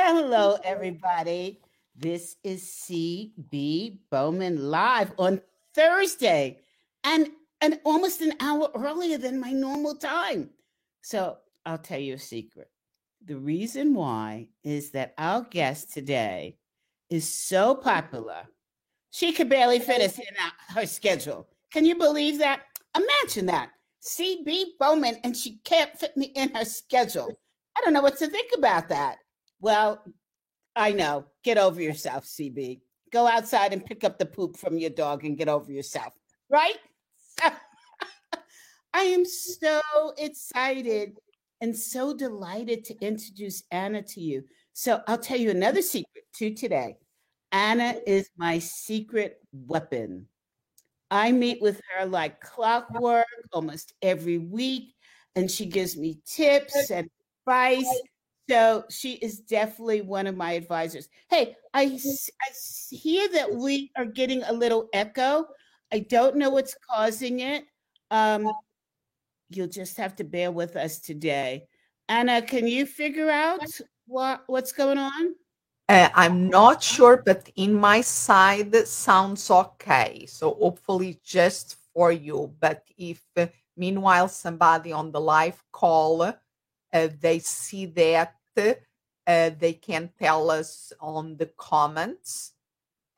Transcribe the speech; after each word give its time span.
Hello, 0.00 0.56
everybody. 0.62 1.60
This 1.96 2.36
is 2.44 2.62
CB 2.62 3.98
Bowman 4.12 4.70
live 4.70 5.10
on 5.18 5.40
Thursday 5.74 6.60
and, 7.02 7.30
and 7.60 7.80
almost 7.84 8.20
an 8.20 8.34
hour 8.38 8.70
earlier 8.76 9.18
than 9.18 9.40
my 9.40 9.50
normal 9.50 9.96
time. 9.96 10.50
So 11.02 11.38
I'll 11.66 11.78
tell 11.78 11.98
you 11.98 12.14
a 12.14 12.18
secret. 12.18 12.70
The 13.24 13.38
reason 13.38 13.92
why 13.92 14.46
is 14.62 14.92
that 14.92 15.14
our 15.18 15.42
guest 15.42 15.92
today 15.92 16.58
is 17.10 17.28
so 17.28 17.74
popular, 17.74 18.44
she 19.10 19.32
could 19.32 19.48
barely 19.48 19.80
fit 19.80 20.00
us 20.00 20.16
in 20.16 20.26
her 20.76 20.86
schedule. 20.86 21.48
Can 21.72 21.84
you 21.84 21.96
believe 21.96 22.38
that? 22.38 22.60
Imagine 22.96 23.46
that. 23.46 23.70
CB 24.00 24.78
Bowman, 24.78 25.16
and 25.24 25.36
she 25.36 25.58
can't 25.64 25.98
fit 25.98 26.16
me 26.16 26.26
in 26.36 26.54
her 26.54 26.64
schedule. 26.64 27.36
I 27.76 27.80
don't 27.82 27.92
know 27.92 28.00
what 28.00 28.16
to 28.18 28.28
think 28.28 28.52
about 28.56 28.88
that. 28.90 29.18
Well, 29.60 30.04
I 30.76 30.92
know. 30.92 31.26
Get 31.42 31.58
over 31.58 31.80
yourself, 31.82 32.24
CB. 32.24 32.80
Go 33.12 33.26
outside 33.26 33.72
and 33.72 33.84
pick 33.84 34.04
up 34.04 34.18
the 34.18 34.26
poop 34.26 34.56
from 34.56 34.78
your 34.78 34.90
dog 34.90 35.24
and 35.24 35.36
get 35.36 35.48
over 35.48 35.72
yourself, 35.72 36.12
right? 36.50 36.76
I 38.94 39.02
am 39.02 39.24
so 39.24 39.80
excited 40.16 41.18
and 41.60 41.76
so 41.76 42.14
delighted 42.14 42.84
to 42.86 42.98
introduce 43.00 43.62
Anna 43.70 44.02
to 44.02 44.20
you. 44.20 44.44
So 44.72 45.02
I'll 45.06 45.18
tell 45.18 45.38
you 45.38 45.50
another 45.50 45.82
secret 45.82 46.24
too 46.32 46.54
today. 46.54 46.96
Anna 47.50 47.96
is 48.06 48.30
my 48.36 48.58
secret 48.58 49.40
weapon. 49.52 50.26
I 51.10 51.32
meet 51.32 51.62
with 51.62 51.80
her 51.96 52.06
like 52.06 52.40
clockwork 52.40 53.26
almost 53.52 53.94
every 54.02 54.38
week, 54.38 54.94
and 55.34 55.50
she 55.50 55.66
gives 55.66 55.96
me 55.96 56.20
tips 56.26 56.90
and 56.90 57.08
advice. 57.46 58.02
So 58.48 58.84
she 58.88 59.14
is 59.14 59.40
definitely 59.40 60.00
one 60.00 60.26
of 60.26 60.36
my 60.36 60.52
advisors. 60.52 61.08
Hey, 61.28 61.56
I, 61.74 61.82
I 61.82 62.48
hear 62.90 63.28
that 63.32 63.54
we 63.54 63.90
are 63.96 64.06
getting 64.06 64.42
a 64.44 64.52
little 64.52 64.88
echo. 64.92 65.46
I 65.92 66.00
don't 66.00 66.36
know 66.36 66.50
what's 66.50 66.76
causing 66.90 67.40
it. 67.40 67.64
Um, 68.10 68.50
you'll 69.50 69.68
just 69.68 69.98
have 69.98 70.16
to 70.16 70.24
bear 70.24 70.50
with 70.50 70.76
us 70.76 70.98
today. 70.98 71.66
Anna, 72.08 72.40
can 72.40 72.66
you 72.66 72.86
figure 72.86 73.30
out 73.30 73.60
what 74.06 74.44
what's 74.46 74.72
going 74.72 74.98
on? 74.98 75.34
Uh, 75.90 76.08
I'm 76.14 76.48
not 76.48 76.82
sure, 76.82 77.22
but 77.24 77.50
in 77.56 77.74
my 77.74 78.00
side 78.00 78.74
sounds 78.86 79.50
okay. 79.50 80.24
So 80.26 80.54
hopefully 80.54 81.20
just 81.22 81.76
for 81.94 82.12
you. 82.12 82.54
But 82.60 82.84
if 82.96 83.22
uh, 83.36 83.46
meanwhile 83.76 84.28
somebody 84.28 84.92
on 84.92 85.12
the 85.12 85.20
live 85.20 85.62
call 85.70 86.34
uh, 86.92 87.08
they 87.20 87.38
see 87.38 87.86
that, 87.86 88.34
they 89.26 89.78
can 89.80 90.10
tell 90.18 90.50
us 90.50 90.92
on 91.00 91.36
the 91.36 91.46
comments. 91.56 92.52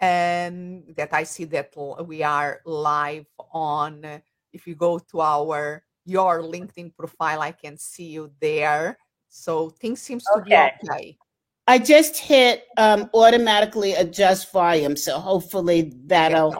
And 0.00 0.94
that 0.97 1.12
I 1.12 1.24
see 1.24 1.44
that 1.44 1.74
we 2.06 2.22
are 2.22 2.60
live 2.64 3.27
on. 3.52 4.05
Uh, 4.05 4.19
if 4.52 4.66
you 4.66 4.74
go 4.74 4.98
to 4.98 5.20
our 5.20 5.84
your 6.06 6.42
LinkedIn 6.42 6.97
profile, 6.97 7.42
I 7.42 7.52
can 7.52 7.77
see 7.77 8.06
you 8.06 8.30
there. 8.41 8.98
So 9.28 9.70
things 9.70 10.00
seems 10.00 10.24
to 10.24 10.41
okay. 10.41 10.72
be 10.82 10.88
okay. 10.88 11.19
I 11.66 11.78
just 11.78 12.16
hit 12.19 12.64
um, 12.78 13.08
automatically 13.14 13.92
adjust 13.94 14.50
volume, 14.50 14.97
so 14.97 15.20
hopefully 15.20 15.92
that'll 16.06 16.56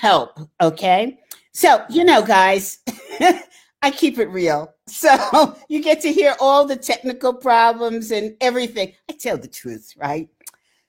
help. 0.00 0.30
Okay, 0.60 1.20
so 1.52 1.84
you 1.88 2.02
know, 2.02 2.22
guys, 2.22 2.78
I 3.82 3.90
keep 3.92 4.18
it 4.18 4.28
real, 4.30 4.72
so 4.88 5.56
you 5.68 5.82
get 5.82 6.00
to 6.02 6.12
hear 6.12 6.34
all 6.40 6.64
the 6.64 6.76
technical 6.76 7.34
problems 7.34 8.10
and 8.10 8.36
everything. 8.40 8.92
I 9.08 9.14
tell 9.14 9.38
the 9.38 9.48
truth, 9.48 9.94
right? 9.96 10.28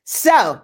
So 0.04 0.62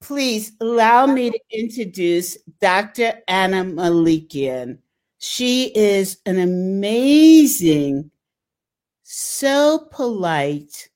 please 0.00 0.52
allow 0.60 1.06
me 1.06 1.30
to 1.30 1.40
introduce 1.50 2.36
Dr. 2.60 3.14
Anna 3.28 3.64
Melikian. 3.64 4.78
She 5.18 5.72
is 5.74 6.18
an 6.26 6.38
amazing, 6.38 8.10
so 9.02 9.88
polite 9.90 10.90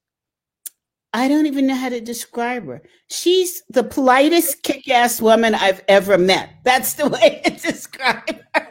I 1.15 1.27
don't 1.27 1.47
even 1.47 1.67
know 1.67 1.75
how 1.75 1.89
to 1.89 2.01
describe 2.01 2.67
her. 2.67 2.83
She's 3.09 3.63
the 3.71 3.83
politest 3.83 4.63
kick 4.63 4.89
ass 4.91 5.23
woman 5.23 5.55
I've 5.55 5.83
ever 5.89 6.19
met. 6.19 6.51
That's 6.65 6.95
the 6.95 7.09
way 7.09 7.41
to 7.45 7.51
describe 7.51 8.41
her. 8.55 8.68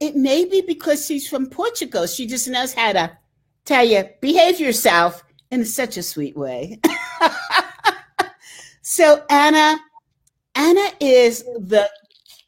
It 0.00 0.16
may 0.16 0.44
be 0.44 0.62
because 0.62 1.06
she's 1.06 1.28
from 1.28 1.46
Portugal. 1.46 2.06
She 2.06 2.26
just 2.26 2.48
knows 2.48 2.74
how 2.74 2.92
to 2.92 3.16
tell 3.64 3.84
you, 3.84 4.08
behave 4.20 4.60
yourself 4.60 5.24
in 5.50 5.64
such 5.64 5.96
a 5.96 6.02
sweet 6.02 6.36
way. 6.36 6.80
so, 8.82 9.24
Anna, 9.30 9.78
Anna 10.54 10.88
is 11.00 11.42
the 11.44 11.90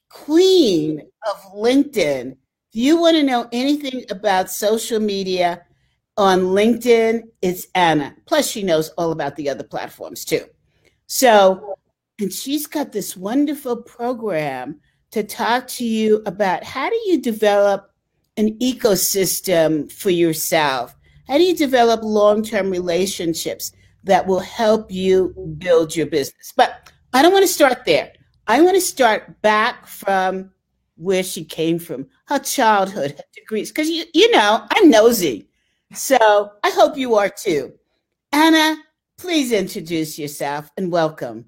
queen 0.09 1.01
of 1.29 1.53
LinkedIn. 1.55 2.33
If 2.33 2.39
you 2.73 3.01
want 3.01 3.17
to 3.17 3.23
know 3.23 3.49
anything 3.53 4.05
about 4.11 4.51
social 4.51 5.01
media, 5.01 5.63
on 6.19 6.41
LinkedIn, 6.41 7.23
it's 7.41 7.69
Anna. 7.77 8.15
Plus, 8.27 8.51
she 8.51 8.65
knows 8.65 8.89
all 8.99 9.13
about 9.13 9.37
the 9.37 9.49
other 9.49 9.63
platforms 9.63 10.25
too. 10.25 10.45
So, 11.07 11.79
and 12.19 12.33
she's 12.33 12.67
got 12.67 12.91
this 12.91 13.17
wonderful 13.17 13.77
program 13.77 14.81
to 15.11 15.23
talk 15.23 15.67
to 15.69 15.85
you 15.85 16.23
about 16.27 16.65
how 16.65 16.89
do 16.89 16.97
you 17.07 17.21
develop 17.21 17.91
an 18.37 18.59
ecosystem 18.59 19.91
for 19.91 20.11
yourself? 20.11 20.95
How 21.27 21.39
do 21.39 21.45
you 21.45 21.57
develop 21.57 22.01
long 22.03 22.43
term 22.43 22.71
relationships 22.71 23.73
that 24.05 24.27
will 24.27 24.41
help 24.41 24.91
you 24.91 25.35
build 25.59 25.95
your 25.95 26.07
business? 26.07 26.53
But 26.57 26.93
I 27.13 27.23
don't 27.23 27.33
want 27.33 27.45
to 27.45 27.53
start 27.53 27.85
there. 27.85 28.13
I 28.47 28.63
want 28.63 28.77
to 28.77 28.81
start 28.81 29.41
back 29.43 29.87
from 29.87 30.51
where 30.97 31.23
she 31.23 31.45
came 31.45 31.79
from, 31.79 32.07
her 32.27 32.39
childhood, 32.39 33.13
her 33.13 33.25
degrees, 33.35 33.71
because 33.71 33.89
you, 33.89 34.05
you 34.15 34.31
know, 34.31 34.67
I'm 34.71 34.91
nosy. 34.91 35.49
So 35.95 36.51
I 36.65 36.71
hope 36.71 36.97
you 36.97 37.15
are 37.15 37.29
too. 37.29 37.73
Anna, 38.33 38.77
please 39.17 39.53
introduce 39.53 40.19
yourself 40.19 40.71
and 40.77 40.93
welcome. 40.93 41.47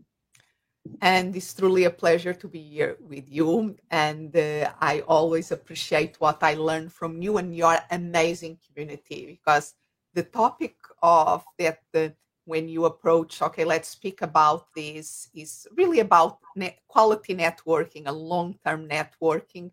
And 1.02 1.36
it's 1.36 1.54
truly 1.54 1.84
a 1.84 1.90
pleasure 1.90 2.34
to 2.34 2.48
be 2.48 2.62
here 2.62 2.96
with 3.00 3.24
you. 3.28 3.76
And 3.90 4.34
uh, 4.36 4.72
I 4.80 5.00
always 5.00 5.52
appreciate 5.52 6.16
what 6.18 6.42
I 6.42 6.54
learn 6.54 6.88
from 6.88 7.22
you 7.22 7.38
and 7.38 7.54
your 7.54 7.78
amazing 7.90 8.58
community 8.66 9.26
because 9.26 9.74
the 10.14 10.22
topic 10.22 10.76
of 11.02 11.44
that 11.58 11.80
uh, 11.94 12.08
when 12.44 12.68
you 12.68 12.86
approach, 12.86 13.40
okay, 13.42 13.64
let's 13.64 13.88
speak 13.88 14.22
about 14.22 14.66
this, 14.74 15.28
is 15.34 15.68
really 15.76 16.00
about 16.00 16.38
net, 16.56 16.78
quality 16.88 17.34
networking 17.34 18.06
and 18.06 18.16
long 18.16 18.56
term 18.66 18.88
networking. 18.88 19.70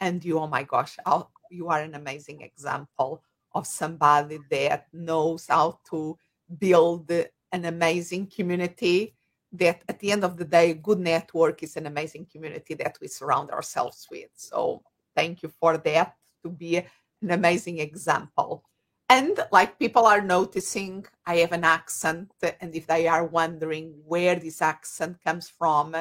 And 0.00 0.24
you, 0.24 0.38
oh 0.38 0.46
my 0.46 0.62
gosh, 0.62 0.96
I'll, 1.04 1.32
you 1.50 1.68
are 1.68 1.80
an 1.80 1.94
amazing 1.94 2.42
example 2.42 3.22
of 3.54 3.66
somebody 3.66 4.38
that 4.50 4.86
knows 4.92 5.46
how 5.48 5.80
to 5.90 6.16
build 6.58 7.10
an 7.10 7.64
amazing 7.64 8.28
community 8.28 9.16
that 9.52 9.82
at 9.88 9.98
the 9.98 10.12
end 10.12 10.24
of 10.24 10.36
the 10.36 10.44
day 10.44 10.74
good 10.74 11.00
network 11.00 11.62
is 11.62 11.76
an 11.76 11.86
amazing 11.86 12.26
community 12.30 12.74
that 12.74 12.96
we 13.00 13.08
surround 13.08 13.50
ourselves 13.50 14.06
with. 14.10 14.30
So 14.34 14.82
thank 15.16 15.42
you 15.42 15.48
for 15.60 15.76
that 15.78 16.16
to 16.44 16.50
be 16.50 16.76
an 16.76 17.30
amazing 17.30 17.78
example. 17.78 18.64
And 19.08 19.40
like 19.50 19.76
people 19.78 20.06
are 20.06 20.20
noticing 20.20 21.04
i 21.26 21.36
have 21.38 21.50
an 21.50 21.64
accent 21.64 22.30
and 22.60 22.74
if 22.76 22.86
they 22.86 23.08
are 23.08 23.24
wondering 23.24 23.92
where 24.06 24.36
this 24.36 24.62
accent 24.62 25.16
comes 25.24 25.48
from 25.48 25.96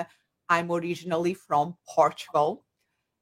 i'm 0.47 0.71
originally 0.71 1.33
from 1.33 1.75
portugal 1.87 2.63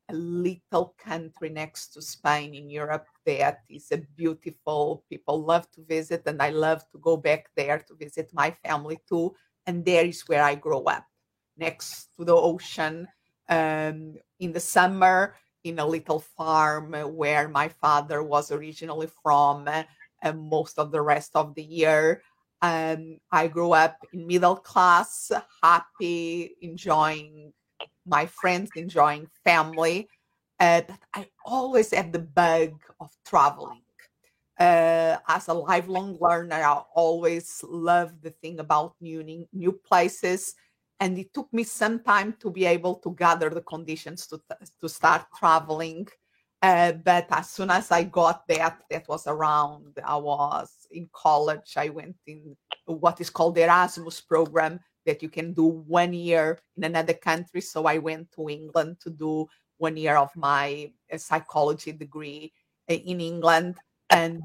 a 0.09 0.13
little 0.13 0.95
country 0.97 1.49
next 1.49 1.89
to 1.89 2.01
Spain 2.01 2.53
in 2.53 2.69
Europe 2.69 3.07
that 3.25 3.63
is 3.69 3.91
a 3.91 3.97
beautiful 4.15 5.03
people 5.09 5.43
love 5.43 5.69
to 5.71 5.83
visit 5.83 6.23
and 6.25 6.41
I 6.41 6.49
love 6.49 6.89
to 6.91 6.97
go 6.99 7.17
back 7.17 7.49
there 7.55 7.79
to 7.79 7.95
visit 7.95 8.29
my 8.33 8.51
family 8.51 8.99
too 9.07 9.35
and 9.67 9.85
there 9.85 10.05
is 10.05 10.21
where 10.27 10.43
I 10.43 10.55
grow 10.55 10.83
up 10.83 11.05
next 11.57 12.09
to 12.17 12.25
the 12.25 12.35
ocean 12.35 13.07
um, 13.49 14.15
in 14.39 14.51
the 14.53 14.59
summer 14.59 15.35
in 15.63 15.79
a 15.79 15.85
little 15.85 16.19
farm 16.19 16.93
where 16.93 17.47
my 17.49 17.67
father 17.67 18.23
was 18.23 18.51
originally 18.51 19.09
from 19.21 19.67
and 19.67 20.39
most 20.39 20.79
of 20.79 20.91
the 20.91 21.01
rest 21.01 21.31
of 21.35 21.53
the 21.53 21.63
year 21.63 22.21
um, 22.61 23.19
I 23.31 23.47
grew 23.47 23.73
up 23.73 23.97
in 24.13 24.25
middle 24.25 24.55
class 24.55 25.31
happy 25.61 26.55
enjoying 26.61 27.53
my 28.05 28.25
friends 28.25 28.71
enjoying 28.75 29.27
family 29.43 30.07
uh, 30.59 30.81
but 30.87 30.99
I 31.13 31.29
always 31.45 31.93
had 31.93 32.11
the 32.11 32.19
bug 32.19 32.81
of 32.99 33.11
traveling. 33.25 33.81
Uh, 34.59 35.17
as 35.27 35.47
a 35.47 35.53
lifelong 35.53 36.17
learner, 36.19 36.55
I 36.55 36.81
always 36.95 37.63
loved 37.67 38.23
the 38.23 38.31
thing 38.31 38.59
about 38.59 38.95
new 38.99 39.45
new 39.53 39.71
places, 39.71 40.55
and 40.99 41.17
it 41.17 41.33
took 41.33 41.51
me 41.53 41.63
some 41.63 42.01
time 42.03 42.33
to 42.39 42.49
be 42.49 42.65
able 42.65 42.95
to 42.95 43.13
gather 43.13 43.49
the 43.49 43.61
conditions 43.61 44.25
to 44.27 44.41
to 44.81 44.89
start 44.89 45.25
traveling. 45.37 46.07
Uh, 46.59 46.93
but 46.93 47.27
as 47.29 47.51
soon 47.51 47.69
as 47.69 47.91
I 47.91 48.03
got 48.03 48.47
that, 48.47 48.81
that 48.89 49.07
was 49.07 49.27
around, 49.27 49.99
I 50.03 50.17
was 50.17 50.87
in 50.89 51.07
college. 51.13 51.77
I 51.77 51.89
went 51.89 52.15
in 52.25 52.57
what 52.85 53.21
is 53.21 53.29
called 53.29 53.55
the 53.55 53.63
Erasmus 53.63 54.21
program 54.21 54.79
that 55.05 55.21
you 55.21 55.29
can 55.29 55.53
do 55.53 55.65
one 55.65 56.13
year 56.13 56.59
in 56.75 56.83
another 56.83 57.13
country. 57.13 57.61
So 57.61 57.85
I 57.85 57.99
went 57.99 58.31
to 58.33 58.49
England 58.49 58.97
to 59.01 59.11
do 59.11 59.47
one 59.77 59.97
year 59.97 60.17
of 60.17 60.35
my 60.35 60.91
uh, 61.11 61.17
psychology 61.17 61.91
degree 61.91 62.51
uh, 62.89 62.93
in 62.93 63.21
England. 63.21 63.75
And 64.09 64.43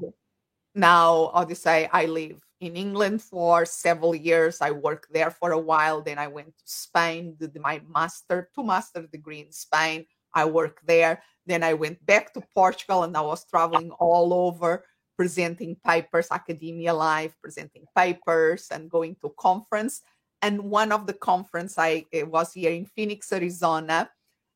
now, 0.75 1.31
obviously, 1.33 1.87
I 1.91 2.05
live 2.05 2.41
in 2.59 2.75
England 2.75 3.21
for 3.21 3.65
several 3.65 4.15
years. 4.15 4.61
I 4.61 4.71
worked 4.71 5.11
there 5.11 5.31
for 5.31 5.51
a 5.51 5.59
while. 5.59 6.01
Then 6.01 6.17
I 6.17 6.27
went 6.27 6.57
to 6.57 6.63
Spain, 6.65 7.35
did 7.39 7.57
my 7.59 7.81
master, 7.87 8.49
two 8.55 8.63
master 8.63 9.07
degree 9.07 9.41
in 9.41 9.51
Spain. 9.51 10.05
I 10.33 10.45
worked 10.45 10.85
there. 10.87 11.21
Then 11.45 11.63
I 11.63 11.73
went 11.73 12.03
back 12.05 12.33
to 12.33 12.41
Portugal 12.53 13.03
and 13.03 13.15
I 13.15 13.21
was 13.21 13.45
traveling 13.45 13.91
all 13.91 14.33
over 14.33 14.85
presenting 15.17 15.75
papers, 15.85 16.27
academia 16.31 16.93
life, 16.93 17.35
presenting 17.41 17.85
papers 17.95 18.67
and 18.71 18.89
going 18.89 19.15
to 19.21 19.33
conference. 19.37 20.01
And 20.41 20.63
one 20.63 20.91
of 20.91 21.07
the 21.07 21.13
conference 21.13 21.77
I 21.77 22.05
eh, 22.11 22.23
was 22.23 22.53
here 22.53 22.71
in 22.71 22.85
Phoenix, 22.85 23.31
Arizona, 23.31 24.09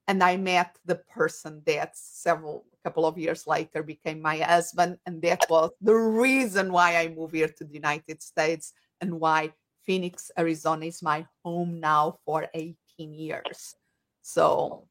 and 0.07 0.23
I 0.23 0.37
met 0.37 0.77
the 0.85 0.95
person 0.95 1.61
that 1.65 1.97
several 1.97 2.65
couple 2.83 3.05
of 3.05 3.17
years 3.17 3.45
later 3.47 3.83
became 3.83 4.21
my 4.21 4.37
husband 4.37 4.97
and 5.05 5.21
that 5.21 5.45
was 5.49 5.71
the 5.81 5.93
reason 5.93 6.71
why 6.71 6.95
i 6.95 7.09
moved 7.09 7.35
here 7.35 7.49
to 7.49 7.65
the 7.65 7.73
united 7.73 8.21
states 8.23 8.71
and 9.01 9.19
why 9.19 9.51
phoenix 9.83 10.31
arizona 10.37 10.85
is 10.85 11.01
my 11.01 11.25
home 11.43 11.79
now 11.81 12.17
for 12.25 12.47
18 12.53 12.75
years. 12.99 13.75
So 14.21 14.87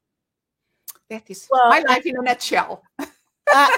that 1.09 1.23
is 1.29 1.47
well, 1.49 1.69
my 1.69 1.83
life 1.87 2.05
in 2.05 2.17
a 2.17 2.21
nutshell. 2.21 2.83
Uh, 3.53 3.77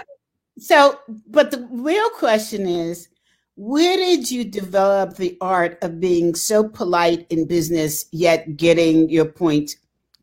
so 0.58 1.00
but 1.28 1.52
the 1.52 1.68
real 1.72 2.10
question 2.12 2.68
is 2.68 3.10
where 3.56 3.98
did 3.98 4.32
you 4.32 4.46
develop 4.46 5.16
the 5.16 5.38
art 5.42 5.78
of 5.82 6.00
being 6.00 6.34
so 6.34 6.68
polite 6.68 7.28
in 7.30 7.46
business 7.46 8.06
yet 8.12 8.56
getting 8.56 9.10
your 9.10 9.26
point 9.26 9.76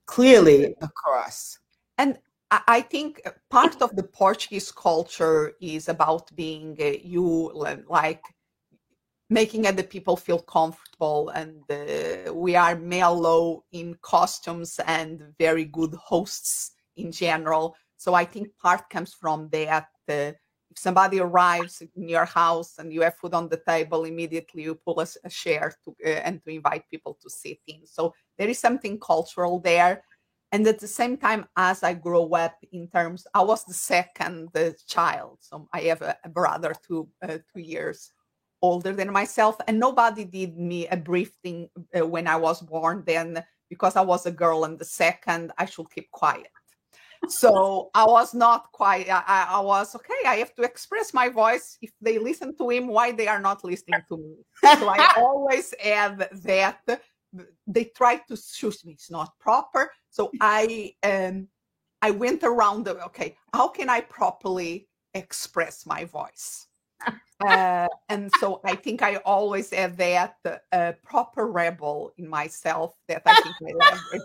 clearly 0.07 0.75
across 0.81 1.59
and 1.99 2.19
I 2.51 2.81
think 2.81 3.23
part 3.51 3.83
of 3.83 3.97
the 3.97 4.05
Portuguese 4.05 4.71
culture 4.71 5.55
is 5.61 5.89
about 5.89 6.35
being 6.37 6.77
uh, 6.81 6.93
you 7.03 7.51
like 7.89 8.23
making 9.29 9.67
other 9.67 9.83
people 9.83 10.17
feel 10.17 10.39
comfortable 10.39 11.31
and 11.31 11.63
uh, 11.71 12.33
we 12.33 12.55
are 12.55 12.77
mellow 12.77 13.65
in 13.73 13.97
costumes 14.01 14.79
and 14.87 15.23
very 15.39 15.65
good 15.65 15.95
hosts 15.95 16.73
in 16.97 17.11
general. 17.11 17.75
So 17.97 18.15
i 18.15 18.25
think 18.25 18.49
part 18.59 18.89
comes 18.91 19.15
from 19.15 19.49
that 19.51 19.89
uh, 20.09 20.33
if 20.71 20.79
somebody 20.79 21.19
arrives 21.21 21.83
in 21.97 22.09
your 22.09 22.27
house 22.27 22.79
and 22.79 22.93
you 22.93 23.01
have 23.03 23.17
food 23.17 23.35
on 23.35 23.49
the 23.49 23.61
table 23.67 24.05
immediately 24.05 24.63
you 24.63 24.75
pull 24.75 25.01
a, 25.01 25.07
a 25.25 25.31
chair 25.31 25.75
to, 25.85 25.97
uh, 26.05 26.21
and 26.27 26.43
to 26.45 26.51
invite 26.51 26.85
people 26.91 27.19
to 27.23 27.31
sit 27.31 27.59
in. 27.67 27.87
So 27.87 28.15
there 28.39 28.49
is 28.49 28.59
something 28.59 28.99
cultural 28.99 29.61
there. 29.61 30.03
And 30.53 30.67
at 30.67 30.79
the 30.79 30.89
same 30.89 31.17
time 31.17 31.47
as 31.57 31.83
i 31.83 31.93
grow 31.93 32.31
up 32.31 32.57
in 32.73 32.89
terms 32.89 33.27
i 33.35 33.43
was 33.43 33.65
the 33.65 33.75
second 33.75 34.49
child. 34.87 35.39
So 35.41 35.69
i 35.73 35.81
have 35.83 36.03
a, 36.03 36.17
a 36.25 36.29
brother 36.29 36.73
two 36.87 37.09
uh, 37.23 37.39
two 37.53 37.61
years 37.61 38.13
older 38.63 38.93
than 38.93 39.13
myself. 39.13 39.57
And 39.67 39.79
nobody 39.79 40.25
did 40.25 40.57
me 40.57 40.87
a 40.89 40.97
briefing 40.97 41.69
uh, 41.99 42.07
when 42.07 42.27
i 42.27 42.37
was 42.37 42.63
born 42.63 43.03
then 43.07 43.45
because 43.69 43.97
i 43.97 44.01
was 44.01 44.25
a 44.27 44.31
girl 44.31 44.65
and 44.65 44.79
the 44.79 44.85
second 44.85 45.53
i 45.59 45.67
should 45.67 45.91
keep 45.91 46.11
quiet. 46.13 46.47
So 47.29 47.91
i 47.95 48.05
was 48.05 48.33
not 48.33 48.71
quite 48.73 49.11
I, 49.11 49.47
I 49.51 49.61
was 49.61 49.97
okay 49.97 50.23
i 50.27 50.37
have 50.37 50.55
to 50.55 50.63
express 50.63 51.13
my 51.13 51.29
voice. 51.29 51.77
If 51.83 51.91
they 52.01 52.19
listen 52.19 52.57
to 52.57 52.71
him 52.71 52.87
why 52.87 53.11
they 53.11 53.27
are 53.27 53.41
not 53.41 53.65
listening 53.65 54.01
to 54.09 54.17
me? 54.17 54.37
So 54.79 54.89
i 54.89 55.13
always 55.17 55.75
have 55.83 56.29
that 56.45 57.01
they 57.67 57.85
tried 57.85 58.23
to 58.29 58.37
shoot 58.37 58.77
me. 58.85 58.93
It's 58.93 59.11
not 59.11 59.39
proper. 59.39 59.93
So 60.11 60.31
i 60.41 60.95
um 61.03 61.49
i 62.03 62.11
went 62.11 62.43
around 62.43 62.85
the 62.85 63.03
okay 63.05 63.37
how 63.55 63.69
can 63.69 63.89
i 63.89 64.01
properly 64.01 64.89
express 65.15 65.87
my 65.87 66.05
voice? 66.05 66.67
Uh, 67.41 67.87
and 68.09 68.33
so 68.33 68.61
i 68.65 68.75
think 68.75 69.03
i 69.03 69.17
always 69.17 69.71
have 69.71 69.97
that 69.97 70.37
uh, 70.73 70.93
proper 71.05 71.47
rebel 71.49 72.13
in 72.17 72.27
myself 72.29 72.95
that 73.09 73.23
i 73.27 73.35
think 73.35 73.57
i 73.63 73.73
leverage. 73.91 74.23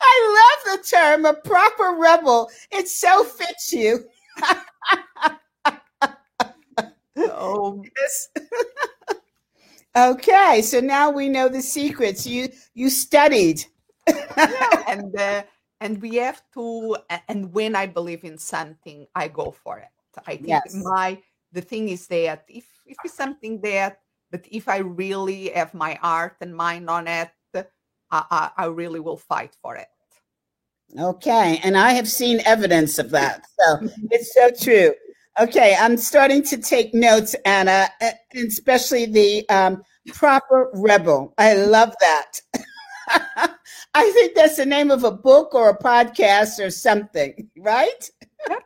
I 0.00 0.14
love 0.38 0.78
the 0.78 0.84
term 0.84 1.24
a 1.24 1.34
proper 1.34 1.96
rebel. 1.96 2.50
It 2.72 2.88
so 2.88 3.24
fits 3.24 3.72
you. 3.72 4.04
Oh 7.18 7.82
yes 7.96 8.28
Okay, 9.96 10.60
so 10.62 10.80
now 10.80 11.10
we 11.10 11.28
know 11.28 11.48
the 11.48 11.62
secrets. 11.62 12.26
You 12.26 12.48
you 12.74 12.90
studied. 12.90 13.64
yeah, 14.06 14.82
and 14.88 15.18
uh, 15.18 15.42
and 15.80 16.02
we 16.02 16.16
have 16.16 16.42
to. 16.54 16.96
And 17.28 17.52
when 17.52 17.74
I 17.74 17.86
believe 17.86 18.24
in 18.24 18.36
something, 18.36 19.06
I 19.14 19.28
go 19.28 19.50
for 19.50 19.78
it. 19.78 19.88
I 20.26 20.36
think 20.36 20.48
yes. 20.48 20.74
my 20.74 21.18
the 21.52 21.62
thing 21.62 21.88
is 21.88 22.06
that 22.08 22.44
if 22.48 22.66
if 22.84 22.96
it's 23.04 23.14
something 23.14 23.60
that, 23.62 24.00
but 24.30 24.46
if 24.50 24.68
I 24.68 24.78
really 24.78 25.48
have 25.50 25.72
my 25.72 25.94
heart 25.94 26.36
and 26.40 26.54
mind 26.54 26.90
on 26.90 27.08
it, 27.08 27.30
I, 28.10 28.24
I, 28.30 28.50
I 28.56 28.64
really 28.66 29.00
will 29.00 29.16
fight 29.16 29.56
for 29.60 29.76
it. 29.76 29.88
Okay, 30.98 31.60
and 31.64 31.76
I 31.76 31.92
have 31.92 32.08
seen 32.08 32.40
evidence 32.44 32.98
of 32.98 33.10
that. 33.10 33.46
So 33.58 33.88
it's 34.10 34.34
so 34.34 34.50
true. 34.50 34.94
Okay, 35.38 35.76
I'm 35.78 35.98
starting 35.98 36.42
to 36.44 36.56
take 36.56 36.94
notes, 36.94 37.36
Anna, 37.44 37.88
especially 38.34 39.04
the 39.04 39.46
um, 39.50 39.82
proper 40.14 40.70
rebel. 40.72 41.34
I 41.36 41.54
love 41.54 41.94
that. 42.00 42.40
I 43.94 44.10
think 44.12 44.34
that's 44.34 44.56
the 44.56 44.64
name 44.64 44.90
of 44.90 45.04
a 45.04 45.10
book 45.10 45.54
or 45.54 45.68
a 45.68 45.78
podcast 45.78 46.58
or 46.64 46.70
something, 46.70 47.50
right? 47.58 48.10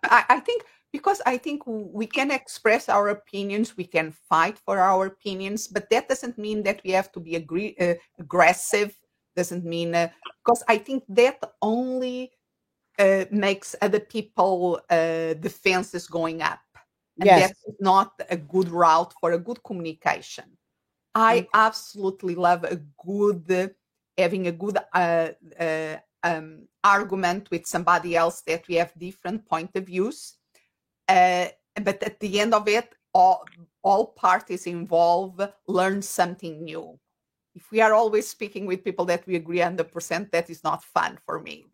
I, 0.04 0.24
I 0.28 0.40
think 0.40 0.62
because 0.92 1.20
I 1.26 1.38
think 1.38 1.62
we 1.66 2.06
can 2.06 2.30
express 2.30 2.88
our 2.88 3.08
opinions, 3.08 3.76
we 3.76 3.84
can 3.84 4.12
fight 4.28 4.56
for 4.58 4.78
our 4.78 5.06
opinions, 5.06 5.66
but 5.66 5.90
that 5.90 6.08
doesn't 6.08 6.38
mean 6.38 6.62
that 6.64 6.82
we 6.84 6.92
have 6.92 7.10
to 7.12 7.20
be 7.20 7.34
agree, 7.34 7.74
uh, 7.80 7.94
aggressive. 8.18 8.96
Doesn't 9.34 9.64
mean 9.64 9.94
uh, 9.94 10.08
because 10.44 10.62
I 10.68 10.78
think 10.78 11.02
that 11.08 11.40
only 11.62 12.30
uh, 13.00 13.24
makes 13.30 13.74
other 13.80 14.00
people 14.00 14.80
uh, 14.90 15.34
defenses 15.34 16.06
going 16.06 16.42
up. 16.42 16.60
And 17.18 17.26
yes. 17.26 17.48
that's 17.48 17.80
not 17.80 18.12
a 18.30 18.36
good 18.36 18.68
route 18.68 19.12
for 19.20 19.32
a 19.32 19.38
good 19.38 19.62
communication. 19.64 20.44
I 21.14 21.48
absolutely 21.54 22.34
love 22.34 22.64
a 22.64 22.80
good, 23.04 23.74
having 24.16 24.46
a 24.46 24.52
good 24.52 24.78
uh, 24.94 25.30
uh, 25.58 25.96
um, 26.22 26.68
argument 26.84 27.50
with 27.50 27.66
somebody 27.66 28.16
else 28.16 28.42
that 28.42 28.68
we 28.68 28.76
have 28.76 28.92
different 28.98 29.46
point 29.46 29.70
of 29.74 29.86
views. 29.86 30.36
Uh, 31.08 31.48
but 31.82 32.02
at 32.02 32.20
the 32.20 32.40
end 32.40 32.54
of 32.54 32.68
it, 32.68 32.94
all, 33.12 33.44
all 33.82 34.06
parties 34.06 34.66
involved 34.66 35.42
learn 35.66 36.00
something 36.00 36.62
new 36.62 36.98
if 37.54 37.70
we 37.70 37.80
are 37.80 37.92
always 37.92 38.28
speaking 38.28 38.66
with 38.66 38.84
people 38.84 39.04
that 39.06 39.26
we 39.26 39.36
agree 39.36 39.58
100%, 39.58 40.30
that 40.30 40.50
is 40.50 40.62
not 40.62 40.84
fun 40.84 41.18
for 41.26 41.40
me. 41.40 41.66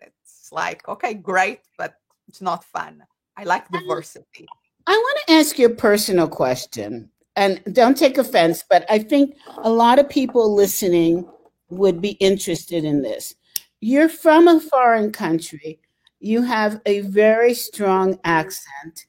That's 0.46 0.52
like, 0.52 0.86
okay, 0.88 1.14
great, 1.14 1.60
but 1.76 1.94
it's 2.28 2.40
not 2.40 2.62
fun. 2.62 3.02
I 3.36 3.42
like 3.42 3.68
diversity. 3.68 4.46
I 4.86 4.92
want 4.92 5.18
to 5.26 5.32
ask 5.32 5.58
you 5.58 5.66
a 5.66 5.74
personal 5.74 6.28
question, 6.28 7.10
and 7.34 7.60
don't 7.72 7.96
take 7.96 8.16
offense, 8.16 8.62
but 8.70 8.86
I 8.88 9.00
think 9.00 9.34
a 9.58 9.70
lot 9.70 9.98
of 9.98 10.08
people 10.08 10.54
listening 10.54 11.28
would 11.68 12.00
be 12.00 12.10
interested 12.10 12.84
in 12.84 13.02
this. 13.02 13.34
You're 13.80 14.08
from 14.08 14.46
a 14.46 14.60
foreign 14.60 15.10
country, 15.10 15.80
you 16.20 16.42
have 16.42 16.80
a 16.86 17.00
very 17.00 17.52
strong 17.52 18.20
accent, 18.22 19.06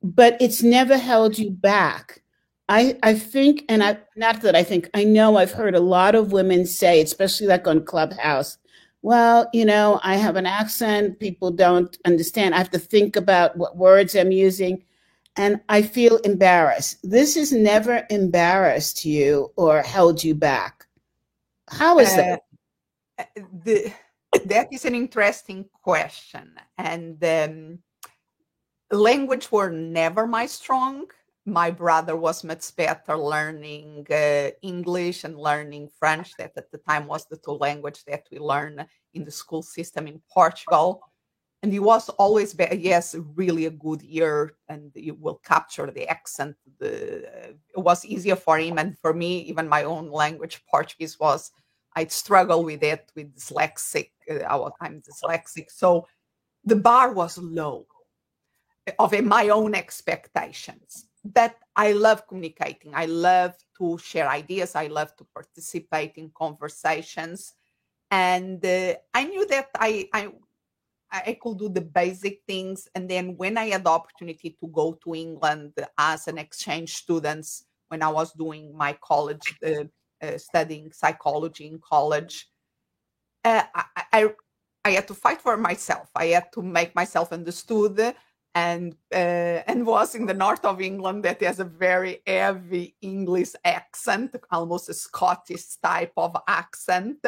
but 0.00 0.36
it's 0.40 0.62
never 0.62 0.96
held 0.96 1.38
you 1.38 1.50
back 1.50 2.22
I, 2.68 2.98
I 3.02 3.14
think, 3.14 3.64
and 3.68 3.82
I 3.82 3.98
not 4.16 4.42
that 4.42 4.56
I 4.56 4.64
think, 4.64 4.90
I 4.92 5.04
know 5.04 5.36
I've 5.36 5.52
heard 5.52 5.76
a 5.76 5.80
lot 5.80 6.14
of 6.14 6.32
women 6.32 6.66
say, 6.66 7.00
especially 7.00 7.46
like 7.46 7.66
on 7.66 7.84
Clubhouse, 7.84 8.58
well, 9.06 9.48
you 9.52 9.64
know, 9.64 10.00
I 10.02 10.16
have 10.16 10.34
an 10.34 10.46
accent, 10.46 11.20
people 11.20 11.52
don't 11.52 11.96
understand. 12.04 12.56
I 12.56 12.58
have 12.58 12.72
to 12.72 12.78
think 12.80 13.14
about 13.14 13.56
what 13.56 13.76
words 13.76 14.16
I'm 14.16 14.32
using, 14.32 14.82
and 15.36 15.60
I 15.68 15.82
feel 15.82 16.16
embarrassed. 16.24 17.08
This 17.08 17.36
has 17.36 17.52
never 17.52 18.04
embarrassed 18.10 19.04
you 19.04 19.52
or 19.54 19.80
held 19.82 20.24
you 20.24 20.34
back. 20.34 20.86
How 21.68 22.00
is 22.00 22.12
uh, 22.14 22.16
that? 22.16 22.40
The, 23.62 23.92
that 24.46 24.72
is 24.72 24.84
an 24.84 24.96
interesting 24.96 25.66
question. 25.84 26.54
And 26.76 27.24
um, 27.24 27.78
language 28.90 29.52
were 29.52 29.70
never 29.70 30.26
my 30.26 30.46
strong 30.46 31.06
my 31.46 31.70
brother 31.70 32.16
was 32.16 32.44
much 32.44 32.74
better 32.76 33.16
learning 33.16 34.06
uh, 34.10 34.50
English 34.62 35.24
and 35.24 35.38
learning 35.38 35.88
French. 35.98 36.32
That 36.38 36.52
at 36.56 36.70
the 36.72 36.78
time 36.78 37.06
was 37.06 37.26
the 37.26 37.36
two 37.38 37.52
language 37.52 38.04
that 38.06 38.24
we 38.30 38.38
learn 38.38 38.84
in 39.14 39.24
the 39.24 39.30
school 39.30 39.62
system 39.62 40.06
in 40.06 40.20
Portugal. 40.30 41.02
and 41.62 41.72
he 41.72 41.80
was 41.80 42.08
always 42.10 42.54
be, 42.54 42.66
yes 42.78 43.14
really 43.34 43.66
a 43.66 43.70
good 43.70 44.02
year 44.02 44.54
and 44.68 44.92
you 44.94 45.14
will 45.14 45.40
capture 45.44 45.90
the 45.90 46.08
accent 46.08 46.56
the 46.78 47.26
it 47.76 47.78
was 47.88 48.04
easier 48.04 48.36
for 48.36 48.58
him 48.58 48.78
and 48.78 48.96
for 48.98 49.12
me 49.12 49.38
even 49.40 49.68
my 49.68 49.84
own 49.84 50.10
language 50.10 50.62
portuguese 50.70 51.18
was 51.18 51.50
i'd 51.96 52.12
struggle 52.12 52.62
with 52.62 52.82
it 52.82 53.10
with 53.16 53.34
dyslexic 53.34 54.10
uh, 54.30 54.70
i'm 54.80 55.02
dyslexic 55.02 55.70
so 55.70 56.06
the 56.64 56.76
bar 56.76 57.12
was 57.12 57.38
low 57.38 57.86
of 58.98 59.12
my 59.24 59.48
own 59.48 59.74
expectations 59.74 61.05
but 61.34 61.56
i 61.74 61.92
love 61.92 62.26
communicating 62.26 62.92
i 62.94 63.06
love 63.06 63.54
to 63.76 63.98
share 63.98 64.28
ideas 64.28 64.74
i 64.74 64.86
love 64.86 65.14
to 65.16 65.24
participate 65.34 66.12
in 66.16 66.30
conversations 66.36 67.54
and 68.10 68.64
uh, 68.64 68.94
i 69.14 69.24
knew 69.24 69.46
that 69.46 69.68
I, 69.74 70.08
I 70.12 70.30
I 71.10 71.38
could 71.40 71.58
do 71.58 71.68
the 71.68 71.80
basic 71.80 72.42
things. 72.46 72.88
And 72.94 73.08
then 73.08 73.36
when 73.36 73.56
I 73.56 73.66
had 73.66 73.84
the 73.84 73.90
opportunity 73.90 74.56
to 74.60 74.68
go 74.68 74.98
to 75.04 75.14
England 75.14 75.72
as 75.96 76.26
an 76.26 76.38
exchange 76.38 76.96
student, 76.96 77.46
when 77.88 78.02
I 78.02 78.08
was 78.08 78.32
doing 78.32 78.76
my 78.76 78.92
college, 79.00 79.54
uh, 79.64 79.84
uh, 80.22 80.38
studying 80.38 80.92
psychology 80.92 81.66
in 81.66 81.78
college, 81.78 82.48
uh, 83.44 83.62
I, 83.74 83.84
I, 84.12 84.34
I 84.84 84.90
had 84.90 85.08
to 85.08 85.14
fight 85.14 85.40
for 85.40 85.56
myself. 85.56 86.10
I 86.14 86.26
had 86.26 86.52
to 86.54 86.62
make 86.62 86.94
myself 86.94 87.32
understood. 87.32 88.14
And 88.56 88.96
uh, 89.12 89.60
and 89.68 89.86
was 89.86 90.14
in 90.14 90.24
the 90.24 90.32
north 90.32 90.64
of 90.64 90.80
England 90.80 91.24
that 91.24 91.42
has 91.42 91.60
a 91.60 91.64
very 91.64 92.22
heavy 92.26 92.96
English 93.02 93.52
accent, 93.62 94.34
almost 94.50 94.88
a 94.88 94.94
Scottish 94.94 95.76
type 95.76 96.14
of 96.16 96.34
accent 96.48 97.18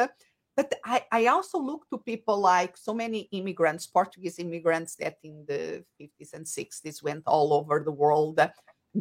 but 0.59 0.75
I, 0.85 1.05
I 1.13 1.27
also 1.27 1.57
look 1.61 1.89
to 1.91 1.99
people 1.99 2.41
like 2.41 2.77
so 2.77 2.93
many 2.93 3.29
immigrants, 3.31 3.87
Portuguese 3.87 4.41
immigrants 4.41 4.97
that 4.97 5.19
in 5.23 5.45
the 5.47 5.85
50s 6.01 6.35
and 6.35 6.45
60s 6.45 7.01
went 7.01 7.23
all 7.29 7.53
over 7.53 7.79
the 7.79 7.93
world, 7.93 8.41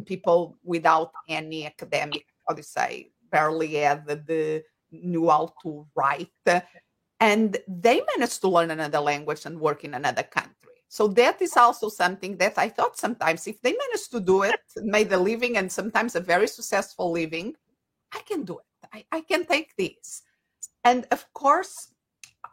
people 0.06 0.56
without 0.62 1.10
any 1.28 1.66
academic, 1.66 2.24
how 2.46 2.54
to 2.54 2.62
say, 2.62 3.10
barely 3.32 3.74
had 3.74 4.06
the 4.06 4.62
knew 4.92 5.28
how 5.28 5.52
to 5.64 5.84
write. 5.96 6.30
And 7.18 7.56
they 7.66 8.02
managed 8.16 8.40
to 8.42 8.48
learn 8.48 8.70
another 8.70 9.00
language 9.00 9.44
and 9.44 9.58
work 9.58 9.82
in 9.82 9.94
another 9.94 10.22
country. 10.22 10.54
So 10.88 11.06
that 11.08 11.40
is 11.42 11.56
also 11.56 11.88
something 11.88 12.36
that 12.38 12.56
I 12.56 12.68
thought 12.70 12.98
sometimes 12.98 13.46
if 13.46 13.60
they 13.60 13.72
manage 13.72 14.08
to 14.10 14.20
do 14.20 14.42
it, 14.42 14.60
made 14.76 15.12
a 15.12 15.18
living 15.18 15.56
and 15.58 15.70
sometimes 15.70 16.16
a 16.16 16.20
very 16.20 16.48
successful 16.48 17.12
living, 17.12 17.54
I 18.12 18.20
can 18.20 18.44
do 18.44 18.58
it. 18.58 18.88
I, 18.92 19.04
I 19.12 19.20
can 19.20 19.44
take 19.44 19.76
this. 19.76 20.22
And 20.84 21.06
of 21.10 21.30
course 21.34 21.88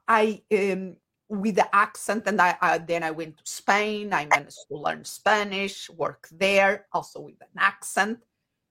i 0.08 0.42
um, 0.54 0.96
with 1.30 1.56
the 1.56 1.76
accent 1.76 2.24
and 2.28 2.40
I, 2.40 2.56
I, 2.62 2.78
then 2.78 3.04
i 3.04 3.12
went 3.12 3.38
to 3.38 3.44
spain 3.46 4.14
i 4.14 4.26
managed 4.26 4.68
to 4.70 4.78
learn 4.78 5.04
spanish 5.04 5.90
work 5.90 6.28
there 6.32 6.86
also 6.94 7.22
with 7.22 7.42
an 7.42 7.58
accent. 7.58 8.20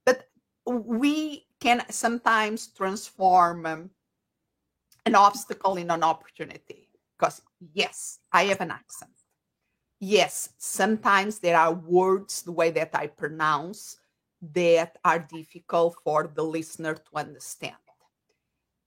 But 0.05 0.27
we 0.65 1.47
can 1.59 1.83
sometimes 1.89 2.67
transform 2.67 3.65
um, 3.65 3.89
an 5.05 5.15
obstacle 5.15 5.75
in 5.77 5.91
an 5.91 6.03
opportunity 6.03 6.89
because 7.17 7.41
yes 7.73 8.19
i 8.31 8.43
have 8.43 8.61
an 8.61 8.71
accent 8.71 9.14
yes 10.05 10.49
sometimes 10.57 11.39
there 11.39 11.57
are 11.57 11.73
words 11.73 12.41
the 12.43 12.51
way 12.51 12.69
that 12.71 12.91
i 12.93 13.07
pronounce 13.07 13.97
that 14.41 14.97
are 15.03 15.27
difficult 15.37 15.95
for 16.03 16.31
the 16.35 16.43
listener 16.43 16.93
to 16.93 17.11
understand 17.15 17.85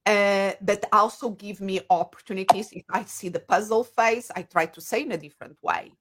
uh, 0.09 0.53
but 0.63 0.87
also 0.91 1.31
give 1.31 1.61
me 1.61 1.81
opportunities. 1.91 2.73
If 2.73 2.85
I 2.89 3.05
see 3.05 3.29
the 3.29 3.41
puzzle 3.41 3.85
face, 3.85 4.31
I 4.35 4.43
try 4.43 4.65
to 4.65 4.81
say 4.81 5.03
in 5.03 5.13
a 5.13 5.19
different 5.19 5.59
way. 5.63 5.93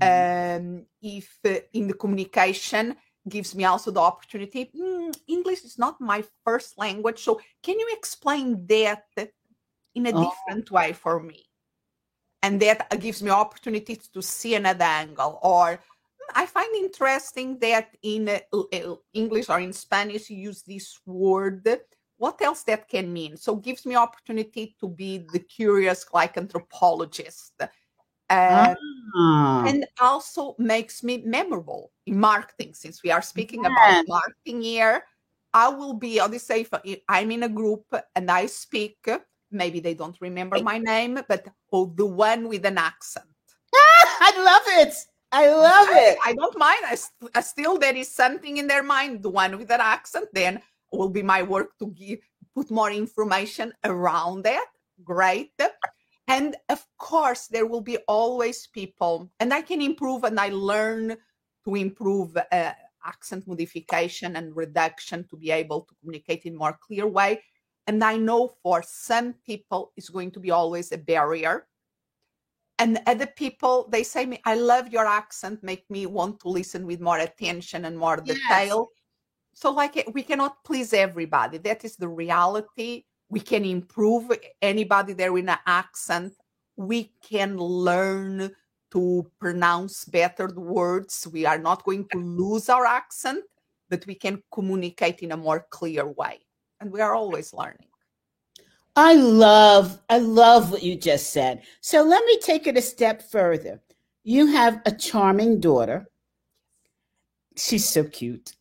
Mm-hmm. 0.00 0.66
Um, 0.78 0.86
if 1.02 1.38
uh, 1.44 1.60
in 1.74 1.86
the 1.86 1.94
communication 1.94 2.96
gives 3.28 3.54
me 3.54 3.64
also 3.64 3.90
the 3.90 4.00
opportunity, 4.00 4.70
mm, 4.74 5.14
English 5.28 5.64
is 5.64 5.78
not 5.78 6.00
my 6.00 6.24
first 6.44 6.78
language, 6.78 7.22
so 7.22 7.40
can 7.62 7.78
you 7.78 7.88
explain 7.92 8.66
that 8.68 9.04
in 9.94 10.06
a 10.06 10.12
oh. 10.14 10.24
different 10.24 10.70
way 10.70 10.94
for 10.94 11.20
me? 11.20 11.44
And 12.42 12.60
that 12.60 12.88
gives 13.00 13.22
me 13.22 13.30
opportunities 13.30 14.08
to 14.08 14.22
see 14.22 14.54
another 14.54 14.84
angle. 14.84 15.38
Or 15.42 15.76
hmm, 15.76 16.32
I 16.34 16.46
find 16.46 16.74
interesting 16.74 17.58
that 17.60 17.96
in 18.02 18.28
uh, 18.28 18.94
English 19.12 19.48
or 19.48 19.60
in 19.60 19.72
Spanish 19.72 20.30
you 20.30 20.38
use 20.38 20.62
this 20.62 20.98
word 21.06 21.68
what 22.22 22.40
else 22.40 22.62
that 22.62 22.88
can 22.88 23.12
mean 23.12 23.36
so 23.36 23.56
gives 23.56 23.84
me 23.84 23.96
opportunity 23.96 24.76
to 24.78 24.86
be 24.86 25.26
the 25.32 25.40
curious 25.40 26.06
like 26.14 26.36
anthropologist 26.36 27.54
uh, 28.30 28.74
ah. 29.16 29.64
and 29.66 29.84
also 30.00 30.54
makes 30.56 31.02
me 31.02 31.20
memorable 31.26 31.90
in 32.06 32.16
marketing 32.20 32.74
since 32.74 33.02
we 33.02 33.10
are 33.10 33.22
speaking 33.22 33.64
yeah. 33.64 33.72
about 33.72 34.04
marketing 34.06 34.62
here 34.62 35.02
i 35.52 35.68
will 35.68 35.94
be 35.94 36.20
on 36.20 36.30
the 36.30 36.38
safe 36.38 36.70
i'm 37.08 37.32
in 37.32 37.42
a 37.42 37.48
group 37.48 37.84
and 38.14 38.30
i 38.30 38.46
speak 38.46 38.98
maybe 39.52 39.80
they 39.80 39.94
don't 39.94 40.16
remember 40.20 40.62
my 40.62 40.78
name 40.78 41.18
but 41.28 41.46
oh, 41.72 41.92
the 41.96 42.06
one 42.06 42.48
with 42.48 42.64
an 42.64 42.78
accent 42.78 43.26
Ah, 43.74 44.16
i 44.20 44.42
love 44.42 44.86
it 44.86 44.94
I 45.34 45.48
love 45.48 45.88
it. 45.92 46.18
I, 46.22 46.32
I 46.32 46.34
don't 46.34 46.58
mind. 46.58 46.84
I, 46.84 46.98
I, 47.34 47.40
still 47.40 47.78
there 47.78 47.96
is 47.96 48.14
something 48.14 48.58
in 48.58 48.66
their 48.66 48.82
mind. 48.82 49.22
The 49.22 49.30
one 49.30 49.56
with 49.56 49.70
an 49.70 49.80
accent, 49.80 50.28
then 50.34 50.60
will 50.92 51.08
be 51.08 51.22
my 51.22 51.42
work 51.42 51.78
to 51.78 51.86
give 51.88 52.18
put 52.54 52.70
more 52.70 52.90
information 52.90 53.72
around 53.84 54.44
that 54.44 54.66
great 55.02 55.52
and 56.28 56.56
of 56.68 56.86
course 56.98 57.46
there 57.46 57.66
will 57.66 57.80
be 57.80 57.96
always 58.06 58.66
people 58.68 59.30
and 59.40 59.52
i 59.52 59.62
can 59.62 59.80
improve 59.80 60.24
and 60.24 60.38
i 60.38 60.48
learn 60.50 61.16
to 61.64 61.74
improve 61.74 62.36
uh, 62.36 62.72
accent 63.04 63.46
modification 63.48 64.36
and 64.36 64.54
reduction 64.54 65.26
to 65.28 65.36
be 65.36 65.50
able 65.50 65.80
to 65.80 65.94
communicate 66.00 66.44
in 66.44 66.56
more 66.56 66.78
clear 66.80 67.06
way 67.06 67.40
and 67.86 68.02
i 68.02 68.16
know 68.16 68.52
for 68.62 68.82
some 68.82 69.34
people 69.46 69.92
it's 69.96 70.08
going 70.08 70.30
to 70.30 70.40
be 70.40 70.50
always 70.50 70.92
a 70.92 70.98
barrier. 70.98 71.66
And 72.78 73.00
other 73.06 73.26
people 73.26 73.86
they 73.90 74.02
say 74.02 74.26
me 74.26 74.40
i 74.44 74.54
love 74.54 74.88
your 74.88 75.06
accent. 75.06 75.62
Make 75.62 75.88
me 75.90 76.06
want 76.06 76.40
to 76.40 76.48
listen 76.48 76.86
with 76.86 77.00
more 77.00 77.18
attention 77.18 77.84
and 77.84 77.96
more 77.96 78.16
detail. 78.16 78.88
Yes 78.90 78.98
so 79.54 79.70
like 79.70 79.96
eh, 79.96 80.04
we 80.12 80.22
cannot 80.22 80.64
please 80.64 80.92
everybody. 80.92 81.58
That 81.58 81.84
is 81.84 81.96
the 81.96 82.08
reality. 82.08 83.04
We 83.28 83.40
can 83.40 83.64
improve 83.64 84.32
anybody 84.60 85.12
there 85.12 85.36
in 85.36 85.48
an 85.48 85.58
accent. 85.66 86.32
We 86.76 87.12
can 87.22 87.58
learn 87.58 88.50
to 88.92 89.26
pronounce 89.38 90.04
better 90.06 90.48
the 90.48 90.60
words. 90.60 91.28
We 91.30 91.46
are 91.46 91.58
not 91.58 91.84
going 91.84 92.08
to 92.12 92.18
lose 92.18 92.68
our 92.68 92.86
accent 92.86 93.44
but 93.92 94.06
we 94.06 94.14
can 94.14 94.42
communicate 94.50 95.20
in 95.20 95.32
a 95.32 95.36
more 95.36 95.66
clear 95.68 96.06
way 96.06 96.40
and 96.82 96.92
we 96.92 97.00
are 97.00 97.14
always 97.14 97.54
learning 97.54 97.86
i 98.96 99.14
love 99.14 99.98
i 100.10 100.18
love 100.18 100.70
what 100.70 100.82
you 100.82 100.96
just 100.96 101.32
said 101.32 101.62
so 101.80 102.02
let 102.02 102.24
me 102.26 102.38
take 102.40 102.66
it 102.66 102.76
a 102.76 102.82
step 102.82 103.22
further 103.22 103.80
you 104.24 104.46
have 104.46 104.82
a 104.84 104.92
charming 104.92 105.58
daughter 105.60 106.06
she's 107.56 107.88
so 107.88 108.04
cute 108.04 108.54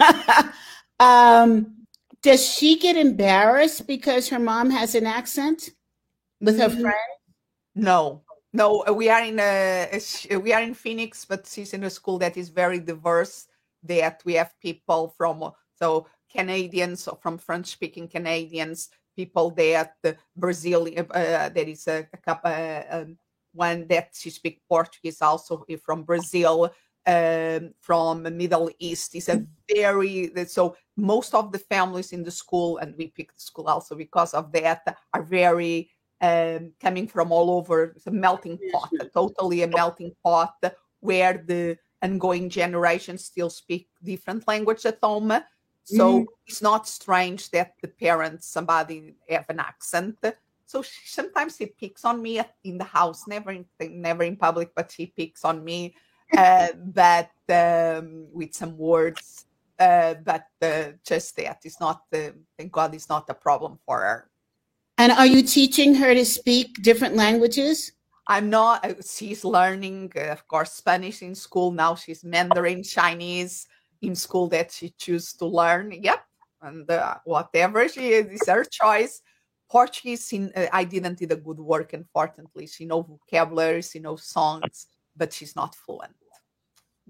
um, 1.00 1.74
does 2.22 2.46
she 2.46 2.78
get 2.78 2.96
embarrassed 2.96 3.86
because 3.86 4.28
her 4.28 4.38
mom 4.38 4.70
has 4.70 4.94
an 4.94 5.06
accent 5.06 5.70
with 6.40 6.58
her 6.58 6.68
mm-hmm. 6.68 6.80
friend? 6.80 6.96
No, 7.74 8.22
no. 8.52 8.84
We 8.92 9.08
are 9.10 9.22
in 9.22 9.38
a 9.38 10.00
we 10.38 10.52
are 10.52 10.62
in 10.62 10.74
Phoenix, 10.74 11.24
but 11.24 11.46
she's 11.46 11.74
in 11.74 11.84
a 11.84 11.90
school 11.90 12.18
that 12.18 12.36
is 12.36 12.48
very 12.48 12.80
diverse. 12.80 13.46
That 13.82 14.22
we 14.24 14.34
have 14.34 14.58
people 14.60 15.14
from 15.18 15.52
so 15.78 16.06
Canadians 16.34 17.08
or 17.08 17.18
from 17.20 17.38
French 17.38 17.66
speaking 17.66 18.08
Canadians, 18.08 18.90
people 19.16 19.50
that 19.50 19.96
Brazil. 20.36 20.88
Uh, 20.96 21.48
there 21.48 21.68
is 21.68 21.86
a, 21.88 22.06
a 22.12 22.16
couple. 22.18 22.50
Uh, 22.50 22.82
um, 22.90 23.18
one 23.54 23.86
that 23.86 24.10
she 24.12 24.30
speaks 24.30 24.60
Portuguese 24.68 25.22
also 25.22 25.64
from 25.84 26.02
Brazil 26.02 26.70
um, 27.06 27.72
from 27.80 28.22
Middle 28.36 28.70
East. 28.78 29.14
is 29.14 29.28
a 29.28 29.46
very 29.74 30.32
so 30.46 30.76
most 30.96 31.34
of 31.34 31.52
the 31.52 31.58
families 31.58 32.12
in 32.12 32.24
the 32.24 32.30
school, 32.30 32.78
and 32.78 32.94
we 32.96 33.08
picked 33.08 33.36
the 33.36 33.42
school 33.42 33.68
also 33.68 33.94
because 33.94 34.34
of 34.34 34.52
that, 34.52 34.96
are 35.12 35.22
very 35.22 35.90
um, 36.20 36.72
coming 36.80 37.06
from 37.06 37.32
all 37.32 37.50
over. 37.50 37.94
It's 37.96 38.06
a 38.06 38.10
melting 38.10 38.58
pot, 38.72 38.90
totally 39.12 39.62
a 39.62 39.68
melting 39.68 40.12
pot 40.22 40.54
where 41.00 41.44
the 41.46 41.76
ongoing 42.02 42.48
generations 42.48 43.24
still 43.24 43.50
speak 43.50 43.88
different 44.02 44.46
language 44.48 44.86
at 44.86 44.98
home. 45.02 45.32
So 45.84 46.20
mm. 46.20 46.26
it's 46.46 46.62
not 46.62 46.88
strange 46.88 47.50
that 47.50 47.74
the 47.80 47.88
parents, 47.88 48.48
somebody 48.48 49.14
have 49.28 49.46
an 49.50 49.60
accent. 49.60 50.18
So 50.66 50.82
she, 50.82 51.06
sometimes 51.06 51.56
she 51.56 51.66
picks 51.66 52.04
on 52.04 52.22
me 52.22 52.40
in 52.64 52.78
the 52.78 52.84
house, 52.84 53.26
never 53.26 53.52
in, 53.52 53.66
never 53.80 54.22
in 54.22 54.36
public, 54.36 54.74
but 54.74 54.90
she 54.90 55.06
picks 55.06 55.44
on 55.44 55.62
me 55.62 55.94
uh, 56.36 56.68
but 56.74 57.30
um, 57.48 58.26
with 58.32 58.54
some 58.54 58.76
words. 58.78 59.46
Uh, 59.78 60.14
but 60.14 60.46
uh, 60.62 60.92
just 61.04 61.36
that 61.36 61.58
is 61.64 61.78
not, 61.80 62.02
uh, 62.12 62.30
thank 62.56 62.72
God, 62.72 62.94
it's 62.94 63.08
not 63.08 63.28
a 63.28 63.34
problem 63.34 63.78
for 63.84 64.00
her. 64.00 64.30
And 64.98 65.10
are 65.12 65.26
you 65.26 65.42
teaching 65.42 65.96
her 65.96 66.14
to 66.14 66.24
speak 66.24 66.80
different 66.82 67.16
languages? 67.16 67.92
I'm 68.28 68.48
not. 68.48 68.84
Uh, 68.84 68.94
she's 69.04 69.44
learning, 69.44 70.12
uh, 70.16 70.30
of 70.30 70.46
course, 70.46 70.72
Spanish 70.72 71.22
in 71.22 71.34
school 71.34 71.72
now. 71.72 71.96
She's 71.96 72.24
Mandarin 72.24 72.82
Chinese 72.82 73.66
in 74.06 74.14
school 74.14 74.48
that 74.48 74.72
she 74.72 74.90
chooses 74.98 75.32
to 75.34 75.46
learn. 75.46 75.92
Yep, 75.92 76.24
and 76.62 76.90
uh, 76.90 77.16
whatever 77.24 77.88
she 77.88 78.12
is, 78.12 78.26
is 78.40 78.48
her 78.48 78.64
choice. 78.64 79.22
Portuguese, 79.70 80.32
in, 80.32 80.52
uh, 80.54 80.66
I 80.72 80.84
didn't 80.84 81.18
do 81.18 81.26
the 81.26 81.36
good 81.36 81.58
work, 81.58 81.92
unfortunately. 81.92 82.66
She 82.66 82.84
knows 82.84 83.06
vocabulary, 83.08 83.82
she 83.82 83.98
knows 83.98 84.24
songs, 84.24 84.86
but 85.16 85.32
she's 85.32 85.56
not 85.56 85.74
fluent. 85.74 86.14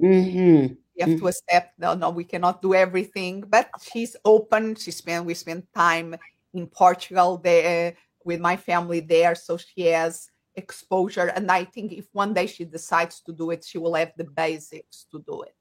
Mm-hmm. 0.00 0.74
We 0.94 1.00
have 1.00 1.08
mm-hmm. 1.08 1.18
to 1.18 1.28
accept. 1.28 1.78
No, 1.78 1.94
no, 1.94 2.10
we 2.10 2.24
cannot 2.24 2.62
do 2.62 2.74
everything, 2.74 3.44
but 3.46 3.68
she's 3.82 4.16
open. 4.24 4.74
She 4.76 4.90
spent. 4.90 5.24
We 5.24 5.34
spent 5.34 5.72
time 5.74 6.16
in 6.52 6.66
Portugal 6.66 7.38
there 7.38 7.96
with 8.24 8.40
my 8.40 8.56
family 8.56 9.00
there, 9.00 9.34
so 9.34 9.56
she 9.56 9.82
has 9.82 10.30
exposure. 10.56 11.28
And 11.28 11.50
I 11.50 11.64
think 11.64 11.92
if 11.92 12.06
one 12.12 12.32
day 12.32 12.46
she 12.46 12.64
decides 12.64 13.20
to 13.22 13.32
do 13.32 13.50
it, 13.50 13.64
she 13.64 13.78
will 13.78 13.94
have 13.94 14.12
the 14.16 14.24
basics 14.24 15.06
to 15.10 15.22
do 15.26 15.42
it. 15.42 15.54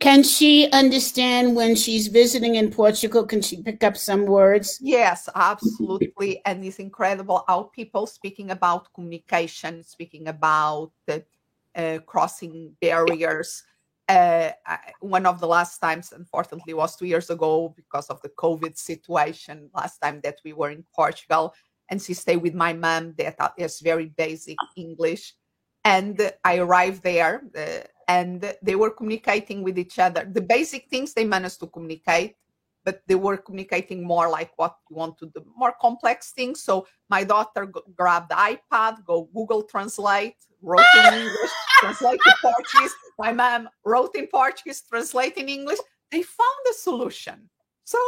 Can 0.00 0.22
she 0.22 0.66
understand 0.72 1.54
when 1.54 1.76
she's 1.76 2.08
visiting 2.08 2.54
in 2.54 2.70
Portugal? 2.70 3.26
Can 3.26 3.42
she 3.42 3.62
pick 3.62 3.84
up 3.84 3.98
some 3.98 4.24
words? 4.24 4.78
Yes, 4.80 5.28
absolutely. 5.34 6.40
And 6.46 6.64
it's 6.64 6.78
incredible 6.78 7.44
how 7.46 7.64
people 7.64 8.06
speaking 8.06 8.50
about 8.50 8.92
communication, 8.94 9.82
speaking 9.84 10.28
about 10.28 10.92
uh, 11.76 11.98
crossing 12.06 12.74
barriers. 12.80 13.62
Uh, 14.08 14.52
one 15.00 15.26
of 15.26 15.38
the 15.38 15.46
last 15.46 15.78
times, 15.78 16.12
unfortunately, 16.16 16.72
was 16.72 16.96
two 16.96 17.06
years 17.06 17.28
ago 17.28 17.72
because 17.76 18.06
of 18.08 18.22
the 18.22 18.30
COVID 18.30 18.78
situation. 18.78 19.68
Last 19.74 19.98
time 19.98 20.22
that 20.24 20.38
we 20.46 20.54
were 20.54 20.70
in 20.70 20.84
Portugal, 20.96 21.54
and 21.90 22.00
she 22.00 22.14
stayed 22.14 22.38
with 22.38 22.54
my 22.54 22.72
mom 22.72 23.14
that 23.18 23.36
is 23.58 23.80
very 23.80 24.06
basic 24.06 24.56
English. 24.76 25.34
And 25.84 26.32
I 26.42 26.56
arrived 26.56 27.02
there. 27.02 27.42
Uh, 27.56 27.86
and 28.10 28.54
they 28.60 28.74
were 28.74 28.90
communicating 28.90 29.62
with 29.62 29.78
each 29.78 29.98
other. 30.00 30.28
The 30.38 30.40
basic 30.40 30.88
things 30.88 31.14
they 31.14 31.24
managed 31.24 31.60
to 31.60 31.68
communicate, 31.68 32.34
but 32.84 33.02
they 33.06 33.14
were 33.14 33.36
communicating 33.36 34.02
more 34.02 34.28
like 34.28 34.50
what 34.56 34.74
you 34.88 34.96
want 34.96 35.16
to 35.18 35.26
do, 35.26 35.44
more 35.56 35.74
complex 35.80 36.32
things. 36.32 36.64
So 36.64 36.88
my 37.08 37.22
daughter 37.22 37.66
g- 37.66 37.80
grabbed 37.94 38.30
the 38.30 38.34
iPad, 38.34 39.04
go 39.04 39.28
Google 39.32 39.62
Translate, 39.62 40.34
wrote 40.60 40.92
in 40.98 41.14
English, 41.22 41.52
translate 41.80 42.20
to 42.26 42.34
Portuguese. 42.42 42.94
My 43.16 43.32
mom 43.32 43.68
wrote 43.84 44.16
in 44.16 44.26
Portuguese, 44.26 44.82
translate 44.82 45.36
in 45.36 45.48
English. 45.48 45.78
They 46.10 46.22
found 46.22 46.62
a 46.68 46.74
solution. 46.74 47.48
So, 47.84 47.98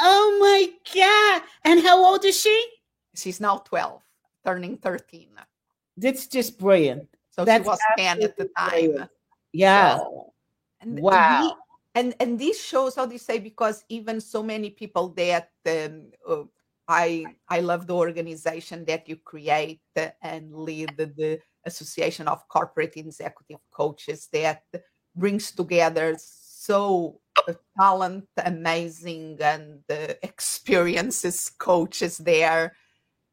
oh 0.00 0.26
my 0.46 0.60
god! 0.94 1.42
And 1.64 1.80
how 1.86 2.04
old 2.04 2.24
is 2.24 2.40
she? 2.40 2.56
She's 3.14 3.40
now 3.40 3.58
twelve, 3.58 4.02
turning 4.44 4.78
thirteen. 4.78 5.30
That's 5.96 6.26
just 6.26 6.58
brilliant. 6.58 7.06
So 7.30 7.44
That's 7.44 7.62
she 7.62 7.68
was 7.68 7.78
ten 7.96 8.22
at 8.22 8.36
the 8.36 8.50
time. 8.58 8.70
Brilliant. 8.70 9.10
Yeah. 9.52 9.98
So, 9.98 10.32
and 10.80 11.00
wow. 11.00 11.56
and 11.94 12.14
and 12.20 12.38
this 12.38 12.62
shows 12.62 12.94
how 12.94 13.06
they 13.06 13.18
say 13.18 13.38
because 13.38 13.84
even 13.88 14.20
so 14.20 14.42
many 14.42 14.70
people 14.70 15.08
that 15.16 15.50
um, 15.66 16.10
uh, 16.28 16.44
I 16.86 17.26
I 17.48 17.60
love 17.60 17.86
the 17.86 17.94
organization 17.94 18.84
that 18.86 19.08
you 19.08 19.16
create 19.16 19.80
and 20.22 20.54
lead 20.54 20.94
the, 20.96 21.06
the 21.06 21.40
Association 21.64 22.28
of 22.28 22.46
Corporate 22.48 22.96
Executive 22.96 23.60
Coaches 23.70 24.28
that 24.32 24.62
brings 25.14 25.50
together 25.50 26.16
so 26.18 27.20
uh, 27.48 27.54
talent, 27.78 28.26
amazing, 28.44 29.38
and 29.40 29.80
uh, 29.90 30.14
experiences 30.22 31.50
coaches 31.58 32.18
there. 32.18 32.74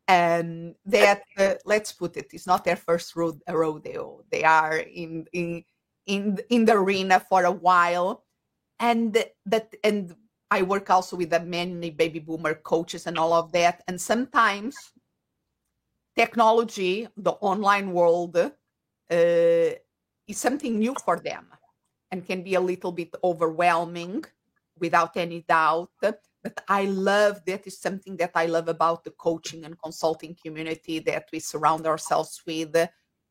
And 0.07 0.75
that, 0.85 1.23
uh, 1.37 1.55
let's 1.65 1.91
put 1.91 2.15
it, 2.17 2.27
it's 2.31 2.45
not 2.45 2.63
their 2.63 2.75
first 2.75 3.15
rodeo. 3.15 4.21
They 4.31 4.43
are 4.43 4.77
in, 4.77 5.25
in 5.33 5.63
in 6.07 6.39
in 6.49 6.65
the 6.65 6.73
arena 6.73 7.19
for 7.19 7.43
a 7.43 7.51
while. 7.51 8.23
And 8.79 9.17
that 9.45 9.73
and 9.83 10.15
i 10.51 10.61
work 10.61 10.89
also 10.89 11.15
with 11.15 11.29
the 11.29 11.39
many 11.39 11.89
baby 11.91 12.19
boomer 12.19 12.55
coaches 12.55 13.07
and 13.07 13.17
all 13.17 13.33
of 13.33 13.51
that. 13.53 13.83
And 13.87 13.99
sometimes 13.99 14.75
technology 16.15 17.07
the 17.17 17.31
online 17.31 17.91
world 17.91 18.37
uh, 18.37 18.49
is 19.11 20.37
something 20.37 20.79
new 20.79 20.95
for 21.03 21.19
them 21.19 21.47
and 22.11 22.25
can 22.25 22.43
be 22.43 22.55
a 22.55 22.61
little 22.61 22.91
bit 22.91 23.13
overwhelming 23.23 24.23
without 24.79 25.17
any 25.17 25.41
doubt. 25.47 25.89
But 26.01 26.21
i 26.67 26.85
love 26.85 27.41
that 27.45 27.65
is 27.65 27.79
something 27.79 28.15
that 28.17 28.31
i 28.35 28.45
love 28.45 28.67
about 28.67 29.03
the 29.03 29.11
coaching 29.11 29.65
and 29.65 29.81
consulting 29.81 30.35
community 30.43 30.99
that 30.99 31.27
we 31.31 31.39
surround 31.39 31.87
ourselves 31.87 32.41
with 32.45 32.75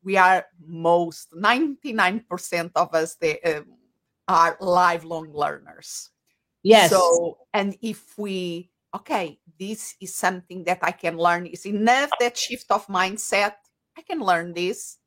we 0.05 0.15
are 0.15 0.45
most 0.65 1.33
99% 1.33 2.71
of 2.75 2.93
us 2.93 3.15
they 3.15 3.41
uh, 3.41 3.61
are 4.27 4.55
lifelong 4.61 5.33
learners. 5.33 6.11
Yes. 6.63 6.91
So 6.91 7.37
and 7.53 7.75
if 7.81 8.17
we 8.17 8.69
okay 8.95 9.39
this 9.59 9.95
is 9.99 10.15
something 10.15 10.63
that 10.63 10.79
i 10.81 10.91
can 10.91 11.17
learn 11.17 11.45
is 11.45 11.65
enough 11.65 12.09
that 12.17 12.37
shift 12.37 12.71
of 12.71 12.87
mindset 12.87 13.55
i 13.97 14.01
can 14.01 14.19
learn 14.19 14.53
this. 14.53 14.97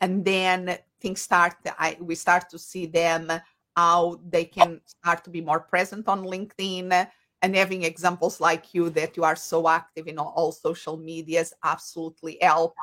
And 0.00 0.24
then 0.24 0.78
things 1.00 1.22
start 1.22 1.54
I, 1.78 1.96
we 2.00 2.14
start 2.14 2.48
to 2.50 2.58
see 2.58 2.86
them 2.86 3.32
how 3.76 4.20
they 4.28 4.44
can 4.44 4.80
start 4.86 5.24
to 5.24 5.30
be 5.30 5.40
more 5.40 5.60
present 5.60 6.08
on 6.08 6.24
linkedin 6.24 7.08
and 7.42 7.56
having 7.56 7.84
examples 7.84 8.40
like 8.40 8.74
you 8.74 8.90
that 8.90 9.16
you 9.16 9.24
are 9.24 9.36
so 9.36 9.68
active 9.68 10.06
in 10.08 10.18
all, 10.18 10.32
all 10.36 10.52
social 10.52 10.96
medias 10.96 11.52
absolutely 11.64 12.38
help 12.40 12.74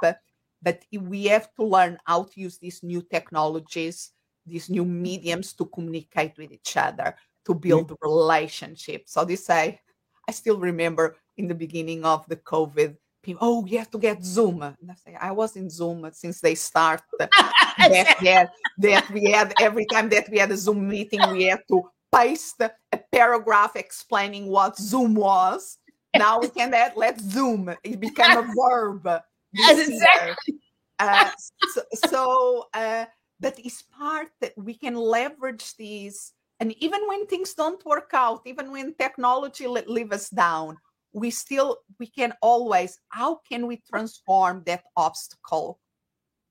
but 0.65 0.83
we 0.91 1.25
have 1.25 1.47
to 1.55 1.63
learn 1.63 1.97
how 2.05 2.23
to 2.23 2.41
use 2.41 2.57
these 2.57 2.83
new 2.83 3.01
technologies 3.01 4.11
these 4.45 4.69
new 4.69 4.85
mediums 4.85 5.53
to 5.53 5.65
communicate 5.65 6.37
with 6.37 6.51
each 6.51 6.77
other 6.77 7.15
to 7.45 7.53
build 7.53 7.87
mm-hmm. 7.89 8.07
relationships. 8.07 9.13
So 9.13 9.25
they 9.25 9.35
say 9.35 9.79
i 10.27 10.31
still 10.31 10.57
remember 10.57 11.17
in 11.37 11.47
the 11.47 11.53
beginning 11.53 12.03
of 12.03 12.25
the 12.27 12.35
covid 12.35 12.97
people 13.21 13.47
oh 13.47 13.65
you 13.65 13.77
have 13.77 13.91
to 13.91 13.99
get 13.99 14.23
zoom. 14.23 14.61
And 14.61 14.91
i 14.91 14.95
say 14.95 15.15
i 15.19 15.31
was 15.31 15.55
in 15.55 15.69
zoom 15.69 16.09
since 16.13 16.41
they 16.41 16.55
started. 16.55 17.03
That, 17.77 18.17
that, 18.23 18.49
that 18.77 19.11
we 19.11 19.31
had 19.31 19.53
every 19.59 19.85
time 19.85 20.07
that 20.09 20.29
we 20.29 20.39
had 20.39 20.49
a 20.49 20.55
zoom 20.55 20.87
meeting 20.87 21.19
we 21.33 21.43
had 21.43 21.59
to 21.67 21.83
paste 22.09 22.61
a 22.61 22.71
paragraph 23.11 23.75
explaining 23.75 24.47
what 24.47 24.79
zoom 24.79 25.13
was. 25.13 25.77
Now 26.15 26.39
we 26.39 26.47
can 26.47 26.73
add 26.73 26.93
let's 26.95 27.21
zoom. 27.21 27.75
It 27.83 27.99
became 27.99 28.37
a 28.37 28.47
verb 28.55 29.21
exactly. 29.57 30.55
Uh, 30.99 31.31
so, 31.67 31.81
so 31.93 32.65
uh, 32.73 33.05
that 33.39 33.59
is 33.59 33.83
part 33.97 34.29
that 34.41 34.53
we 34.57 34.73
can 34.73 34.95
leverage 34.95 35.75
these. 35.75 36.33
And 36.59 36.73
even 36.81 37.01
when 37.07 37.27
things 37.27 37.53
don't 37.53 37.83
work 37.85 38.11
out, 38.13 38.41
even 38.45 38.71
when 38.71 38.93
technology 38.95 39.67
let 39.67 39.89
leave 39.89 40.13
us 40.13 40.29
down, 40.29 40.77
we 41.15 41.31
still 41.31 41.77
we 41.97 42.07
can 42.07 42.33
always 42.41 42.99
how 43.09 43.39
can 43.49 43.65
we 43.67 43.81
transform 43.89 44.61
that 44.65 44.83
obstacle 44.97 45.79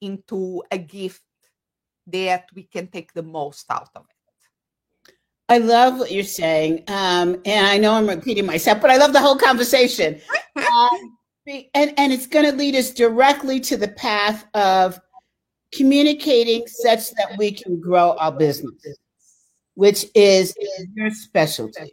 into 0.01 0.63
a 0.71 0.79
gift 0.79 1.23
that 2.07 2.47
we 2.55 2.63
can 2.63 2.87
take 2.89 3.13
the 3.13 3.23
most 3.23 3.67
out 3.71 3.91
of 3.95 4.05
it 4.09 5.15
i 5.51 5.59
love 5.59 5.99
what 5.99 6.11
you're 6.11 6.25
saying 6.25 6.83
um, 6.89 7.41
and 7.45 7.67
i 7.67 7.77
know 7.77 7.93
i'm 7.93 8.09
repeating 8.09 8.47
myself 8.47 8.81
but 8.81 8.91
i 8.91 8.97
love 8.97 9.13
the 9.13 9.21
whole 9.21 9.37
conversation 9.37 10.19
um, 10.57 11.19
and 11.47 11.93
and 11.97 12.13
it's 12.13 12.27
going 12.27 12.45
to 12.45 12.57
lead 12.57 12.75
us 12.75 12.91
directly 12.91 13.61
to 13.61 13.77
the 13.77 13.89
path 13.89 14.47
of 14.55 15.01
communicating 15.73 16.67
such 16.67 17.11
that 17.13 17.37
we 17.37 17.53
can 17.53 17.81
grow 17.81 18.17
our 18.19 18.33
business 18.33 18.75
which 19.75 20.07
is 20.15 20.55
your 20.95 21.11
specialty. 21.11 21.93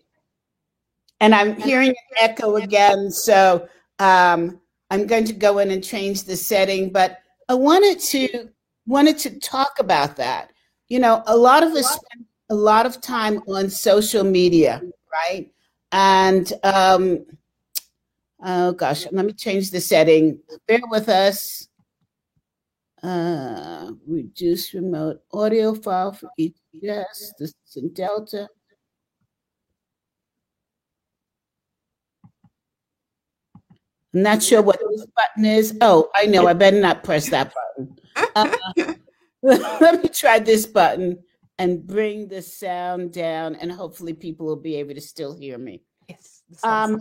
And 1.19 1.35
i'm 1.35 1.59
hearing 1.59 1.89
an 1.89 1.95
echo 2.19 2.55
again 2.55 3.11
so 3.11 3.67
um, 3.99 4.59
i'm 4.89 5.05
going 5.07 5.25
to 5.25 5.33
go 5.33 5.59
in 5.59 5.71
and 5.71 5.83
change 5.83 6.23
the 6.23 6.35
setting 6.35 6.91
but 6.91 7.19
i 7.49 7.53
wanted 7.53 7.99
to 7.99 8.49
wanted 8.87 9.17
to 9.19 9.39
talk 9.39 9.73
about 9.79 10.15
that. 10.17 10.51
You 10.87 10.99
know 10.99 11.23
a 11.27 11.37
lot 11.37 11.63
of 11.63 11.73
us 11.73 11.87
spend 11.87 12.25
a 12.49 12.55
lot 12.55 12.85
of 12.85 13.01
time 13.01 13.41
on 13.47 13.69
social 13.69 14.23
media 14.23 14.81
right? 15.11 15.51
And 15.91 16.51
um, 16.63 17.25
Oh 18.43 18.71
gosh, 18.71 19.06
let 19.12 19.25
me 19.25 19.34
change 19.34 19.69
the 19.69 19.80
setting. 19.80 20.39
Bear 20.67 20.80
with 20.89 21.10
us. 21.10 21.67
Uh, 23.04 23.91
reduce 24.08 24.73
remote 24.73 25.21
audio 25.32 25.73
file 25.73 26.12
for 26.12 26.30
each. 26.38 26.58
Yes, 26.71 27.34
this 27.38 27.54
is 27.67 27.75
in 27.75 27.93
Delta. 27.93 28.47
I'm 34.13 34.23
not 34.23 34.43
sure 34.43 34.62
what 34.62 34.80
this 34.89 35.06
button 35.06 35.45
is. 35.45 35.77
Oh, 35.82 36.10
I 36.15 36.25
know. 36.25 36.47
I 36.47 36.54
better 36.54 36.80
not 36.80 37.04
press 37.04 37.30
that 37.30 37.54
button. 37.54 37.97
Uh, 38.36 38.51
let 39.41 40.04
me 40.04 40.10
try 40.10 40.39
this 40.39 40.65
button 40.65 41.19
and 41.58 41.86
bring 41.86 42.27
the 42.27 42.41
sound 42.41 43.13
down, 43.13 43.56
and 43.56 43.71
hopefully, 43.71 44.13
people 44.13 44.45
will 44.45 44.56
be 44.58 44.75
able 44.75 44.95
to 44.95 45.01
still 45.01 45.34
hear 45.34 45.58
me. 45.58 45.84
Yes. 46.10 46.41
Um, 46.63 46.99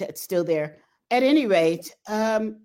it's 0.00 0.20
still 0.20 0.44
there. 0.44 0.78
At 1.10 1.22
any 1.22 1.46
rate, 1.46 1.94
um, 2.08 2.60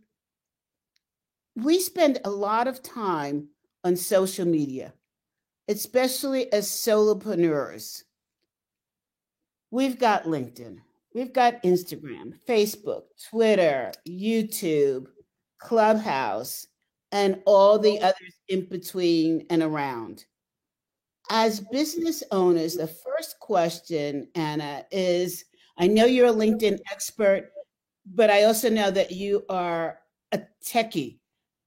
we 1.55 1.79
spend 1.79 2.19
a 2.23 2.29
lot 2.29 2.67
of 2.67 2.81
time 2.81 3.49
on 3.83 3.95
social 3.95 4.45
media, 4.45 4.93
especially 5.67 6.51
as 6.53 6.67
solopreneurs. 6.67 8.03
We've 9.69 9.99
got 9.99 10.23
LinkedIn, 10.23 10.77
we've 11.13 11.33
got 11.33 11.63
Instagram, 11.63 12.33
Facebook, 12.47 13.03
Twitter, 13.29 13.91
YouTube, 14.07 15.07
Clubhouse, 15.59 16.67
and 17.11 17.41
all 17.45 17.77
the 17.77 17.99
others 17.99 18.35
in 18.47 18.65
between 18.65 19.45
and 19.49 19.61
around. 19.61 20.25
As 21.29 21.61
business 21.71 22.23
owners, 22.31 22.75
the 22.75 22.87
first 22.87 23.39
question, 23.39 24.27
Anna, 24.35 24.85
is 24.91 25.45
I 25.77 25.87
know 25.87 26.05
you're 26.05 26.27
a 26.27 26.33
LinkedIn 26.33 26.79
expert, 26.91 27.51
but 28.05 28.29
I 28.29 28.43
also 28.43 28.69
know 28.69 28.91
that 28.91 29.11
you 29.11 29.45
are 29.49 29.99
a 30.31 30.41
techie. 30.65 31.19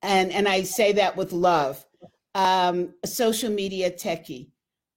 And, 0.02 0.30
and 0.32 0.48
I 0.48 0.62
say 0.62 0.92
that 0.92 1.16
with 1.16 1.32
love, 1.32 1.84
um, 2.34 2.94
a 3.02 3.06
social 3.06 3.50
media 3.50 3.90
techie. 3.90 4.50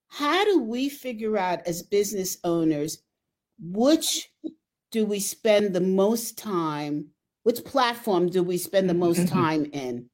How 0.08 0.44
do 0.44 0.62
we 0.62 0.88
figure 0.88 1.36
out 1.38 1.66
as 1.66 1.82
business 1.82 2.38
owners 2.44 3.02
which 3.60 4.30
do 4.90 5.04
we 5.04 5.20
spend 5.20 5.74
the 5.74 5.80
most 5.80 6.38
time, 6.38 7.06
which 7.42 7.64
platform 7.64 8.28
do 8.28 8.42
we 8.42 8.56
spend 8.56 8.88
the 8.88 8.94
most 8.94 9.20
mm-hmm. 9.20 9.34
time 9.34 9.64
in? 9.66 10.08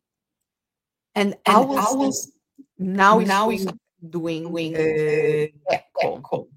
And, 1.14 1.34
and 1.46 1.56
I 1.56 1.60
was, 1.60 2.32
now, 2.78 3.18
now 3.18 3.50
is 3.50 3.66
doing, 4.08 4.50
doing 4.50 4.74
uh, 4.76 5.74
echo. 5.96 6.48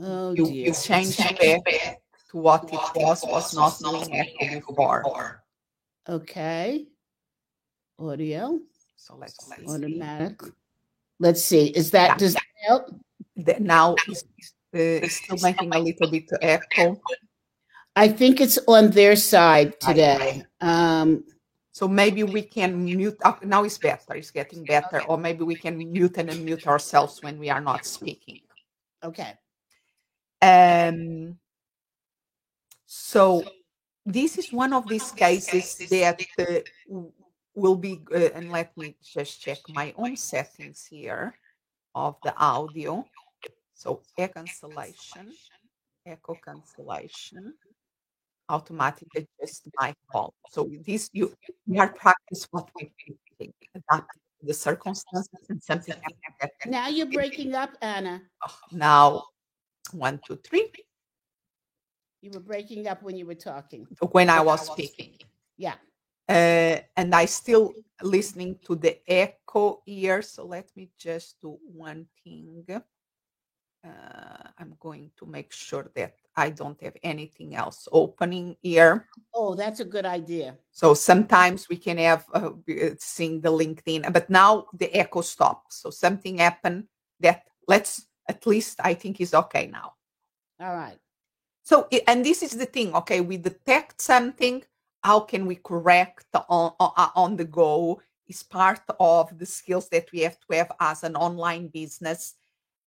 Oh, 0.00 0.32
you, 0.32 0.46
you 0.48 0.72
change 0.72 1.16
back 1.16 1.38
to 1.38 2.36
what 2.36 2.64
it 2.64 2.80
was, 2.96 3.24
was 3.24 3.54
not 3.54 4.08
echo 4.10 4.60
before. 4.60 5.44
Okay. 6.08 6.86
Audio. 7.98 8.58
So 8.96 9.16
let's, 9.16 9.38
let's 9.48 9.70
automatic. 9.70 10.42
See. 10.42 10.50
Let's 11.20 11.42
see. 11.42 11.66
Is 11.68 11.90
that 11.92 12.08
yeah. 12.08 12.16
does 12.16 12.34
that 12.34 12.42
help? 12.66 12.94
The, 13.36 13.56
now 13.60 13.94
it's, 14.08 14.24
uh, 14.74 15.06
still 15.08 15.38
making 15.42 15.72
a 15.74 15.78
little 15.78 16.10
bit 16.10 16.28
echo. 16.42 17.00
I 17.94 18.08
think 18.08 18.40
it's 18.40 18.58
on 18.66 18.90
their 18.90 19.14
side 19.14 19.78
today. 19.78 20.44
Um, 20.60 21.24
so 21.70 21.86
maybe 21.86 22.24
we 22.24 22.42
can 22.42 22.84
mute. 22.84 23.16
Uh, 23.24 23.34
now 23.44 23.62
it's 23.62 23.78
better. 23.78 24.14
It's 24.14 24.32
getting 24.32 24.64
better. 24.64 25.02
Or 25.04 25.16
maybe 25.16 25.44
we 25.44 25.54
can 25.54 25.78
mute 25.78 26.18
and 26.18 26.30
unmute 26.30 26.66
ourselves 26.66 27.22
when 27.22 27.38
we 27.38 27.50
are 27.50 27.60
not 27.60 27.86
speaking. 27.86 28.40
Okay. 29.04 29.34
Um. 30.42 31.38
So 32.86 33.44
this 34.06 34.38
is 34.38 34.52
one 34.52 34.72
of 34.72 34.88
these 34.88 35.10
cases 35.12 35.76
that 35.90 36.20
uh, 36.38 37.00
will 37.54 37.76
be. 37.76 38.00
Uh, 38.12 38.30
and 38.34 38.50
let 38.50 38.76
me 38.76 38.96
just 39.02 39.40
check 39.40 39.58
my 39.68 39.94
own 39.96 40.16
settings 40.16 40.86
here 40.86 41.34
of 41.94 42.16
the 42.22 42.36
audio. 42.36 43.06
So 43.74 44.02
echo 44.16 44.34
cancellation, 44.34 45.32
echo 46.06 46.38
cancellation 46.44 47.54
automatic 48.48 49.08
adjust 49.16 49.68
my 49.78 49.94
call. 50.10 50.34
So 50.50 50.70
this 50.86 51.10
you 51.12 51.34
we 51.66 51.78
are 51.78 51.92
practice 51.92 52.46
what 52.50 52.68
we 52.76 52.90
think, 53.38 53.54
adapt 53.74 54.10
the 54.42 54.54
circumstances 54.54 55.28
and 55.48 55.62
something 55.62 55.94
Now 56.66 56.88
you're 56.88 57.06
breaking 57.06 57.54
up, 57.54 57.70
Anna. 57.80 58.22
Oh, 58.46 58.58
now 58.72 59.24
one, 59.92 60.20
two, 60.26 60.36
three. 60.36 60.70
You 62.20 62.30
were 62.30 62.40
breaking 62.40 62.86
up 62.86 63.02
when 63.02 63.16
you 63.16 63.26
were 63.26 63.34
talking. 63.34 63.86
When 64.12 64.30
I 64.30 64.40
was 64.40 64.66
speaking. 64.66 65.12
Yeah. 65.56 65.74
Uh, 66.26 66.80
and 66.96 67.14
I 67.14 67.26
still 67.26 67.74
listening 68.02 68.58
to 68.64 68.76
the 68.76 68.98
echo 69.06 69.82
here. 69.84 70.22
So 70.22 70.46
let 70.46 70.74
me 70.74 70.88
just 70.98 71.40
do 71.42 71.58
one 71.62 72.06
thing. 72.22 72.64
Uh, 73.84 74.48
I'm 74.58 74.74
going 74.80 75.10
to 75.18 75.26
make 75.26 75.52
sure 75.52 75.90
that 75.94 76.14
I 76.34 76.48
don't 76.48 76.80
have 76.80 76.96
anything 77.02 77.54
else 77.54 77.86
opening 77.92 78.56
here. 78.62 79.06
Oh, 79.34 79.54
that's 79.54 79.80
a 79.80 79.84
good 79.84 80.06
idea. 80.06 80.56
So 80.72 80.94
sometimes 80.94 81.68
we 81.68 81.76
can 81.76 81.98
have 81.98 82.24
uh, 82.32 82.52
uh 82.68 82.94
seeing 82.98 83.42
the 83.42 83.52
LinkedIn, 83.52 84.10
but 84.10 84.30
now 84.30 84.66
the 84.72 84.92
echo 84.94 85.20
stops. 85.20 85.76
So 85.82 85.90
something 85.90 86.38
happened 86.38 86.84
that 87.20 87.42
let's 87.68 88.06
at 88.28 88.46
least 88.46 88.80
I 88.82 88.94
think 88.94 89.20
is 89.20 89.34
okay 89.34 89.66
now. 89.66 89.94
All 90.60 90.74
right. 90.74 90.98
So 91.62 91.88
and 92.06 92.24
this 92.24 92.42
is 92.42 92.52
the 92.52 92.66
thing. 92.66 92.94
Okay, 92.94 93.20
we 93.20 93.36
detect 93.36 94.00
something. 94.00 94.62
How 95.02 95.20
can 95.20 95.46
we 95.46 95.56
correct 95.56 96.26
on 96.34 96.72
on, 96.78 96.92
uh, 96.96 97.08
on 97.14 97.36
the 97.36 97.44
go? 97.44 98.00
Is 98.26 98.42
part 98.42 98.80
of 98.98 99.38
the 99.38 99.46
skills 99.46 99.88
that 99.90 100.10
we 100.12 100.20
have 100.20 100.38
to 100.40 100.56
have 100.56 100.72
as 100.80 101.04
an 101.04 101.14
online 101.16 101.68
business. 101.68 102.34